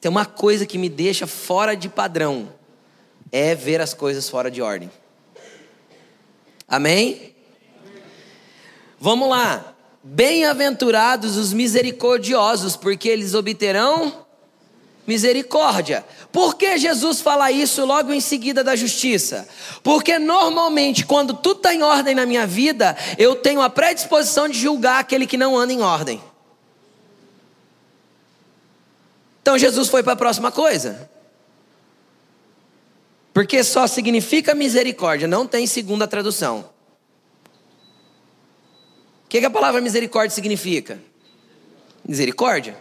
Tem 0.00 0.10
uma 0.10 0.24
coisa 0.24 0.64
que 0.64 0.78
me 0.78 0.88
deixa 0.88 1.26
fora 1.26 1.76
de 1.76 1.86
padrão 1.86 2.50
é 3.30 3.54
ver 3.54 3.80
as 3.80 3.94
coisas 3.94 4.28
fora 4.28 4.50
de 4.50 4.60
ordem. 4.60 4.90
Amém? 6.66 7.34
Vamos 8.98 9.28
lá. 9.28 9.74
Bem-aventurados 10.02 11.36
os 11.36 11.52
misericordiosos, 11.52 12.76
porque 12.76 13.08
eles 13.08 13.34
obterão 13.34 14.19
misericórdia. 15.10 16.04
Por 16.30 16.54
que 16.54 16.78
Jesus 16.78 17.20
fala 17.20 17.50
isso 17.50 17.84
logo 17.84 18.12
em 18.12 18.20
seguida 18.20 18.62
da 18.62 18.76
justiça? 18.76 19.48
Porque 19.82 20.20
normalmente, 20.20 21.04
quando 21.04 21.34
tudo 21.34 21.56
está 21.56 21.74
em 21.74 21.82
ordem 21.82 22.14
na 22.14 22.24
minha 22.24 22.46
vida, 22.46 22.96
eu 23.18 23.34
tenho 23.34 23.60
a 23.60 23.68
predisposição 23.68 24.48
de 24.48 24.56
julgar 24.56 25.00
aquele 25.00 25.26
que 25.26 25.36
não 25.36 25.58
anda 25.58 25.72
em 25.72 25.82
ordem. 25.82 26.22
Então 29.42 29.58
Jesus 29.58 29.88
foi 29.88 30.00
para 30.04 30.12
a 30.12 30.16
próxima 30.16 30.52
coisa. 30.52 31.10
Porque 33.34 33.64
só 33.64 33.88
significa 33.88 34.54
misericórdia, 34.54 35.26
não 35.26 35.44
tem 35.44 35.66
segunda 35.66 36.06
tradução. 36.06 36.70
O 39.24 39.28
que, 39.28 39.40
que 39.40 39.46
a 39.46 39.50
palavra 39.50 39.80
misericórdia 39.80 40.32
significa? 40.32 41.00
Misericórdia. 42.06 42.76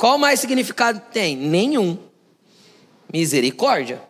Qual 0.00 0.16
mais 0.16 0.40
significado 0.40 0.98
tem? 1.12 1.36
Nenhum. 1.36 1.98
Misericórdia. 3.12 4.00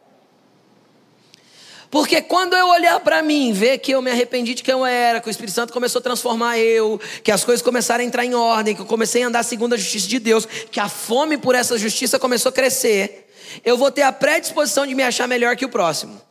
Porque 1.90 2.22
quando 2.22 2.54
eu 2.54 2.68
olhar 2.68 3.00
para 3.00 3.20
mim, 3.24 3.52
ver 3.52 3.78
que 3.78 3.90
eu 3.90 4.00
me 4.00 4.08
arrependi 4.08 4.54
de 4.54 4.62
quem 4.62 4.70
eu 4.70 4.86
era, 4.86 5.20
que 5.20 5.26
o 5.26 5.30
Espírito 5.32 5.52
Santo 5.52 5.72
começou 5.72 5.98
a 5.98 6.02
transformar 6.02 6.60
eu, 6.60 7.00
que 7.24 7.32
as 7.32 7.42
coisas 7.42 7.60
começaram 7.60 8.04
a 8.04 8.06
entrar 8.06 8.24
em 8.24 8.36
ordem, 8.36 8.72
que 8.72 8.80
eu 8.80 8.86
comecei 8.86 9.24
a 9.24 9.26
andar 9.26 9.42
segundo 9.42 9.72
a 9.72 9.76
justiça 9.76 10.06
de 10.06 10.20
Deus, 10.20 10.46
que 10.46 10.78
a 10.78 10.88
fome 10.88 11.36
por 11.36 11.56
essa 11.56 11.76
justiça 11.76 12.20
começou 12.20 12.50
a 12.50 12.52
crescer, 12.52 13.28
eu 13.64 13.76
vou 13.76 13.90
ter 13.90 14.02
a 14.02 14.12
predisposição 14.12 14.86
de 14.86 14.94
me 14.94 15.02
achar 15.02 15.26
melhor 15.26 15.56
que 15.56 15.64
o 15.64 15.68
próximo. 15.68 16.22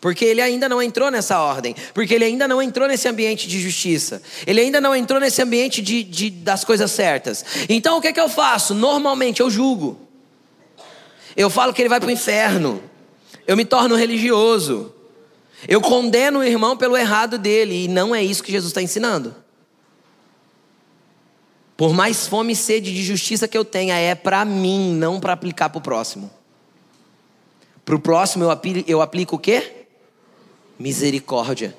Porque 0.00 0.24
ele 0.24 0.40
ainda 0.40 0.68
não 0.68 0.82
entrou 0.82 1.10
nessa 1.10 1.38
ordem, 1.38 1.76
porque 1.92 2.14
ele 2.14 2.24
ainda 2.24 2.48
não 2.48 2.62
entrou 2.62 2.88
nesse 2.88 3.06
ambiente 3.06 3.46
de 3.46 3.60
justiça, 3.60 4.22
ele 4.46 4.60
ainda 4.60 4.80
não 4.80 4.96
entrou 4.96 5.20
nesse 5.20 5.42
ambiente 5.42 5.82
de, 5.82 6.02
de 6.02 6.30
das 6.30 6.64
coisas 6.64 6.90
certas. 6.90 7.44
Então 7.68 7.98
o 7.98 8.00
que, 8.00 8.08
é 8.08 8.12
que 8.12 8.20
eu 8.20 8.28
faço? 8.28 8.72
Normalmente 8.72 9.40
eu 9.40 9.50
julgo, 9.50 10.00
eu 11.36 11.50
falo 11.50 11.74
que 11.74 11.82
ele 11.82 11.88
vai 11.88 12.00
para 12.00 12.08
o 12.08 12.12
inferno, 12.12 12.82
eu 13.46 13.56
me 13.56 13.64
torno 13.64 13.94
religioso, 13.94 14.94
eu 15.68 15.82
condeno 15.82 16.38
o 16.38 16.44
irmão 16.44 16.78
pelo 16.78 16.96
errado 16.96 17.36
dele, 17.36 17.84
e 17.84 17.88
não 17.88 18.14
é 18.14 18.22
isso 18.22 18.42
que 18.42 18.52
Jesus 18.52 18.70
está 18.70 18.80
ensinando. 18.80 19.34
Por 21.76 21.92
mais 21.92 22.26
fome 22.26 22.54
e 22.54 22.56
sede 22.56 22.94
de 22.94 23.02
justiça 23.02 23.46
que 23.46 23.56
eu 23.56 23.64
tenha, 23.64 23.96
é 23.96 24.14
para 24.14 24.44
mim, 24.46 24.94
não 24.94 25.20
para 25.20 25.34
aplicar 25.34 25.68
para 25.68 25.78
o 25.78 25.82
próximo. 25.82 26.30
Para 27.84 27.96
o 27.96 28.00
próximo 28.00 28.44
eu 28.44 28.50
aplico, 28.50 28.90
eu 28.90 29.02
aplico 29.02 29.36
o 29.36 29.38
quê? 29.38 29.79
Misericórdia. 30.80 31.76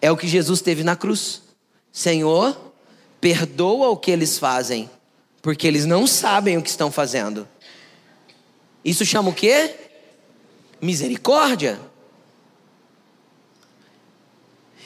É 0.00 0.10
o 0.10 0.16
que 0.16 0.26
Jesus 0.26 0.62
teve 0.62 0.82
na 0.82 0.96
cruz. 0.96 1.42
Senhor, 1.92 2.58
perdoa 3.20 3.90
o 3.90 3.98
que 3.98 4.10
eles 4.10 4.38
fazem, 4.38 4.88
porque 5.42 5.66
eles 5.66 5.84
não 5.84 6.06
sabem 6.06 6.56
o 6.56 6.62
que 6.62 6.70
estão 6.70 6.90
fazendo. 6.90 7.46
Isso 8.82 9.04
chama 9.04 9.28
o 9.28 9.34
quê? 9.34 9.74
Misericórdia. 10.80 11.78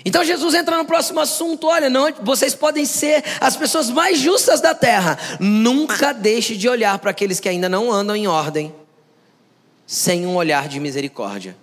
Então 0.04 0.24
Jesus 0.24 0.52
entra 0.54 0.76
no 0.76 0.84
próximo 0.84 1.20
assunto. 1.20 1.68
Olha, 1.68 1.88
não, 1.88 2.12
vocês 2.22 2.56
podem 2.56 2.84
ser 2.84 3.22
as 3.40 3.56
pessoas 3.56 3.88
mais 3.88 4.18
justas 4.18 4.60
da 4.60 4.74
terra. 4.74 5.16
Nunca 5.38 6.12
deixe 6.12 6.56
de 6.56 6.68
olhar 6.68 6.98
para 6.98 7.12
aqueles 7.12 7.38
que 7.38 7.48
ainda 7.48 7.68
não 7.68 7.92
andam 7.92 8.16
em 8.16 8.26
ordem 8.26 8.74
sem 9.86 10.26
um 10.26 10.34
olhar 10.34 10.66
de 10.66 10.80
misericórdia. 10.80 11.56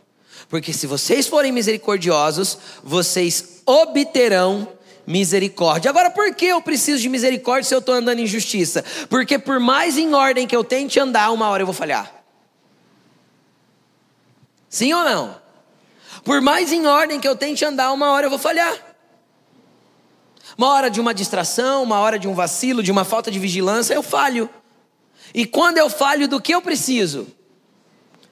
Porque 0.49 0.73
se 0.73 0.87
vocês 0.87 1.27
forem 1.27 1.51
misericordiosos, 1.51 2.57
vocês 2.83 3.61
obterão 3.65 4.67
misericórdia. 5.05 5.89
Agora, 5.89 6.09
por 6.09 6.33
que 6.33 6.45
eu 6.45 6.61
preciso 6.61 7.01
de 7.01 7.07
misericórdia 7.07 7.67
se 7.67 7.75
eu 7.75 7.79
estou 7.79 7.93
andando 7.93 8.19
em 8.19 8.25
justiça? 8.25 8.83
Porque 9.09 9.37
por 9.37 9.59
mais 9.59 9.97
em 9.97 10.13
ordem 10.13 10.47
que 10.47 10.55
eu 10.55 10.63
tente 10.63 10.99
andar, 10.99 11.31
uma 11.31 11.49
hora 11.49 11.61
eu 11.61 11.67
vou 11.67 11.73
falhar. 11.73 12.11
Sim 14.67 14.91
ou 14.93 15.03
não? 15.03 15.39
Por 16.23 16.41
mais 16.41 16.73
em 16.73 16.85
ordem 16.85 17.19
que 17.19 17.27
eu 17.27 17.35
tente 17.35 17.63
andar, 17.63 17.91
uma 17.91 18.11
hora 18.11 18.25
eu 18.25 18.29
vou 18.29 18.39
falhar. 18.39 18.73
Uma 20.57 20.69
hora 20.69 20.89
de 20.89 20.99
uma 20.99 21.13
distração, 21.13 21.83
uma 21.83 21.99
hora 21.99 22.19
de 22.19 22.27
um 22.27 22.33
vacilo, 22.33 22.83
de 22.83 22.91
uma 22.91 23.05
falta 23.05 23.31
de 23.31 23.39
vigilância, 23.39 23.93
eu 23.93 24.03
falho. 24.03 24.49
E 25.33 25.45
quando 25.45 25.77
eu 25.77 25.89
falho, 25.89 26.27
do 26.27 26.41
que 26.41 26.53
eu 26.53 26.61
preciso? 26.61 27.27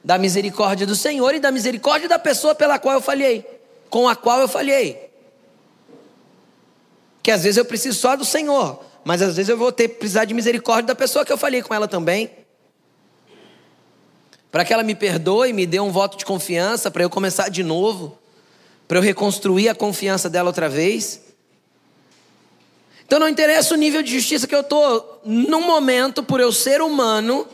Da 0.04 0.18
misericórdia 0.18 0.88
do 0.88 0.96
Senhor 0.96 1.34
e 1.36 1.40
da 1.40 1.52
misericórdia 1.52 2.08
da 2.08 2.20
pessoa 2.20 2.56
pela 2.56 2.80
qual 2.80 2.96
eu 2.96 3.02
falhei, 3.02 3.46
com 3.90 4.08
a 4.08 4.16
qual 4.16 4.40
eu 4.40 4.48
falhei. 4.48 5.10
que 7.22 7.32
às 7.32 7.44
vezes 7.44 7.58
eu 7.58 7.66
preciso 7.66 8.00
só 8.00 8.16
do 8.16 8.24
Senhor, 8.24 8.82
mas 9.04 9.22
às 9.22 9.36
vezes 9.36 9.50
eu 9.50 9.58
vou 9.58 9.70
ter 9.70 9.90
precisar 9.90 10.24
de 10.24 10.34
misericórdia 10.34 10.88
da 10.88 10.96
pessoa 10.96 11.26
que 11.26 11.32
eu 11.32 11.38
falei 11.38 11.62
com 11.62 11.74
ela 11.74 11.88
também. 11.88 12.32
Para 14.50 14.64
que 14.64 14.72
ela 14.72 14.84
me 14.84 14.96
perdoe, 14.96 15.52
me 15.52 15.66
dê 15.66 15.80
um 15.80 15.92
voto 15.92 16.18
de 16.18 16.24
confiança, 16.26 16.90
para 16.90 17.04
eu 17.04 17.10
começar 17.10 17.50
de 17.50 17.64
novo, 17.64 18.18
para 18.88 18.98
eu 18.98 19.02
reconstruir 19.02 19.68
a 19.68 19.76
confiança 19.76 20.30
dela 20.30 20.50
outra 20.50 20.70
vez. 20.70 21.22
Então 23.06 23.20
não 23.20 23.28
interessa 23.28 23.74
o 23.74 23.78
nível 23.78 24.02
de 24.02 24.12
justiça 24.12 24.48
que 24.48 24.56
eu 24.56 24.62
estou, 24.62 25.22
num 25.26 25.66
momento, 25.66 26.22
por 26.22 26.40
eu 26.40 26.52
ser 26.52 26.82
humano, 26.82 27.48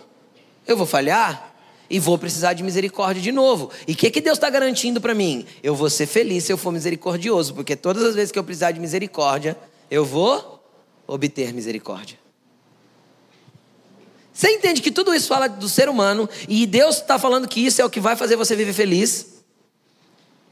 eu 0.68 0.76
vou 0.76 0.86
falhar 0.86 1.53
e 1.94 2.00
vou 2.00 2.18
precisar 2.18 2.54
de 2.54 2.64
misericórdia 2.64 3.22
de 3.22 3.32
novo. 3.32 3.70
E 3.88 3.92
o 3.92 3.96
que, 3.96 4.10
que 4.10 4.20
Deus 4.20 4.40
está 4.40 4.50
garantindo 4.50 5.00
para 5.00 5.14
mim? 5.14 5.46
Eu 5.62 5.76
vou 5.76 5.92
ser 5.92 6.08
feliz 6.08 6.44
se 6.44 6.52
eu 6.52 6.58
for 6.58 6.72
misericordioso, 6.72 7.54
porque 7.54 7.76
todas 7.76 8.02
as 8.02 8.16
vezes 8.16 8.32
que 8.32 8.40
eu 8.40 8.44
precisar 8.44 8.72
de 8.72 8.80
misericórdia, 8.80 9.56
eu 9.92 10.04
vou 10.04 10.60
obter 11.06 11.54
misericórdia. 11.54 12.18
Você 14.34 14.50
entende 14.50 14.82
que 14.82 14.90
tudo 14.90 15.14
isso 15.14 15.28
fala 15.28 15.48
do 15.48 15.70
ser 15.70 15.88
humano 15.88 16.28
e 16.50 16.66
Deus 16.66 16.98
está 16.98 17.20
falando 17.20 17.48
que 17.48 17.64
isso 17.64 17.80
é 17.80 17.86
o 17.86 17.90
que 17.92 18.00
vai 18.00 18.16
fazer 18.16 18.38
você 18.38 18.56
viver 18.56 18.74
feliz? 18.74 19.44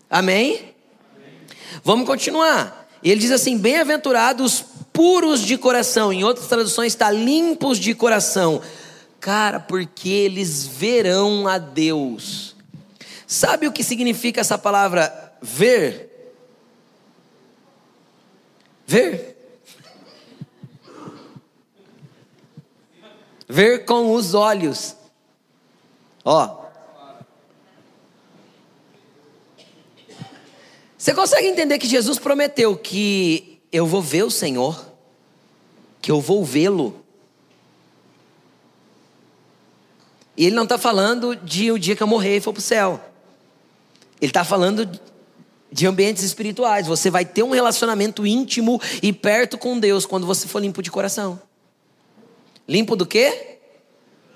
Amém? 0.08 0.76
Amém. 1.16 1.40
Vamos 1.84 2.06
continuar. 2.06 2.88
Ele 3.04 3.20
diz 3.20 3.32
assim: 3.32 3.58
Bem-aventurados 3.58 4.64
puros 4.94 5.42
de 5.42 5.58
coração. 5.58 6.14
Em 6.14 6.24
outras 6.24 6.46
traduções 6.46 6.94
está 6.94 7.10
limpos 7.10 7.80
de 7.80 7.96
coração. 7.96 8.62
Cara, 9.22 9.60
porque 9.60 10.10
eles 10.10 10.66
verão 10.66 11.48
a 11.48 11.60
Deus. 11.60 12.56
Sabe 13.28 13.68
o 13.68 13.72
que 13.72 13.84
significa 13.84 14.42
essa 14.42 14.58
palavra 14.58 15.32
ver? 15.40 16.34
Ver. 18.88 19.38
Ver 23.48 23.86
com 23.86 24.12
os 24.12 24.34
olhos. 24.34 24.96
Ó. 26.26 26.66
Você 30.98 31.14
consegue 31.14 31.48
entender 31.48 31.78
que 31.78 31.88
Jesus 31.88 32.18
prometeu 32.18 32.76
que 32.76 33.62
eu 33.72 33.86
vou 33.86 34.02
ver 34.02 34.24
o 34.24 34.32
Senhor, 34.32 34.84
que 36.02 36.10
eu 36.10 36.20
vou 36.20 36.44
vê-lo. 36.44 37.01
E 40.42 40.46
ele 40.48 40.56
não 40.56 40.64
está 40.64 40.76
falando 40.76 41.36
de 41.36 41.72
o 41.72 41.78
dia 41.78 41.96
que 41.96 42.02
eu 42.02 42.08
morrer 42.08 42.38
e 42.38 42.42
for 42.42 42.52
para 42.52 42.62
o 42.62 42.64
céu. 42.64 43.00
Ele 44.20 44.32
está 44.32 44.44
falando 44.44 44.90
de 45.72 45.86
ambientes 45.86 46.24
espirituais. 46.24 46.88
Você 46.88 47.12
vai 47.12 47.24
ter 47.24 47.44
um 47.44 47.52
relacionamento 47.52 48.26
íntimo 48.26 48.82
e 49.04 49.14
perto 49.14 49.56
com 49.56 49.80
Deus 49.80 50.04
quando 50.04 50.26
você 50.26 50.48
for 50.48 50.60
limpo 50.60 50.82
de 50.82 50.90
coração. 50.90 51.40
Limpo 52.68 52.96
do 52.96 53.06
quê? 53.06 53.60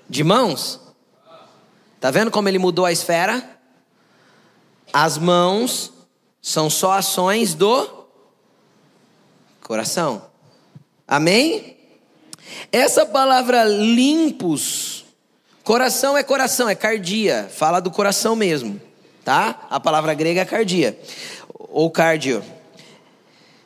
De 0.08 0.22
mãos. 0.22 0.78
Tá 1.98 2.08
vendo 2.12 2.30
como 2.30 2.48
ele 2.48 2.60
mudou 2.60 2.84
a 2.84 2.92
esfera? 2.92 3.58
As 4.92 5.18
mãos 5.18 5.92
são 6.40 6.70
só 6.70 6.92
ações 6.92 7.52
do 7.52 8.06
Coração. 9.60 10.30
Amém? 11.08 11.76
Essa 12.70 13.04
palavra 13.04 13.64
limpos, 13.64 15.04
coração 15.66 16.16
é 16.16 16.22
coração, 16.22 16.68
é 16.68 16.76
cardia, 16.76 17.50
fala 17.52 17.80
do 17.80 17.90
coração 17.90 18.36
mesmo, 18.36 18.80
tá? 19.24 19.66
A 19.68 19.80
palavra 19.80 20.14
grega 20.14 20.42
é 20.42 20.44
cardia, 20.44 20.96
ou 21.58 21.90
cardio. 21.90 22.40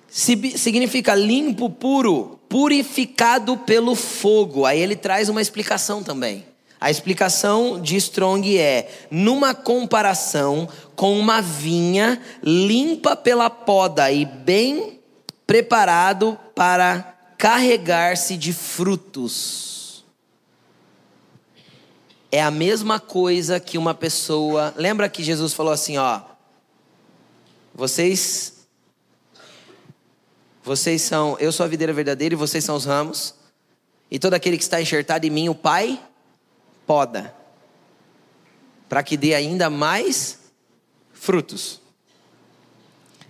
Significa 0.08 1.14
limpo, 1.14 1.68
puro, 1.68 2.40
purificado 2.48 3.58
pelo 3.58 3.94
fogo. 3.94 4.64
Aí 4.64 4.80
ele 4.80 4.96
traz 4.96 5.28
uma 5.28 5.42
explicação 5.42 6.02
também. 6.02 6.46
A 6.80 6.90
explicação 6.90 7.78
de 7.78 7.96
Strong 7.96 8.56
é: 8.58 8.88
numa 9.10 9.54
comparação 9.54 10.66
com 10.96 11.20
uma 11.20 11.42
vinha 11.42 12.18
limpa 12.42 13.14
pela 13.14 13.50
poda 13.50 14.10
e 14.10 14.24
bem 14.24 14.98
preparado 15.46 16.38
para 16.54 17.14
carregar-se 17.36 18.38
de 18.38 18.54
frutos. 18.54 19.79
É 22.32 22.42
a 22.42 22.50
mesma 22.50 23.00
coisa 23.00 23.58
que 23.58 23.76
uma 23.76 23.94
pessoa. 23.94 24.72
Lembra 24.76 25.08
que 25.08 25.22
Jesus 25.22 25.52
falou 25.52 25.72
assim, 25.72 25.98
ó. 25.98 26.20
Vocês 27.74 28.60
vocês 30.62 31.00
são, 31.02 31.36
eu 31.40 31.50
sou 31.50 31.64
a 31.64 31.68
videira 31.68 31.92
verdadeira 31.92 32.34
e 32.34 32.36
vocês 32.36 32.62
são 32.62 32.76
os 32.76 32.84
ramos. 32.84 33.34
E 34.10 34.18
todo 34.18 34.34
aquele 34.34 34.56
que 34.56 34.62
está 34.62 34.80
enxertado 34.80 35.26
em 35.26 35.30
mim, 35.30 35.48
o 35.48 35.54
Pai 35.54 36.00
poda, 36.86 37.34
para 38.88 39.02
que 39.02 39.16
dê 39.16 39.34
ainda 39.34 39.70
mais 39.70 40.38
frutos. 41.12 41.80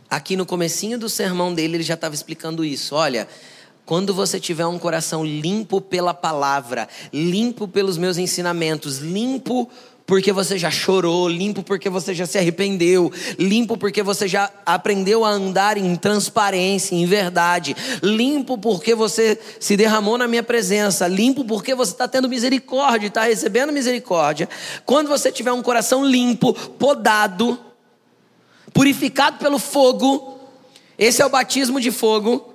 Aqui 0.09 0.37
no 0.37 0.45
comecinho 0.45 0.99
do 0.99 1.09
sermão 1.09 1.55
dele, 1.55 1.77
ele 1.77 1.85
já 1.85 1.95
estava 1.95 2.15
explicando 2.15 2.65
isso. 2.65 2.97
Olha, 2.97 3.29
quando 3.91 4.15
você 4.15 4.39
tiver 4.39 4.67
um 4.67 4.79
coração 4.79 5.25
limpo 5.25 5.81
pela 5.81 6.15
palavra, 6.15 6.89
limpo 7.13 7.67
pelos 7.67 7.99
meus 7.99 8.19
ensinamentos, 8.19 8.99
limpo 8.99 9.69
porque 10.07 10.33
você 10.33 10.57
já 10.57 10.71
chorou, 10.71 11.27
limpo 11.29 11.65
porque 11.65 11.91
você 11.91 12.15
já 12.15 12.25
se 12.25 12.39
arrependeu, 12.39 13.11
limpo 13.37 13.77
porque 13.77 14.01
você 14.01 14.29
já 14.29 14.49
aprendeu 14.65 15.25
a 15.25 15.31
andar 15.31 15.77
em 15.77 15.97
transparência, 15.97 16.95
em 16.95 17.05
verdade, 17.05 17.75
limpo 18.01 18.57
porque 18.57 18.95
você 18.95 19.37
se 19.59 19.77
derramou 19.77 20.17
na 20.17 20.29
minha 20.29 20.45
presença, 20.45 21.09
limpo 21.09 21.45
porque 21.45 21.75
você 21.75 21.91
está 21.91 22.07
tendo 22.07 22.29
misericórdia, 22.29 23.09
está 23.09 23.25
recebendo 23.25 23.73
misericórdia. 23.73 24.49
Quando 24.87 25.09
você 25.09 25.33
tiver 25.33 25.51
um 25.51 25.63
coração 25.63 26.07
limpo, 26.07 26.55
podado, 26.55 27.59
purificado 28.73 29.39
pelo 29.39 29.59
fogo. 29.59 30.39
Esse 30.97 31.23
é 31.23 31.27
o 31.27 31.31
batismo 31.31 31.81
de 31.81 31.91
fogo 31.91 32.50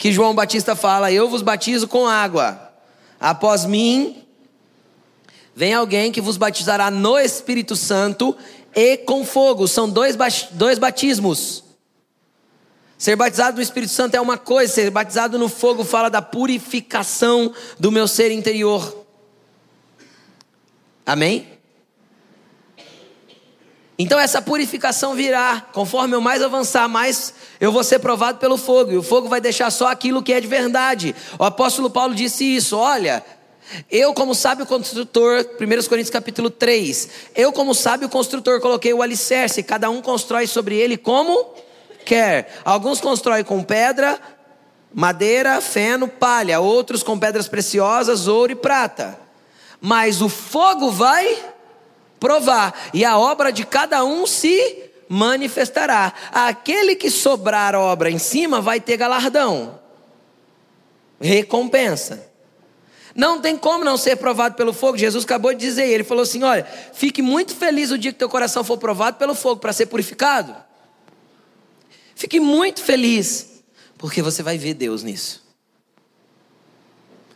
que 0.00 0.10
João 0.10 0.34
Batista 0.34 0.74
fala: 0.74 1.12
Eu 1.12 1.28
vos 1.28 1.42
batizo 1.42 1.86
com 1.86 2.08
água. 2.08 2.72
Após 3.20 3.66
mim, 3.66 4.24
vem 5.54 5.74
alguém 5.74 6.10
que 6.10 6.22
vos 6.22 6.38
batizará 6.38 6.90
no 6.90 7.18
Espírito 7.18 7.76
Santo 7.76 8.34
e 8.74 8.96
com 8.96 9.26
fogo. 9.26 9.68
São 9.68 9.90
dois, 9.90 10.16
dois 10.52 10.78
batismos. 10.78 11.62
Ser 12.96 13.14
batizado 13.14 13.58
no 13.58 13.62
Espírito 13.62 13.92
Santo 13.92 14.14
é 14.14 14.20
uma 14.20 14.38
coisa, 14.38 14.72
ser 14.72 14.90
batizado 14.90 15.38
no 15.38 15.50
fogo 15.50 15.84
fala 15.84 16.08
da 16.08 16.22
purificação 16.22 17.52
do 17.78 17.92
meu 17.92 18.08
ser 18.08 18.30
interior. 18.30 19.04
Amém? 21.04 21.49
Então 24.02 24.18
essa 24.18 24.40
purificação 24.40 25.14
virá, 25.14 25.62
conforme 25.74 26.16
eu 26.16 26.22
mais 26.22 26.40
avançar, 26.40 26.88
mais 26.88 27.34
eu 27.60 27.70
vou 27.70 27.84
ser 27.84 27.98
provado 27.98 28.38
pelo 28.38 28.56
fogo, 28.56 28.92
e 28.92 28.96
o 28.96 29.02
fogo 29.02 29.28
vai 29.28 29.42
deixar 29.42 29.70
só 29.70 29.88
aquilo 29.88 30.22
que 30.22 30.32
é 30.32 30.40
de 30.40 30.46
verdade. 30.46 31.14
O 31.38 31.44
apóstolo 31.44 31.90
Paulo 31.90 32.14
disse 32.14 32.42
isso: 32.42 32.78
olha, 32.78 33.22
eu, 33.90 34.14
como 34.14 34.34
sábio 34.34 34.64
construtor, 34.64 35.44
1 35.60 35.86
Coríntios 35.86 36.08
capítulo 36.08 36.48
3, 36.48 37.10
eu, 37.36 37.52
como 37.52 37.74
sábio 37.74 38.08
construtor, 38.08 38.58
coloquei 38.62 38.94
o 38.94 39.02
alicerce, 39.02 39.62
cada 39.62 39.90
um 39.90 40.00
constrói 40.00 40.46
sobre 40.46 40.78
ele 40.78 40.96
como 40.96 41.52
quer. 42.06 42.58
Alguns 42.64 43.02
constroem 43.02 43.44
com 43.44 43.62
pedra, 43.62 44.18
madeira, 44.94 45.60
feno, 45.60 46.08
palha, 46.08 46.58
outros 46.58 47.02
com 47.02 47.18
pedras 47.18 47.48
preciosas, 47.48 48.26
ouro 48.26 48.52
e 48.52 48.56
prata. 48.56 49.20
Mas 49.78 50.22
o 50.22 50.28
fogo 50.30 50.90
vai 50.90 51.38
provar, 52.20 52.90
e 52.94 53.04
a 53.04 53.18
obra 53.18 53.50
de 53.50 53.64
cada 53.64 54.04
um 54.04 54.26
se 54.26 54.90
manifestará. 55.08 56.12
Aquele 56.30 56.94
que 56.94 57.10
sobrar 57.10 57.74
obra 57.74 58.10
em 58.10 58.18
cima 58.18 58.60
vai 58.60 58.80
ter 58.80 58.96
galardão, 58.96 59.80
recompensa. 61.20 62.30
Não 63.12 63.40
tem 63.40 63.56
como 63.56 63.84
não 63.84 63.96
ser 63.96 64.16
provado 64.16 64.54
pelo 64.54 64.72
fogo. 64.72 64.96
Jesus 64.96 65.24
acabou 65.24 65.52
de 65.52 65.58
dizer, 65.58 65.88
ele 65.88 66.04
falou 66.04 66.22
assim: 66.22 66.44
olha, 66.44 66.64
fique 66.92 67.20
muito 67.20 67.54
feliz 67.56 67.90
o 67.90 67.98
dia 67.98 68.12
que 68.12 68.18
teu 68.18 68.28
coração 68.28 68.62
for 68.62 68.78
provado 68.78 69.16
pelo 69.16 69.34
fogo 69.34 69.60
para 69.60 69.72
ser 69.72 69.86
purificado. 69.86 70.54
Fique 72.14 72.38
muito 72.38 72.82
feliz, 72.82 73.62
porque 73.98 74.22
você 74.22 74.42
vai 74.42 74.58
ver 74.58 74.74
Deus 74.74 75.02
nisso. 75.02 75.42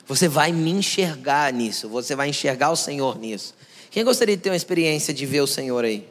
Você 0.06 0.28
vai 0.28 0.52
me 0.52 0.70
enxergar 0.70 1.52
nisso, 1.52 1.88
você 1.88 2.14
vai 2.14 2.28
enxergar 2.28 2.70
o 2.70 2.76
Senhor 2.76 3.18
nisso. 3.18 3.54
Quem 3.94 4.02
gostaria 4.02 4.36
de 4.36 4.42
ter 4.42 4.50
uma 4.50 4.56
experiência 4.56 5.14
de 5.14 5.24
ver 5.24 5.40
o 5.40 5.46
Senhor 5.46 5.84
aí? 5.84 6.08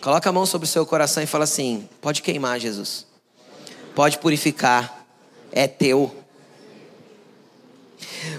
Coloca 0.00 0.30
a 0.30 0.32
mão 0.32 0.46
sobre 0.46 0.64
o 0.64 0.68
seu 0.68 0.86
coração 0.86 1.22
e 1.22 1.26
fala 1.26 1.44
assim: 1.44 1.86
pode 2.00 2.22
queimar, 2.22 2.58
Jesus. 2.58 3.06
Pode 3.94 4.16
purificar. 4.16 5.06
É 5.52 5.68
teu. 5.68 6.10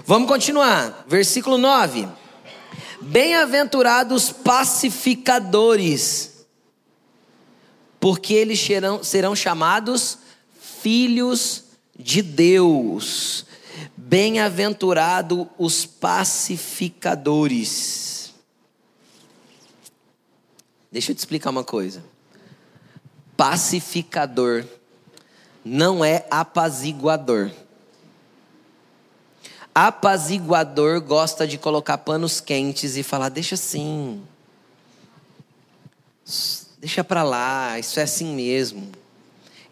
Vamos 0.04 0.26
continuar. 0.26 1.04
Versículo 1.06 1.56
9. 1.56 2.08
Bem-aventurados 3.00 4.32
pacificadores, 4.32 6.44
porque 8.00 8.34
eles 8.34 8.58
serão, 8.58 9.04
serão 9.04 9.36
chamados 9.36 10.18
filhos 10.82 11.62
de 11.96 12.22
Deus. 12.22 13.46
Bem-aventurado 14.06 15.48
os 15.56 15.86
pacificadores. 15.86 18.34
Deixa 20.92 21.10
eu 21.10 21.14
te 21.14 21.20
explicar 21.20 21.48
uma 21.48 21.64
coisa. 21.64 22.04
Pacificador 23.34 24.66
não 25.64 26.04
é 26.04 26.26
apaziguador. 26.30 27.50
Apaziguador 29.74 31.00
gosta 31.00 31.46
de 31.46 31.56
colocar 31.56 31.96
panos 31.96 32.42
quentes 32.42 32.98
e 32.98 33.02
falar: 33.02 33.30
deixa 33.30 33.54
assim, 33.54 34.22
deixa 36.78 37.02
para 37.02 37.22
lá, 37.22 37.78
isso 37.78 37.98
é 37.98 38.02
assim 38.02 38.34
mesmo. 38.34 38.92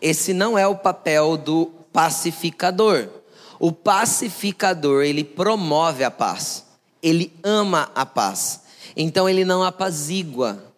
Esse 0.00 0.32
não 0.32 0.58
é 0.58 0.66
o 0.66 0.74
papel 0.74 1.36
do 1.36 1.66
pacificador. 1.92 3.20
O 3.62 3.70
pacificador, 3.70 5.04
ele 5.04 5.22
promove 5.22 6.02
a 6.02 6.10
paz, 6.10 6.64
ele 7.00 7.32
ama 7.44 7.92
a 7.94 8.04
paz. 8.04 8.62
Então 8.96 9.28
ele 9.28 9.44
não 9.44 9.62
apazigua, 9.62 10.74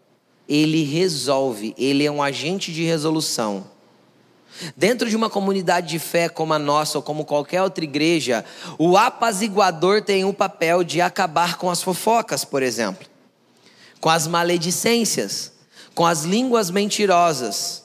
ele 0.47 0.85
resolve, 0.85 1.75
ele 1.79 2.05
é 2.05 2.11
um 2.11 2.23
agente 2.23 2.71
de 2.75 2.85
resolução. 2.85 3.65
Dentro 4.77 5.09
de 5.09 5.17
uma 5.17 5.31
comunidade 5.31 5.89
de 5.89 5.99
fé 5.99 6.29
como 6.29 6.53
a 6.53 6.59
nossa 6.59 6.99
ou 6.99 7.03
como 7.03 7.25
qualquer 7.25 7.63
outra 7.63 7.83
igreja, 7.83 8.45
o 8.79 8.99
apaziguador 8.99 10.03
tem 10.03 10.27
o 10.27 10.35
papel 10.35 10.85
de 10.85 11.01
acabar 11.01 11.57
com 11.57 11.71
as 11.71 11.83
fofocas, 11.83 12.45
por 12.45 12.63
exemplo, 12.63 13.07
com 13.99 14.11
as 14.11 14.27
maledicências, 14.27 15.55
com 15.95 16.05
as 16.05 16.25
línguas 16.25 16.71
mentirosas 16.71 17.83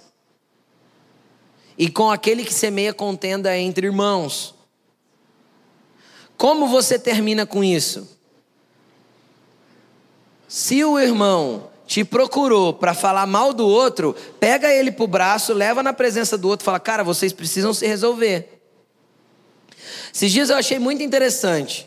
e 1.77 1.89
com 1.89 2.11
aquele 2.11 2.43
que 2.43 2.53
semeia 2.53 2.93
contenda 2.93 3.57
entre 3.57 3.87
irmãos. 3.87 4.58
Como 6.39 6.67
você 6.69 6.97
termina 6.97 7.45
com 7.45 7.61
isso? 7.61 8.17
Se 10.47 10.81
o 10.85 10.97
irmão 10.97 11.69
te 11.85 12.05
procurou 12.05 12.73
para 12.73 12.93
falar 12.93 13.27
mal 13.27 13.51
do 13.53 13.67
outro, 13.67 14.15
pega 14.39 14.73
ele 14.73 14.89
pro 14.89 15.05
braço, 15.05 15.53
leva 15.53 15.83
na 15.83 15.91
presença 15.91 16.37
do 16.37 16.47
outro, 16.47 16.63
fala: 16.63 16.79
"Cara, 16.79 17.03
vocês 17.03 17.33
precisam 17.33 17.73
se 17.73 17.85
resolver". 17.85 18.61
Esses 20.13 20.31
dias 20.31 20.49
eu 20.49 20.55
achei 20.55 20.79
muito 20.79 21.03
interessante. 21.03 21.85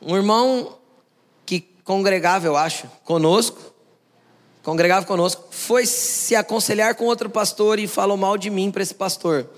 Um 0.00 0.14
irmão 0.14 0.78
que 1.44 1.62
congregava, 1.82 2.46
eu 2.46 2.56
acho, 2.56 2.86
conosco, 3.02 3.74
congregava 4.62 5.04
conosco, 5.04 5.46
foi 5.50 5.84
se 5.84 6.36
aconselhar 6.36 6.94
com 6.94 7.06
outro 7.06 7.28
pastor 7.28 7.80
e 7.80 7.88
falou 7.88 8.16
mal 8.16 8.38
de 8.38 8.50
mim 8.50 8.70
para 8.70 8.84
esse 8.84 8.94
pastor. 8.94 9.50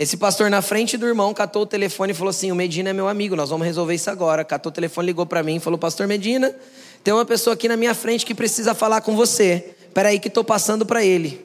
Esse 0.00 0.16
pastor 0.16 0.48
na 0.48 0.62
frente 0.62 0.96
do 0.96 1.08
irmão 1.08 1.34
catou 1.34 1.62
o 1.62 1.66
telefone 1.66 2.12
e 2.12 2.14
falou 2.14 2.30
assim: 2.30 2.52
"O 2.52 2.54
Medina 2.54 2.90
é 2.90 2.92
meu 2.92 3.08
amigo, 3.08 3.34
nós 3.34 3.50
vamos 3.50 3.66
resolver 3.66 3.96
isso 3.96 4.08
agora". 4.08 4.44
Catou 4.44 4.70
o 4.70 4.72
telefone, 4.72 5.08
ligou 5.08 5.26
para 5.26 5.42
mim 5.42 5.56
e 5.56 5.60
falou: 5.60 5.76
"Pastor 5.76 6.06
Medina, 6.06 6.54
tem 7.02 7.12
uma 7.12 7.24
pessoa 7.24 7.54
aqui 7.54 7.66
na 7.66 7.76
minha 7.76 7.92
frente 7.96 8.24
que 8.24 8.32
precisa 8.32 8.76
falar 8.76 9.00
com 9.00 9.16
você. 9.16 9.74
Espera 9.88 10.10
aí 10.10 10.20
que 10.20 10.28
estou 10.28 10.44
passando 10.44 10.86
para 10.86 11.04
ele". 11.04 11.44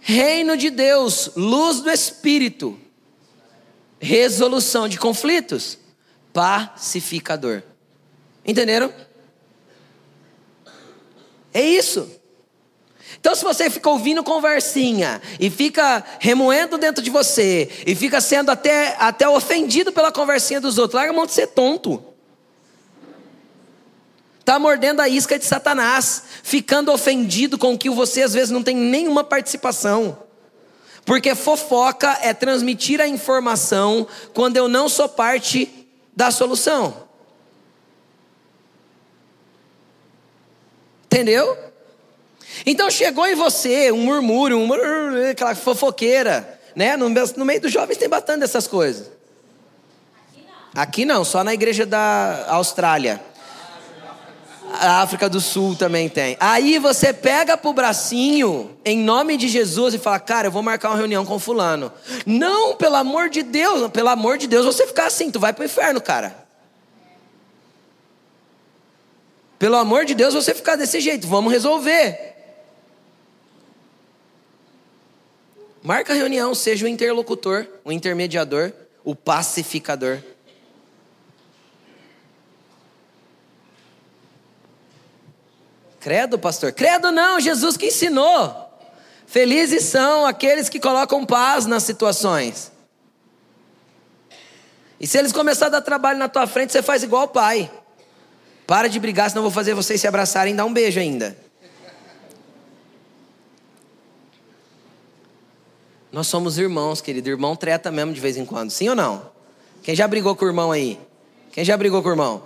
Reino 0.00 0.56
de 0.56 0.70
Deus, 0.70 1.32
luz 1.36 1.80
do 1.82 1.90
Espírito, 1.90 2.80
resolução 4.00 4.88
de 4.88 4.98
conflitos, 4.98 5.76
pacificador. 6.32 7.62
Entenderam? 8.42 8.90
É 11.52 11.60
isso. 11.60 12.17
Então, 13.16 13.34
se 13.34 13.42
você 13.42 13.70
fica 13.70 13.88
ouvindo 13.88 14.22
conversinha 14.22 15.20
e 15.40 15.50
fica 15.50 16.04
remoendo 16.18 16.76
dentro 16.76 17.02
de 17.02 17.10
você 17.10 17.68
e 17.86 17.94
fica 17.94 18.20
sendo 18.20 18.50
até, 18.50 18.96
até 18.98 19.28
ofendido 19.28 19.92
pela 19.92 20.12
conversinha 20.12 20.60
dos 20.60 20.78
outros, 20.78 20.94
larga 20.94 21.12
a 21.12 21.16
mão 21.16 21.26
de 21.26 21.32
ser 21.32 21.48
tonto. 21.48 22.02
Está 24.40 24.58
mordendo 24.58 25.00
a 25.00 25.08
isca 25.08 25.38
de 25.38 25.44
Satanás, 25.44 26.22
ficando 26.42 26.92
ofendido 26.92 27.58
com 27.58 27.74
o 27.74 27.78
que 27.78 27.90
você 27.90 28.22
às 28.22 28.32
vezes 28.32 28.50
não 28.50 28.62
tem 28.62 28.74
nenhuma 28.74 29.24
participação. 29.24 30.18
Porque 31.04 31.34
fofoca 31.34 32.18
é 32.22 32.32
transmitir 32.34 33.00
a 33.00 33.06
informação 33.06 34.06
quando 34.34 34.56
eu 34.56 34.68
não 34.68 34.88
sou 34.88 35.08
parte 35.08 35.88
da 36.14 36.30
solução. 36.30 37.08
Entendeu? 41.06 41.67
Então 42.66 42.90
chegou 42.90 43.26
em 43.26 43.34
você 43.34 43.92
um 43.92 44.02
murmúrio, 44.02 44.58
um 44.58 44.68
aquela 45.30 45.54
fofoqueira, 45.54 46.58
né? 46.74 46.96
No, 46.96 47.08
no 47.08 47.44
meio 47.44 47.60
dos 47.60 47.72
jovens 47.72 47.96
tem 47.96 48.08
bastante 48.08 48.40
dessas 48.40 48.66
coisas. 48.66 49.10
Aqui 50.74 51.04
não, 51.04 51.24
só 51.24 51.42
na 51.42 51.54
igreja 51.54 51.84
da 51.86 52.46
Austrália. 52.48 53.20
A 54.80 55.00
África 55.00 55.30
do 55.30 55.40
Sul 55.40 55.74
também 55.74 56.10
tem. 56.10 56.36
Aí 56.38 56.78
você 56.78 57.12
pega 57.12 57.56
pro 57.56 57.72
bracinho, 57.72 58.76
em 58.84 58.98
nome 58.98 59.38
de 59.38 59.48
Jesus, 59.48 59.94
e 59.94 59.98
fala: 59.98 60.20
Cara, 60.20 60.48
eu 60.48 60.52
vou 60.52 60.62
marcar 60.62 60.90
uma 60.90 60.96
reunião 60.96 61.24
com 61.24 61.38
Fulano. 61.38 61.90
Não, 62.26 62.76
pelo 62.76 62.96
amor 62.96 63.30
de 63.30 63.42
Deus, 63.42 63.90
pelo 63.90 64.10
amor 64.10 64.36
de 64.36 64.46
Deus, 64.46 64.66
você 64.66 64.86
ficar 64.86 65.06
assim, 65.06 65.30
tu 65.30 65.40
vai 65.40 65.54
pro 65.54 65.64
inferno, 65.64 66.00
cara. 66.02 66.46
Pelo 69.58 69.76
amor 69.76 70.04
de 70.04 70.14
Deus, 70.14 70.34
você 70.34 70.54
ficar 70.54 70.76
desse 70.76 71.00
jeito, 71.00 71.26
vamos 71.26 71.52
resolver. 71.52 72.36
Marca 75.88 76.12
a 76.12 76.16
reunião, 76.16 76.54
seja 76.54 76.84
o 76.84 76.88
interlocutor, 76.88 77.66
o 77.82 77.90
intermediador, 77.90 78.74
o 79.02 79.14
pacificador. 79.14 80.18
Credo, 85.98 86.38
pastor? 86.38 86.72
Credo 86.72 87.10
não, 87.10 87.40
Jesus 87.40 87.78
que 87.78 87.86
ensinou. 87.86 88.70
Felizes 89.26 89.84
são 89.84 90.26
aqueles 90.26 90.68
que 90.68 90.78
colocam 90.78 91.24
paz 91.24 91.64
nas 91.64 91.84
situações. 91.84 92.70
E 95.00 95.06
se 95.06 95.16
eles 95.16 95.32
começarem 95.32 95.74
a 95.74 95.78
dar 95.78 95.82
trabalho 95.86 96.18
na 96.18 96.28
tua 96.28 96.46
frente, 96.46 96.70
você 96.70 96.82
faz 96.82 97.02
igual 97.02 97.22
o 97.22 97.28
pai. 97.28 97.70
Para 98.66 98.90
de 98.90 99.00
brigar, 99.00 99.30
senão 99.30 99.40
eu 99.40 99.44
vou 99.44 99.50
fazer 99.50 99.72
vocês 99.72 99.98
se 99.98 100.06
abraçarem 100.06 100.52
e 100.52 100.56
dar 100.58 100.66
um 100.66 100.72
beijo 100.74 101.00
ainda. 101.00 101.47
Nós 106.10 106.26
somos 106.26 106.58
irmãos, 106.58 107.00
querido. 107.00 107.28
Irmão 107.28 107.54
treta 107.54 107.90
mesmo 107.90 108.12
de 108.12 108.20
vez 108.20 108.36
em 108.36 108.44
quando. 108.44 108.70
Sim 108.70 108.88
ou 108.88 108.94
não? 108.94 109.22
Quem 109.82 109.94
já 109.94 110.08
brigou 110.08 110.34
com 110.34 110.44
o 110.44 110.48
irmão 110.48 110.72
aí? 110.72 110.98
Quem 111.52 111.64
já 111.64 111.76
brigou 111.76 112.02
com 112.02 112.08
o 112.08 112.12
irmão? 112.12 112.42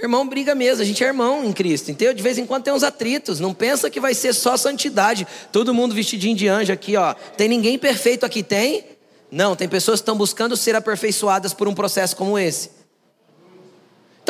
Irmão 0.00 0.26
briga 0.26 0.54
mesmo, 0.54 0.82
a 0.82 0.84
gente 0.84 1.04
é 1.04 1.06
irmão 1.06 1.44
em 1.44 1.52
Cristo, 1.52 1.90
entendeu? 1.90 2.12
De 2.12 2.22
vez 2.22 2.36
em 2.36 2.44
quando 2.44 2.64
tem 2.64 2.72
uns 2.72 2.82
atritos, 2.82 3.38
não 3.38 3.54
pensa 3.54 3.88
que 3.88 4.00
vai 4.00 4.14
ser 4.14 4.32
só 4.32 4.56
santidade. 4.56 5.26
Todo 5.52 5.72
mundo 5.72 5.94
vestidinho 5.94 6.34
de 6.34 6.48
anjo 6.48 6.72
aqui, 6.72 6.96
ó. 6.96 7.14
Tem 7.36 7.48
ninguém 7.48 7.78
perfeito 7.78 8.26
aqui, 8.26 8.42
tem? 8.42 8.84
Não, 9.30 9.54
tem 9.54 9.68
pessoas 9.68 10.00
que 10.00 10.02
estão 10.02 10.16
buscando 10.16 10.56
ser 10.56 10.74
aperfeiçoadas 10.74 11.54
por 11.54 11.68
um 11.68 11.74
processo 11.74 12.16
como 12.16 12.38
esse. 12.38 12.81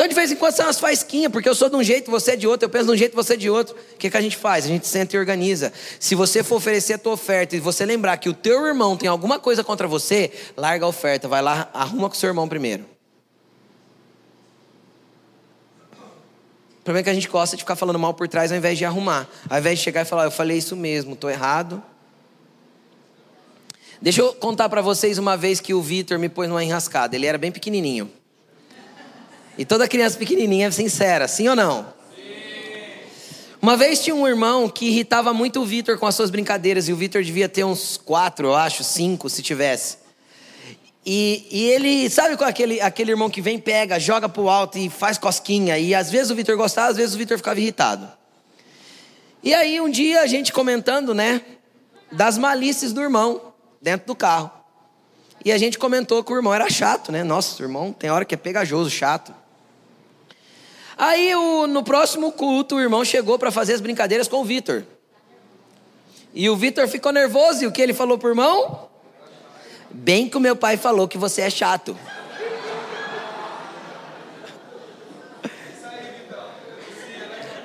Então, 0.03 0.09
de 0.09 0.15
vez 0.15 0.33
em 0.33 0.35
quando 0.35 0.53
são 0.53 0.65
umas 0.65 0.81
faisquinhas, 0.81 1.31
porque 1.31 1.47
eu 1.47 1.55
sou 1.55 1.69
de 1.69 1.77
um 1.77 1.81
jeito, 1.81 2.11
você 2.11 2.31
é 2.31 2.35
de 2.35 2.45
outro, 2.45 2.65
eu 2.65 2.69
penso 2.69 2.87
de 2.87 2.91
um 2.91 2.97
jeito, 2.97 3.15
você 3.15 3.35
é 3.35 3.37
de 3.37 3.49
outro. 3.49 3.73
O 3.73 3.97
que, 3.97 4.09
que 4.09 4.17
a 4.17 4.19
gente 4.19 4.35
faz? 4.35 4.65
A 4.65 4.67
gente 4.67 4.85
senta 4.85 5.15
e 5.15 5.19
organiza. 5.19 5.71
Se 5.97 6.13
você 6.13 6.43
for 6.43 6.57
oferecer 6.57 6.95
a 6.95 6.97
tua 6.97 7.13
oferta 7.13 7.55
e 7.55 7.61
você 7.61 7.85
lembrar 7.85 8.17
que 8.17 8.27
o 8.27 8.33
teu 8.33 8.67
irmão 8.67 8.97
tem 8.97 9.07
alguma 9.07 9.39
coisa 9.39 9.63
contra 9.63 9.87
você, 9.87 10.29
larga 10.57 10.83
a 10.83 10.89
oferta, 10.89 11.29
vai 11.29 11.41
lá, 11.41 11.69
arruma 11.73 12.09
com 12.09 12.15
o 12.15 12.19
seu 12.19 12.27
irmão 12.27 12.49
primeiro. 12.49 12.83
O 16.81 16.83
problema 16.83 16.99
é 16.99 17.03
que 17.03 17.09
a 17.09 17.13
gente 17.13 17.29
gosta 17.29 17.55
de 17.55 17.63
ficar 17.63 17.77
falando 17.77 17.97
mal 17.97 18.13
por 18.13 18.27
trás 18.27 18.51
ao 18.51 18.57
invés 18.57 18.77
de 18.77 18.83
arrumar. 18.83 19.25
Ao 19.49 19.57
invés 19.57 19.79
de 19.79 19.85
chegar 19.85 20.01
e 20.01 20.05
falar, 20.05 20.25
eu 20.25 20.31
falei 20.31 20.57
isso 20.57 20.75
mesmo, 20.75 21.13
estou 21.13 21.29
errado. 21.29 21.81
Deixa 24.01 24.19
eu 24.19 24.33
contar 24.33 24.67
para 24.67 24.81
vocês 24.81 25.17
uma 25.17 25.37
vez 25.37 25.61
que 25.61 25.73
o 25.73 25.81
Vitor 25.81 26.19
me 26.19 26.27
pôs 26.27 26.49
numa 26.49 26.61
enrascada. 26.61 27.15
Ele 27.15 27.25
era 27.25 27.37
bem 27.37 27.53
pequenininho. 27.53 28.11
E 29.57 29.65
toda 29.65 29.87
criança 29.87 30.17
pequenininha 30.17 30.67
é 30.67 30.71
sincera, 30.71 31.27
sim 31.27 31.47
ou 31.47 31.55
não? 31.55 31.93
Uma 33.61 33.77
vez 33.77 34.03
tinha 34.03 34.13
um 34.13 34.27
irmão 34.27 34.67
que 34.67 34.87
irritava 34.87 35.33
muito 35.33 35.61
o 35.61 35.65
Vitor 35.65 35.97
com 35.97 36.05
as 36.05 36.15
suas 36.15 36.29
brincadeiras, 36.29 36.89
e 36.89 36.93
o 36.93 36.97
Vitor 36.97 37.23
devia 37.23 37.47
ter 37.47 37.63
uns 37.63 37.95
quatro, 37.95 38.47
eu 38.47 38.55
acho, 38.55 38.83
cinco, 38.83 39.29
se 39.29 39.41
tivesse. 39.41 39.97
E, 41.05 41.47
e 41.49 41.63
ele, 41.69 42.09
sabe 42.09 42.35
qual 42.35 42.47
é 42.47 42.49
aquele, 42.49 42.81
aquele 42.81 43.11
irmão 43.11 43.29
que 43.29 43.41
vem, 43.41 43.57
pega, 43.57 43.99
joga 43.99 44.27
pro 44.27 44.49
alto 44.49 44.77
e 44.77 44.89
faz 44.89 45.17
cosquinha, 45.17 45.77
e 45.77 45.95
às 45.95 46.11
vezes 46.11 46.29
o 46.29 46.35
Vitor 46.35 46.57
gostava, 46.57 46.89
às 46.89 46.97
vezes 46.97 47.15
o 47.15 47.17
Vitor 47.17 47.37
ficava 47.37 47.59
irritado. 47.59 48.11
E 49.41 49.53
aí 49.53 49.79
um 49.79 49.89
dia 49.89 50.21
a 50.21 50.27
gente 50.27 50.51
comentando, 50.51 51.13
né, 51.13 51.41
das 52.11 52.37
malícias 52.37 52.91
do 52.91 53.01
irmão 53.01 53.53
dentro 53.81 54.07
do 54.07 54.15
carro. 54.15 54.51
E 55.45 55.51
a 55.51 55.57
gente 55.57 55.77
comentou 55.77 56.23
que 56.23 56.31
o 56.31 56.35
irmão 56.35 56.53
era 56.53 56.69
chato, 56.69 57.11
né? 57.11 57.23
Nossa, 57.23 57.61
o 57.61 57.65
irmão 57.65 57.91
tem 57.91 58.09
hora 58.09 58.23
que 58.23 58.33
é 58.33 58.37
pegajoso, 58.37 58.89
chato. 58.89 59.42
Aí 60.97 61.33
o, 61.35 61.67
no 61.67 61.83
próximo 61.83 62.31
culto, 62.31 62.75
o 62.75 62.79
irmão 62.79 63.03
chegou 63.03 63.39
para 63.39 63.51
fazer 63.51 63.73
as 63.73 63.81
brincadeiras 63.81 64.27
com 64.27 64.41
o 64.41 64.45
Vitor. 64.45 64.83
E 66.33 66.49
o 66.49 66.55
Vitor 66.55 66.87
ficou 66.87 67.11
nervoso 67.11 67.63
e 67.63 67.67
o 67.67 67.71
que 67.71 67.81
ele 67.81 67.93
falou 67.93 68.17
pro 68.17 68.29
irmão? 68.29 68.89
Bem 69.89 70.27
que 70.27 70.37
o 70.37 70.39
meu 70.39 70.55
pai 70.55 70.77
falou 70.77 71.07
que 71.07 71.17
você 71.17 71.41
é 71.41 71.49
chato. 71.49 71.97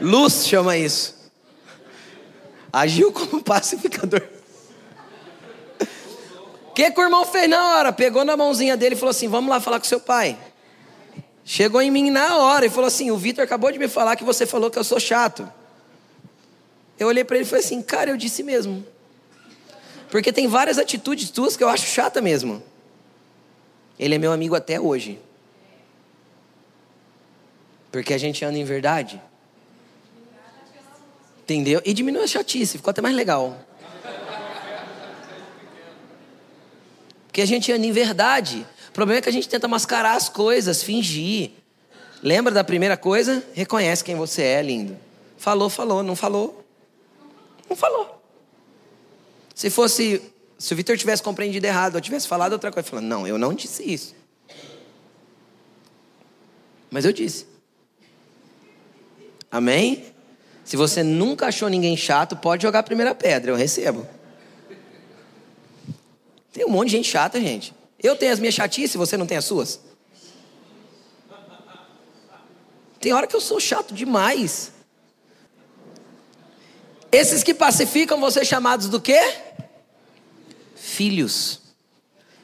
Luz 0.01 0.47
chama 0.47 0.77
isso. 0.77 1.17
Agiu 2.73 3.11
como 3.11 3.43
pacificador. 3.43 4.23
O 6.69 6.73
que, 6.75 6.91
que 6.91 7.01
o 7.01 7.03
irmão 7.03 7.25
fez 7.25 7.49
na 7.49 7.75
hora? 7.75 7.93
Pegou 7.93 8.25
na 8.25 8.37
mãozinha 8.37 8.77
dele 8.77 8.95
e 8.95 8.99
falou 8.99 9.11
assim: 9.11 9.27
Vamos 9.27 9.51
lá 9.51 9.61
falar 9.61 9.81
com 9.81 9.87
seu 9.87 9.99
pai. 9.99 10.39
Chegou 11.51 11.81
em 11.81 11.91
mim 11.91 12.11
na 12.11 12.37
hora 12.37 12.67
e 12.67 12.69
falou 12.69 12.89
assim: 12.89 13.11
O 13.11 13.17
Vitor 13.17 13.43
acabou 13.43 13.73
de 13.73 13.79
me 13.79 13.89
falar 13.89 14.17
que 14.17 14.23
você 14.23 14.45
falou 14.45 14.71
que 14.71 14.79
eu 14.79 14.85
sou 14.85 15.01
chato. 15.01 15.51
Eu 16.99 17.09
olhei 17.09 17.25
para 17.25 17.37
ele 17.37 17.47
e 17.47 17.49
falei 17.49 17.65
assim: 17.65 17.81
Cara, 17.81 18.11
eu 18.11 18.19
disse 18.19 18.43
mesmo. 18.43 18.87
Porque 20.11 20.31
tem 20.31 20.47
várias 20.47 20.77
atitudes 20.77 21.31
tuas 21.31 21.57
que 21.57 21.65
eu 21.65 21.69
acho 21.71 21.87
chata 21.87 22.21
mesmo. 22.21 22.63
Ele 23.99 24.15
é 24.15 24.19
meu 24.19 24.31
amigo 24.31 24.55
até 24.55 24.79
hoje. 24.79 25.19
Porque 27.91 28.13
a 28.13 28.19
gente 28.19 28.45
anda 28.45 28.59
em 28.59 28.65
verdade. 28.65 29.19
Entendeu? 31.45 31.81
E 31.83 31.95
diminui 31.95 32.25
a 32.25 32.27
chatice, 32.27 32.77
ficou 32.77 32.91
até 32.91 33.01
mais 33.01 33.17
legal. 33.17 33.59
Porque 37.27 37.41
a 37.41 37.47
gente 37.47 37.73
anda 37.73 37.87
em 37.87 37.93
verdade. 37.93 38.67
Problema 38.99 39.21
é 39.21 39.23
que 39.23 39.29
a 39.29 39.33
gente 39.33 39.49
tenta 39.49 39.69
mascarar 39.69 40.17
as 40.17 40.29
coisas, 40.29 40.83
fingir. 40.83 41.53
Lembra 42.21 42.53
da 42.53 42.65
primeira 42.65 42.97
coisa? 42.97 43.45
Reconhece 43.55 44.03
quem 44.03 44.17
você 44.17 44.43
é, 44.43 44.61
lindo. 44.61 44.99
Falou, 45.37 45.71
falou, 45.71 46.03
não 46.03 46.17
falou. 46.17 46.67
Não 47.71 47.77
falou. 47.77 48.21
Se 49.55 49.71
fosse, 49.71 50.21
se 50.59 50.75
o 50.75 50.77
Vitor 50.77 50.99
tivesse 50.99 51.23
compreendido 51.23 51.65
errado, 51.65 51.95
ou 51.95 52.01
tivesse 52.01 52.27
falado 52.27 52.55
outra 52.55 52.73
coisa, 52.73 52.89
falando, 52.89 53.07
não, 53.07 53.25
eu 53.25 53.39
não 53.39 53.55
disse 53.55 53.85
isso. 53.85 54.17
Mas 56.91 57.05
eu 57.05 57.13
disse. 57.13 57.47
Amém? 59.49 60.07
Se 60.65 60.77
você 60.77 61.05
nunca 61.05 61.47
achou 61.47 61.69
ninguém 61.69 61.97
chato, 61.97 62.35
pode 62.35 62.65
jogar 62.65 62.81
a 62.81 62.83
primeira 62.83 63.15
pedra, 63.15 63.53
eu 63.53 63.57
recebo. 63.57 64.05
Tem 66.53 66.67
um 66.67 66.71
monte 66.71 66.89
de 66.89 66.97
gente 66.97 67.09
chata, 67.09 67.41
gente. 67.41 67.78
Eu 68.03 68.17
tenho 68.17 68.33
as 68.33 68.39
minhas 68.39 68.55
chatices, 68.55 68.95
você 68.95 69.17
não 69.17 69.27
tem 69.27 69.37
as 69.37 69.45
suas? 69.45 69.81
Tem 73.01 73.13
hora 73.13 73.27
que 73.27 73.37
eu 73.37 73.41
sou 73.41 73.61
chato 73.61 73.95
demais. 73.95 74.73
Esses 77.11 77.43
que 77.43 77.55
pacificam 77.55 78.21
vão 78.21 78.31
ser 78.31 78.45
chamados 78.45 78.89
do 78.89 79.01
quê? 79.01 79.21
Filhos. 80.75 81.61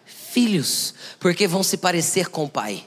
Filhos, 0.04 0.94
porque 1.20 1.46
vão 1.46 1.62
se 1.62 1.76
parecer 1.76 2.28
com 2.28 2.44
o 2.44 2.48
pai 2.48 2.86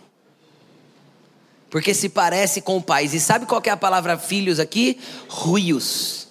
porque 1.70 1.94
se 1.94 2.10
parece 2.10 2.62
com 2.62 2.82
pais. 2.82 3.14
E 3.14 3.20
sabe 3.20 3.46
qual 3.46 3.62
é 3.66 3.70
a 3.70 3.78
palavra 3.78 4.18
filhos 4.18 4.60
aqui? 4.60 5.00
Ruios. 5.28 6.27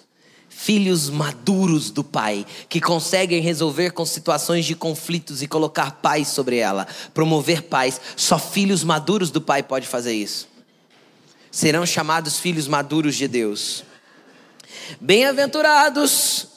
Filhos 0.58 1.10
maduros 1.10 1.90
do 1.90 2.02
pai, 2.02 2.46
que 2.68 2.80
conseguem 2.80 3.42
resolver 3.42 3.90
com 3.90 4.06
situações 4.06 4.64
de 4.64 4.74
conflitos 4.74 5.42
e 5.42 5.46
colocar 5.46 5.92
paz 6.02 6.28
sobre 6.28 6.56
ela, 6.56 6.86
promover 7.12 7.64
paz. 7.64 8.00
Só 8.16 8.38
filhos 8.38 8.82
maduros 8.82 9.30
do 9.30 9.40
pai 9.40 9.62
pode 9.62 9.86
fazer 9.86 10.14
isso. 10.14 10.48
Serão 11.50 11.84
chamados 11.84 12.38
filhos 12.38 12.66
maduros 12.66 13.16
de 13.16 13.28
Deus. 13.28 13.84
Bem-aventurados 15.00 16.48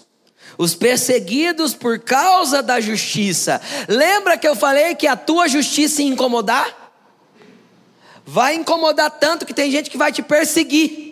os 0.58 0.74
perseguidos 0.74 1.74
por 1.74 2.00
causa 2.00 2.64
da 2.64 2.80
justiça. 2.80 3.62
Lembra 3.88 4.38
que 4.38 4.48
eu 4.48 4.56
falei 4.56 4.96
que 4.96 5.08
a 5.08 5.16
tua 5.16 5.48
justiça 5.48 6.02
ia 6.02 6.08
incomodar? 6.08 6.80
vai 8.32 8.54
incomodar 8.54 9.10
tanto 9.10 9.44
que 9.44 9.56
tem 9.56 9.72
gente 9.72 9.90
que 9.90 9.98
vai 9.98 10.12
te 10.12 10.22
perseguir. 10.22 11.09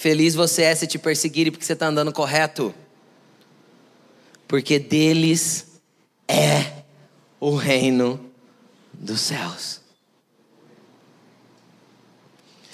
Feliz 0.00 0.34
você 0.34 0.62
é 0.62 0.74
se 0.74 0.86
te 0.86 0.98
perseguirem 0.98 1.52
porque 1.52 1.66
você 1.66 1.74
está 1.74 1.86
andando 1.88 2.10
correto. 2.10 2.74
Porque 4.48 4.78
deles 4.78 5.78
é 6.26 6.84
o 7.38 7.54
reino 7.54 8.18
dos 8.94 9.20
céus. 9.20 9.82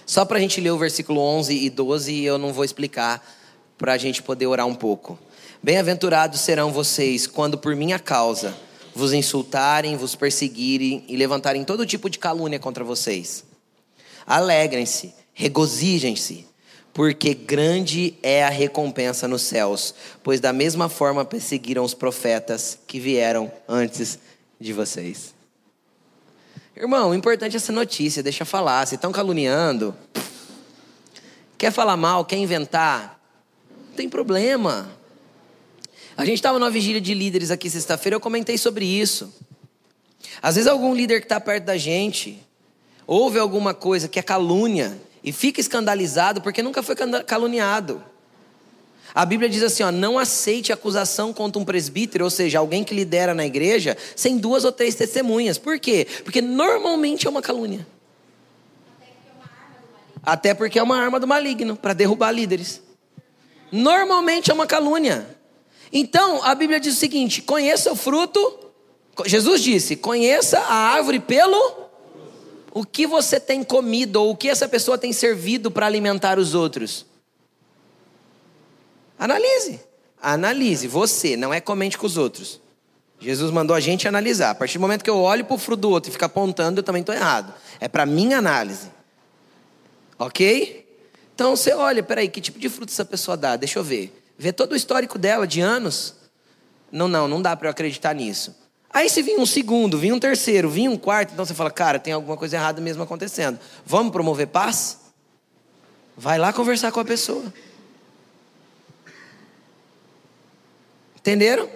Só 0.06 0.24
para 0.24 0.38
a 0.38 0.40
gente 0.40 0.60
ler 0.60 0.70
o 0.70 0.78
versículo 0.78 1.20
11 1.20 1.52
e 1.52 1.68
12, 1.68 2.22
eu 2.22 2.38
não 2.38 2.52
vou 2.52 2.64
explicar, 2.64 3.20
para 3.76 3.94
a 3.94 3.98
gente 3.98 4.22
poder 4.22 4.46
orar 4.46 4.68
um 4.68 4.76
pouco. 4.76 5.18
Bem-aventurados 5.60 6.38
serão 6.38 6.70
vocês 6.70 7.26
quando 7.26 7.58
por 7.58 7.74
minha 7.74 7.98
causa 7.98 8.56
vos 8.94 9.12
insultarem, 9.12 9.96
vos 9.96 10.14
perseguirem 10.14 11.04
e 11.08 11.16
levantarem 11.16 11.64
todo 11.64 11.84
tipo 11.84 12.08
de 12.08 12.20
calúnia 12.20 12.60
contra 12.60 12.84
vocês. 12.84 13.44
Alegrem-se, 14.24 15.12
regozijem-se, 15.34 16.46
porque 16.96 17.34
grande 17.34 18.14
é 18.22 18.42
a 18.42 18.48
recompensa 18.48 19.28
nos 19.28 19.42
céus, 19.42 19.94
pois 20.22 20.40
da 20.40 20.50
mesma 20.50 20.88
forma 20.88 21.26
perseguiram 21.26 21.84
os 21.84 21.92
profetas 21.92 22.78
que 22.86 22.98
vieram 22.98 23.52
antes 23.68 24.18
de 24.58 24.72
vocês. 24.72 25.34
Irmão, 26.74 27.14
importante 27.14 27.52
é 27.52 27.58
essa 27.58 27.70
notícia, 27.70 28.22
deixa 28.22 28.44
eu 28.44 28.46
falar. 28.46 28.86
Se 28.86 28.94
estão 28.94 29.12
caluniando, 29.12 29.94
quer 31.58 31.70
falar 31.70 31.98
mal, 31.98 32.24
quer 32.24 32.38
inventar, 32.38 33.20
não 33.88 33.94
tem 33.94 34.08
problema. 34.08 34.90
A 36.16 36.24
gente 36.24 36.36
estava 36.36 36.58
numa 36.58 36.70
vigília 36.70 37.00
de 37.00 37.12
líderes 37.12 37.50
aqui 37.50 37.68
sexta-feira, 37.68 38.16
eu 38.16 38.20
comentei 38.20 38.56
sobre 38.56 38.86
isso. 38.86 39.30
Às 40.40 40.54
vezes 40.54 40.66
algum 40.66 40.94
líder 40.94 41.20
que 41.20 41.26
está 41.26 41.38
perto 41.38 41.64
da 41.64 41.76
gente 41.76 42.42
ouve 43.06 43.38
alguma 43.38 43.74
coisa 43.74 44.08
que 44.08 44.18
é 44.18 44.22
calúnia 44.22 44.98
e 45.26 45.32
fica 45.32 45.60
escandalizado 45.60 46.40
porque 46.40 46.62
nunca 46.62 46.84
foi 46.84 46.94
caluniado. 47.26 48.00
A 49.12 49.26
Bíblia 49.26 49.48
diz 49.48 49.62
assim: 49.62 49.82
ó, 49.82 49.90
não 49.90 50.18
aceite 50.18 50.72
acusação 50.72 51.32
contra 51.32 51.60
um 51.60 51.64
presbítero, 51.64 52.22
ou 52.24 52.30
seja, 52.30 52.60
alguém 52.60 52.84
que 52.84 52.94
lidera 52.94 53.34
na 53.34 53.44
igreja, 53.44 53.96
sem 54.14 54.38
duas 54.38 54.64
ou 54.64 54.70
três 54.70 54.94
testemunhas. 54.94 55.58
Por 55.58 55.80
quê? 55.80 56.06
Porque 56.22 56.40
normalmente 56.40 57.26
é 57.26 57.30
uma 57.30 57.42
calúnia. 57.42 57.84
Até 60.22 60.54
porque 60.54 60.78
é 60.78 60.82
uma 60.82 60.96
arma 60.96 61.18
do 61.18 61.26
maligno 61.26 61.76
para 61.76 61.92
derrubar 61.92 62.30
líderes. 62.30 62.82
Normalmente 63.72 64.50
é 64.50 64.54
uma 64.54 64.66
calúnia. 64.66 65.26
Então, 65.92 66.42
a 66.44 66.54
Bíblia 66.54 66.78
diz 66.78 66.94
o 66.94 66.98
seguinte: 66.98 67.42
conheça 67.42 67.90
o 67.90 67.96
fruto. 67.96 68.60
Jesus 69.24 69.60
disse: 69.60 69.96
conheça 69.96 70.60
a 70.60 70.74
árvore 70.74 71.18
pelo 71.18 71.85
o 72.76 72.84
que 72.84 73.06
você 73.06 73.40
tem 73.40 73.64
comido 73.64 74.16
ou 74.16 74.32
o 74.32 74.36
que 74.36 74.50
essa 74.50 74.68
pessoa 74.68 74.98
tem 74.98 75.10
servido 75.10 75.70
para 75.70 75.86
alimentar 75.86 76.38
os 76.38 76.54
outros. 76.54 77.06
Analise. 79.18 79.80
Analise. 80.20 80.86
Você, 80.86 81.38
não 81.38 81.54
é 81.54 81.58
comente 81.58 81.96
com 81.96 82.04
os 82.04 82.18
outros. 82.18 82.60
Jesus 83.18 83.50
mandou 83.50 83.74
a 83.74 83.80
gente 83.80 84.06
analisar. 84.06 84.50
A 84.50 84.54
partir 84.54 84.76
do 84.76 84.82
momento 84.82 85.02
que 85.02 85.08
eu 85.08 85.16
olho 85.16 85.42
para 85.42 85.54
o 85.54 85.58
fruto 85.58 85.80
do 85.80 85.90
outro 85.90 86.10
e 86.10 86.12
fico 86.12 86.26
apontando, 86.26 86.80
eu 86.80 86.82
também 86.82 87.00
estou 87.00 87.14
errado. 87.14 87.54
É 87.80 87.88
para 87.88 88.04
minha 88.04 88.36
análise. 88.36 88.90
Ok? 90.18 90.86
Então 91.34 91.56
você 91.56 91.72
olha, 91.72 92.02
peraí, 92.02 92.28
que 92.28 92.42
tipo 92.42 92.58
de 92.58 92.68
fruto 92.68 92.92
essa 92.92 93.06
pessoa 93.06 93.38
dá? 93.38 93.56
Deixa 93.56 93.78
eu 93.78 93.84
ver. 93.84 94.22
Vê 94.36 94.52
todo 94.52 94.72
o 94.72 94.76
histórico 94.76 95.18
dela 95.18 95.46
de 95.46 95.62
anos. 95.62 96.14
Não, 96.92 97.08
não, 97.08 97.26
não 97.26 97.40
dá 97.40 97.56
para 97.56 97.68
eu 97.68 97.70
acreditar 97.70 98.14
nisso. 98.14 98.54
Aí 98.90 99.10
se 99.10 99.20
vinha 99.22 99.38
um 99.38 99.46
segundo, 99.46 99.98
vinha 99.98 100.14
um 100.14 100.18
terceiro, 100.18 100.70
vinha 100.70 100.90
um 100.90 100.96
quarto, 100.96 101.32
então 101.32 101.44
você 101.44 101.54
fala, 101.54 101.70
cara, 101.70 101.98
tem 101.98 102.12
alguma 102.12 102.36
coisa 102.36 102.56
errada 102.56 102.80
mesmo 102.80 103.02
acontecendo. 103.02 103.58
Vamos 103.84 104.12
promover 104.12 104.46
paz? 104.46 104.98
Vai 106.16 106.38
lá 106.38 106.52
conversar 106.52 106.90
com 106.92 107.00
a 107.00 107.04
pessoa. 107.04 107.52
Entenderam? 111.16 111.68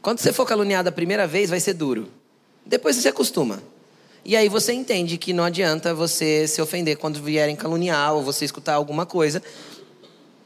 Quando 0.00 0.20
você 0.20 0.32
for 0.32 0.46
caluniado 0.46 0.88
a 0.88 0.92
primeira 0.92 1.26
vez, 1.26 1.50
vai 1.50 1.58
ser 1.58 1.74
duro. 1.74 2.08
Depois 2.64 2.96
você 2.96 3.02
se 3.02 3.08
acostuma. 3.08 3.62
E 4.24 4.36
aí 4.36 4.48
você 4.48 4.72
entende 4.72 5.16
que 5.16 5.32
não 5.32 5.42
adianta 5.42 5.94
você 5.94 6.46
se 6.46 6.60
ofender 6.60 6.98
quando 6.98 7.22
vierem 7.22 7.56
caluniar 7.56 8.14
ou 8.14 8.22
você 8.22 8.44
escutar 8.44 8.74
alguma 8.74 9.06
coisa. 9.06 9.42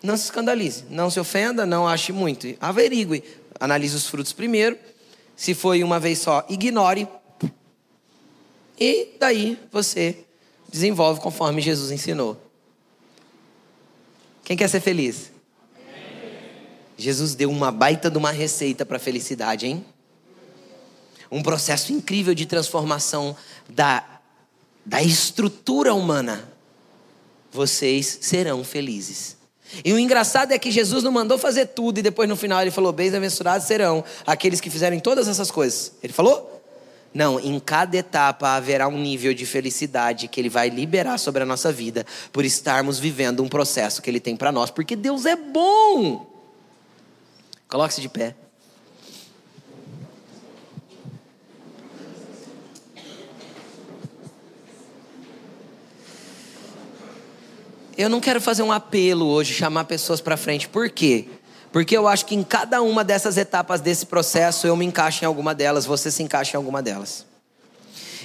Não 0.03 0.17
se 0.17 0.25
escandalize, 0.25 0.85
não 0.91 1.11
se 1.11 1.21
ofenda, 1.21 1.65
não 1.65 1.87
ache 1.87 2.13
muito. 2.13 2.47
Averigue, 2.61 3.23
analise 3.61 3.95
os 3.95 4.07
frutos 4.07 4.33
primeiro. 4.33 4.77
Se 5.37 5.55
foi 5.55 5.83
uma 5.85 6.01
vez 6.01 6.19
só, 6.19 6.45
ignore. 6.49 7.09
E 8.79 9.17
daí 9.19 9.59
você 9.71 10.25
desenvolve 10.69 11.21
conforme 11.21 11.61
Jesus 11.63 11.91
ensinou. 11.91 12.41
Quem 14.45 14.57
quer 14.57 14.69
ser 14.69 14.81
feliz? 14.81 15.31
Jesus 16.97 17.35
deu 17.35 17.51
uma 17.51 17.71
baita 17.71 18.11
de 18.11 18.19
uma 18.19 18.31
receita 18.31 18.85
para 18.85 18.97
a 18.97 19.01
felicidade, 19.01 19.67
hein? 19.67 19.85
um 21.33 21.43
processo 21.43 21.95
incrível 21.95 22.35
de 22.35 22.45
transformação 22.45 23.35
da, 23.67 24.21
da 24.85 25.03
estrutura 25.03 25.95
humana, 25.95 26.47
vocês 27.51 28.19
serão 28.21 28.63
felizes. 28.63 29.39
E 29.85 29.93
o 29.93 29.99
engraçado 29.99 30.53
é 30.53 30.59
que 30.59 30.71
Jesus 30.71 31.03
não 31.03 31.13
mandou 31.13 31.39
fazer 31.39 31.67
tudo 31.67 31.99
e 31.99 32.03
depois 32.03 32.29
no 32.29 32.37
final 32.37 32.61
ele 32.61 32.71
falou: 32.71 32.93
Bem-aventurados 32.93 33.67
serão 33.67 34.05
aqueles 34.27 34.61
que 34.61 34.71
fizerem 34.71 35.01
todas 35.01 35.29
essas 35.29 35.51
coisas. 35.51 35.93
Ele 36.03 36.13
falou? 36.13 36.63
Não, 37.15 37.39
em 37.39 37.61
cada 37.61 37.97
etapa 37.97 38.55
haverá 38.55 38.89
um 38.89 38.99
nível 38.99 39.35
de 39.35 39.45
felicidade 39.45 40.29
que 40.29 40.41
Ele 40.41 40.49
vai 40.49 40.71
liberar 40.71 41.19
sobre 41.19 41.43
a 41.43 41.47
nossa 41.47 41.71
vida 41.71 42.07
por 42.33 42.43
estarmos 42.45 42.99
vivendo 42.99 43.43
um 43.43 43.49
processo 43.49 44.01
que 44.01 44.09
Ele 44.09 44.21
tem 44.21 44.35
para 44.35 44.51
nós, 44.51 44.71
porque 44.71 44.97
Deus 44.97 45.27
é 45.27 45.37
bom. 45.37 46.27
Coloque-se 47.69 48.01
de 48.01 48.09
pé. 48.09 48.35
Eu 58.03 58.09
não 58.09 58.21
quero 58.21 58.41
fazer 58.41 58.65
um 58.65 58.73
apelo 58.73 59.27
hoje, 59.27 59.55
chamar 59.55 59.85
pessoas 59.85 60.21
para 60.21 60.37
frente. 60.37 60.69
Por 60.69 60.91
quê? 60.91 61.27
Porque 61.71 61.97
eu 61.97 62.09
acho 62.09 62.27
que 62.27 62.35
em 62.35 62.43
cada 62.43 62.83
uma 62.83 63.05
dessas 63.05 63.37
etapas 63.37 63.81
desse 63.81 64.07
processo 64.07 64.67
eu 64.67 64.75
me 64.75 64.85
encaixo 64.85 65.25
em 65.25 65.27
alguma 65.27 65.55
delas, 65.55 65.87
você 65.87 66.11
se 66.11 66.21
encaixa 66.21 66.57
em 66.57 66.59
alguma 66.59 66.83
delas. 66.83 67.25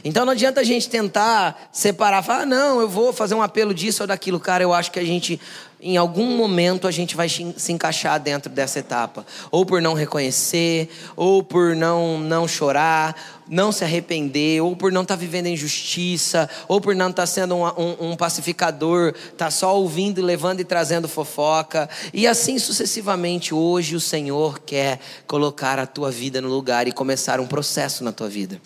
Então 0.03 0.25
não 0.25 0.34
adianta 0.34 0.61
a 0.61 0.63
gente 0.63 0.89
tentar 0.89 1.69
separar, 1.71 2.23
falar, 2.23 2.41
ah, 2.41 2.45
não, 2.47 2.82
eu 2.82 2.89
vou 2.89 3.13
fazer 3.13 3.36
um 3.36 3.41
apelo 3.43 3.71
disso 3.71 4.01
ou 4.01 4.07
daquilo. 4.07 4.39
Cara, 4.39 4.63
eu 4.63 4.73
acho 4.73 4.91
que 4.91 4.97
a 4.97 5.03
gente, 5.03 5.39
em 5.88 5.95
algum 5.95 6.35
momento, 6.35 6.85
a 6.85 6.91
gente 6.91 7.15
vai 7.15 7.29
se 7.29 7.71
encaixar 7.71 8.19
dentro 8.19 8.51
dessa 8.51 8.79
etapa. 8.79 9.25
Ou 9.49 9.65
por 9.65 9.81
não 9.81 9.93
reconhecer, 9.93 10.89
ou 11.15 11.41
por 11.41 11.77
não, 11.77 12.19
não 12.19 12.45
chorar, 12.45 13.15
não 13.47 13.71
se 13.71 13.85
arrepender, 13.85 14.61
ou 14.61 14.75
por 14.75 14.91
não 14.91 15.03
estar 15.03 15.15
tá 15.15 15.19
vivendo 15.19 15.47
injustiça, 15.47 16.49
ou 16.67 16.81
por 16.81 16.93
não 16.93 17.09
estar 17.09 17.21
tá 17.21 17.25
sendo 17.25 17.55
um, 17.55 17.63
um, 17.65 18.11
um 18.11 18.15
pacificador, 18.17 19.13
tá 19.38 19.49
só 19.49 19.77
ouvindo, 19.79 20.21
levando 20.21 20.59
e 20.59 20.65
trazendo 20.65 21.07
fofoca. 21.07 21.89
E 22.13 22.27
assim 22.27 22.59
sucessivamente, 22.59 23.53
hoje 23.53 23.95
o 23.95 24.01
Senhor 24.01 24.59
quer 24.59 24.99
colocar 25.25 25.79
a 25.79 25.85
tua 25.85 26.11
vida 26.11 26.41
no 26.41 26.49
lugar 26.49 26.85
e 26.85 26.91
começar 26.91 27.39
um 27.39 27.47
processo 27.47 28.03
na 28.03 28.11
tua 28.11 28.27
vida. 28.27 28.61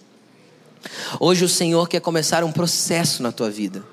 Hoje 1.19 1.45
o 1.45 1.49
Senhor 1.49 1.87
quer 1.87 1.99
começar 2.01 2.43
um 2.43 2.51
processo 2.51 3.21
na 3.21 3.31
tua 3.31 3.51
vida. 3.51 3.83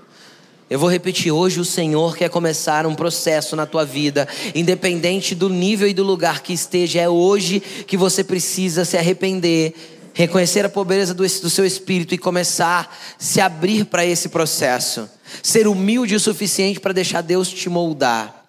Eu 0.71 0.79
vou 0.79 0.91
repetir, 0.91 1.33
hoje 1.33 1.61
o 1.61 1.65
Senhor 1.65 2.15
quer 2.15 2.29
começar 2.29 2.87
um 2.87 2.95
processo 2.95 3.57
na 3.57 3.65
tua 3.65 3.87
vida, 3.87 4.29
independente 4.55 5.35
do 5.35 5.49
nível 5.49 5.89
e 5.89 5.95
do 5.95 6.05
lugar 6.05 6.43
que 6.43 6.53
esteja, 6.53 7.01
é 7.01 7.09
hoje 7.09 7.61
que 7.61 7.97
você 7.97 8.23
precisa 8.23 8.85
se 8.85 8.95
arrepender, 8.99 9.75
reconhecer 10.13 10.67
a 10.67 10.69
pobreza 10.69 11.15
do, 11.15 11.23
do 11.23 11.49
seu 11.49 11.65
espírito 11.65 12.15
e 12.15 12.19
começar 12.19 12.95
a 13.19 13.23
se 13.23 13.41
abrir 13.41 13.87
para 13.87 14.05
esse 14.05 14.29
processo. 14.29 15.09
Ser 15.43 15.67
humilde 15.67 16.15
o 16.15 16.21
suficiente 16.21 16.81
para 16.81 16.93
deixar 16.93 17.23
Deus 17.23 17.49
te 17.49 17.71
moldar. 17.71 18.45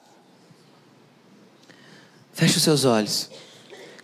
Feche 2.34 2.58
os 2.58 2.64
seus 2.64 2.84
olhos. 2.84 3.30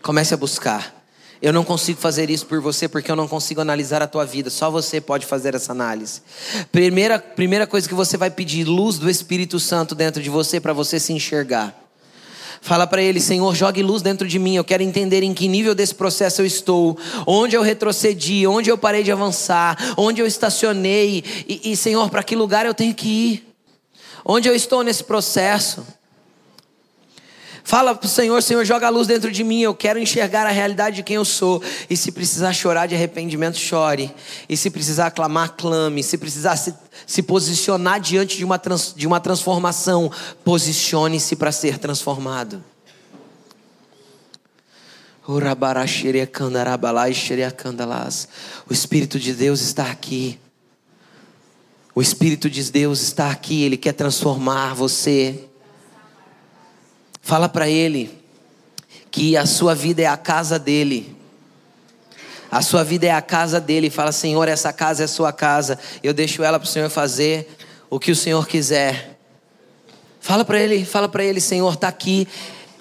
Comece 0.02 0.34
a 0.34 0.38
buscar. 0.38 0.95
Eu 1.42 1.52
não 1.52 1.64
consigo 1.64 2.00
fazer 2.00 2.30
isso 2.30 2.46
por 2.46 2.62
você 2.62 2.88
porque 2.88 3.12
eu 3.12 3.16
não 3.16 3.28
consigo 3.28 3.62
analisar 3.62 4.02
a 4.02 4.08
tua 4.08 4.26
vida. 4.26 4.50
Só 4.50 4.72
você 4.72 5.02
pode 5.02 5.26
fazer 5.26 5.54
essa 5.54 5.72
análise. 5.72 6.22
Primeira, 6.72 7.20
primeira 7.20 7.68
coisa 7.68 7.88
que 7.88 7.94
você 7.94 8.18
vai 8.18 8.32
pedir: 8.32 8.64
luz 8.64 8.98
do 8.98 9.10
Espírito 9.10 9.60
Santo 9.60 9.94
dentro 9.94 10.22
de 10.22 10.30
você 10.30 10.60
para 10.60 10.74
você 10.74 11.00
se 11.00 11.14
enxergar. 11.14 11.86
Fala 12.62 12.88
para 12.88 13.00
ele, 13.00 13.20
Senhor, 13.20 13.54
jogue 13.54 13.84
luz 13.84 14.02
dentro 14.02 14.28
de 14.28 14.40
mim. 14.40 14.56
Eu 14.56 14.64
quero 14.64 14.82
entender 14.82 15.22
em 15.22 15.36
que 15.36 15.48
nível 15.48 15.76
desse 15.76 15.94
processo 15.94 16.42
eu 16.42 16.48
estou, 16.48 16.98
onde 17.28 17.56
eu 17.56 17.62
retrocedi, 17.62 18.48
onde 18.48 18.72
eu 18.72 18.78
parei 18.78 19.04
de 19.04 19.12
avançar, 19.12 19.78
onde 19.96 20.20
eu 20.20 20.26
estacionei. 20.26 21.24
E, 21.48 21.72
e 21.72 21.78
Senhor, 21.78 22.10
para 22.10 22.24
que 22.24 22.36
lugar 22.36 22.66
eu 22.66 22.74
tenho 22.74 22.96
que 22.96 23.08
ir? 23.08 23.56
Onde 24.26 24.50
eu 24.50 24.56
estou 24.56 24.82
nesse 24.82 25.04
processo? 25.04 25.86
Fala 27.68 27.96
para 27.96 28.06
o 28.06 28.10
Senhor, 28.10 28.44
Senhor, 28.44 28.64
joga 28.64 28.86
a 28.86 28.90
luz 28.92 29.08
dentro 29.08 29.32
de 29.32 29.44
mim. 29.44 29.60
Eu 29.62 29.74
quero 29.74 29.98
enxergar 29.98 30.46
a 30.46 30.52
realidade 30.52 30.98
de 30.98 31.04
quem 31.04 31.16
eu 31.16 31.26
sou. 31.26 31.64
E 31.90 31.98
se 31.98 32.12
precisar 32.12 32.54
chorar 32.54 32.86
de 32.86 32.94
arrependimento, 32.94 33.58
chore. 33.58 34.14
E 34.48 34.56
se 34.56 34.70
precisar 34.70 35.10
clamar, 35.10 35.56
clame. 35.58 36.04
Se 36.04 36.16
precisar 36.16 36.58
se, 36.58 36.76
se 37.08 37.24
posicionar 37.24 38.00
diante 38.00 38.38
de 38.38 38.46
uma, 38.46 38.60
trans, 38.60 38.94
de 38.96 39.08
uma 39.08 39.20
transformação, 39.20 40.12
posicione-se 40.44 41.36
para 41.36 41.52
ser 41.52 41.80
transformado. 41.80 42.64
O 48.70 48.74
Espírito 48.74 49.20
de 49.20 49.34
Deus 49.34 49.62
está 49.62 49.90
aqui. 49.90 50.40
O 51.96 52.02
Espírito 52.02 52.48
de 52.48 52.72
Deus 52.72 53.02
está 53.02 53.32
aqui, 53.32 53.64
Ele 53.64 53.76
quer 53.76 53.94
transformar 53.94 54.76
você. 54.76 55.50
Fala 57.26 57.50
para 57.50 57.68
ele 57.68 58.22
que 59.10 59.36
a 59.36 59.48
sua 59.48 59.74
vida 59.74 60.00
é 60.00 60.06
a 60.06 60.16
casa 60.16 60.60
dele. 60.60 61.18
A 62.52 62.62
sua 62.62 62.84
vida 62.84 63.08
é 63.08 63.12
a 63.12 63.20
casa 63.20 63.60
dele. 63.60 63.90
Fala, 63.90 64.12
Senhor, 64.12 64.48
essa 64.48 64.72
casa 64.72 65.06
é 65.06 65.08
sua 65.08 65.34
casa. 65.34 65.80
Eu 66.04 66.14
deixo 66.14 66.44
ela 66.44 66.60
para 66.60 66.68
o 66.68 66.70
Senhor 66.70 66.88
fazer 66.88 67.50
o 67.90 68.00
que 68.00 68.12
o 68.12 68.16
Senhor 68.16 68.48
quiser. 68.48 69.18
Fala 70.20 70.46
para 70.46 70.60
ele, 70.60 70.86
fala 70.86 71.10
para 71.10 71.24
ele, 71.24 71.42
Senhor, 71.42 71.74
está 71.74 71.88
aqui. 71.88 72.28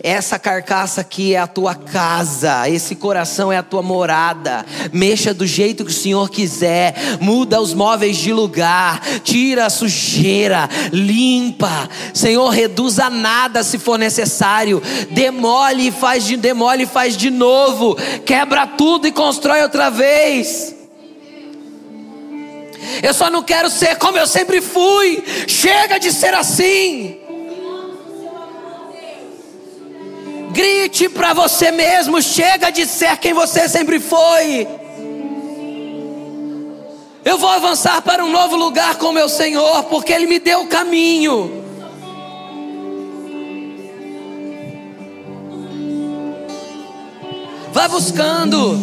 Essa 0.03 0.39
carcaça 0.39 1.01
aqui 1.01 1.35
é 1.35 1.39
a 1.39 1.47
tua 1.47 1.75
casa, 1.75 2.69
esse 2.69 2.97
coração 2.97 3.53
é 3.53 3.57
a 3.57 3.63
tua 3.63 3.81
morada. 3.81 4.67
Mexa 4.93 5.33
do 5.33 5.47
jeito 5.47 5.85
que 5.85 5.91
o 5.91 5.95
Senhor 5.95 6.29
quiser, 6.29 6.95
muda 7.21 7.61
os 7.61 7.73
móveis 7.73 8.17
de 8.17 8.33
lugar, 8.33 9.01
tira 9.23 9.67
a 9.67 9.71
sujeira, 9.71 10.69
limpa. 10.93 11.89
Senhor, 12.13 12.49
reduza 12.49 13.09
nada 13.09 13.63
se 13.63 13.79
for 13.79 13.99
necessário. 13.99 14.83
Demole 15.11 15.89
e 15.89 15.93
faz 15.93 16.25
de 16.25 16.37
demole 16.37 16.83
e 16.83 16.87
faz 16.87 17.17
de 17.17 17.31
novo. 17.31 17.97
Quebra 18.27 18.67
tudo 18.67 19.07
e 19.07 19.13
constrói 19.13 19.63
outra 19.63 19.91
vez. 19.91 20.75
Eu 23.03 23.15
só 23.15 23.31
não 23.31 23.43
quero 23.43 23.71
ser 23.71 23.97
como 23.97 24.19
eu 24.19 24.27
sempre 24.27 24.61
fui. 24.61 25.23
Chega 25.47 25.99
de 25.99 26.13
ser 26.13 26.35
assim. 26.35 27.24
Grite 30.55 31.09
para 31.09 31.33
você 31.33 31.73
mesmo: 31.73 32.23
chega 32.23 32.71
de 32.71 32.87
ser 32.87 33.17
quem 33.19 33.33
você 33.35 33.69
sempre 33.69 33.99
foi. 33.99 34.69
Eu 37.25 37.37
vou 37.39 37.51
avançar 37.51 38.01
para 38.03 38.25
um 38.25 38.31
novo 38.31 38.55
lugar 38.55 38.97
com 38.97 39.11
meu 39.11 39.29
Senhor, 39.29 39.83
porque 39.85 40.13
Ele 40.13 40.27
me 40.27 40.39
deu 40.39 40.61
o 40.61 40.69
caminho. 40.69 41.65
Vá 47.73 47.89
buscando. 47.89 48.79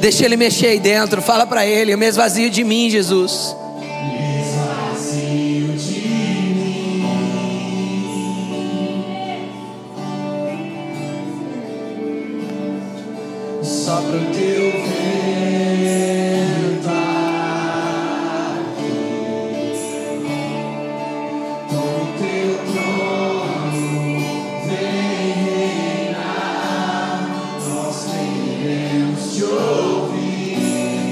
Deixa 0.00 0.24
ele 0.24 0.36
mexer 0.36 0.68
aí 0.68 0.80
dentro. 0.80 1.20
Fala 1.20 1.46
para 1.46 1.66
ele: 1.66 1.92
Eu 1.92 1.98
me 1.98 2.06
esvazio 2.06 2.50
de 2.50 2.62
mim, 2.64 2.88
Jesus. 2.88 3.56
Me 3.80 4.40
esvazio 4.42 5.76
de 5.76 6.08
mim. 6.08 7.02
Só 13.62 14.00
pro 14.02 14.37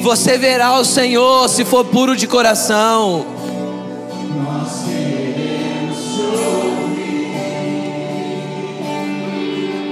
Você 0.06 0.38
verá 0.38 0.78
o 0.78 0.84
Senhor 0.84 1.48
se 1.48 1.64
for 1.64 1.84
puro 1.84 2.14
de 2.14 2.28
coração. 2.28 3.26
Nós 4.36 4.84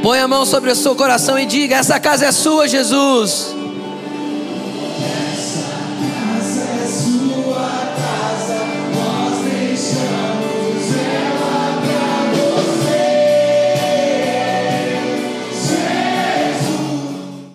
Põe 0.01 0.21
a 0.21 0.29
mão 0.29 0.47
sobre 0.47 0.71
o 0.71 0.77
seu 0.77 0.95
coração 0.95 1.37
e 1.37 1.45
diga: 1.45 1.75
Essa 1.75 1.99
casa 1.99 2.27
é 2.27 2.31
sua, 2.31 2.69
Jesus. 2.69 3.57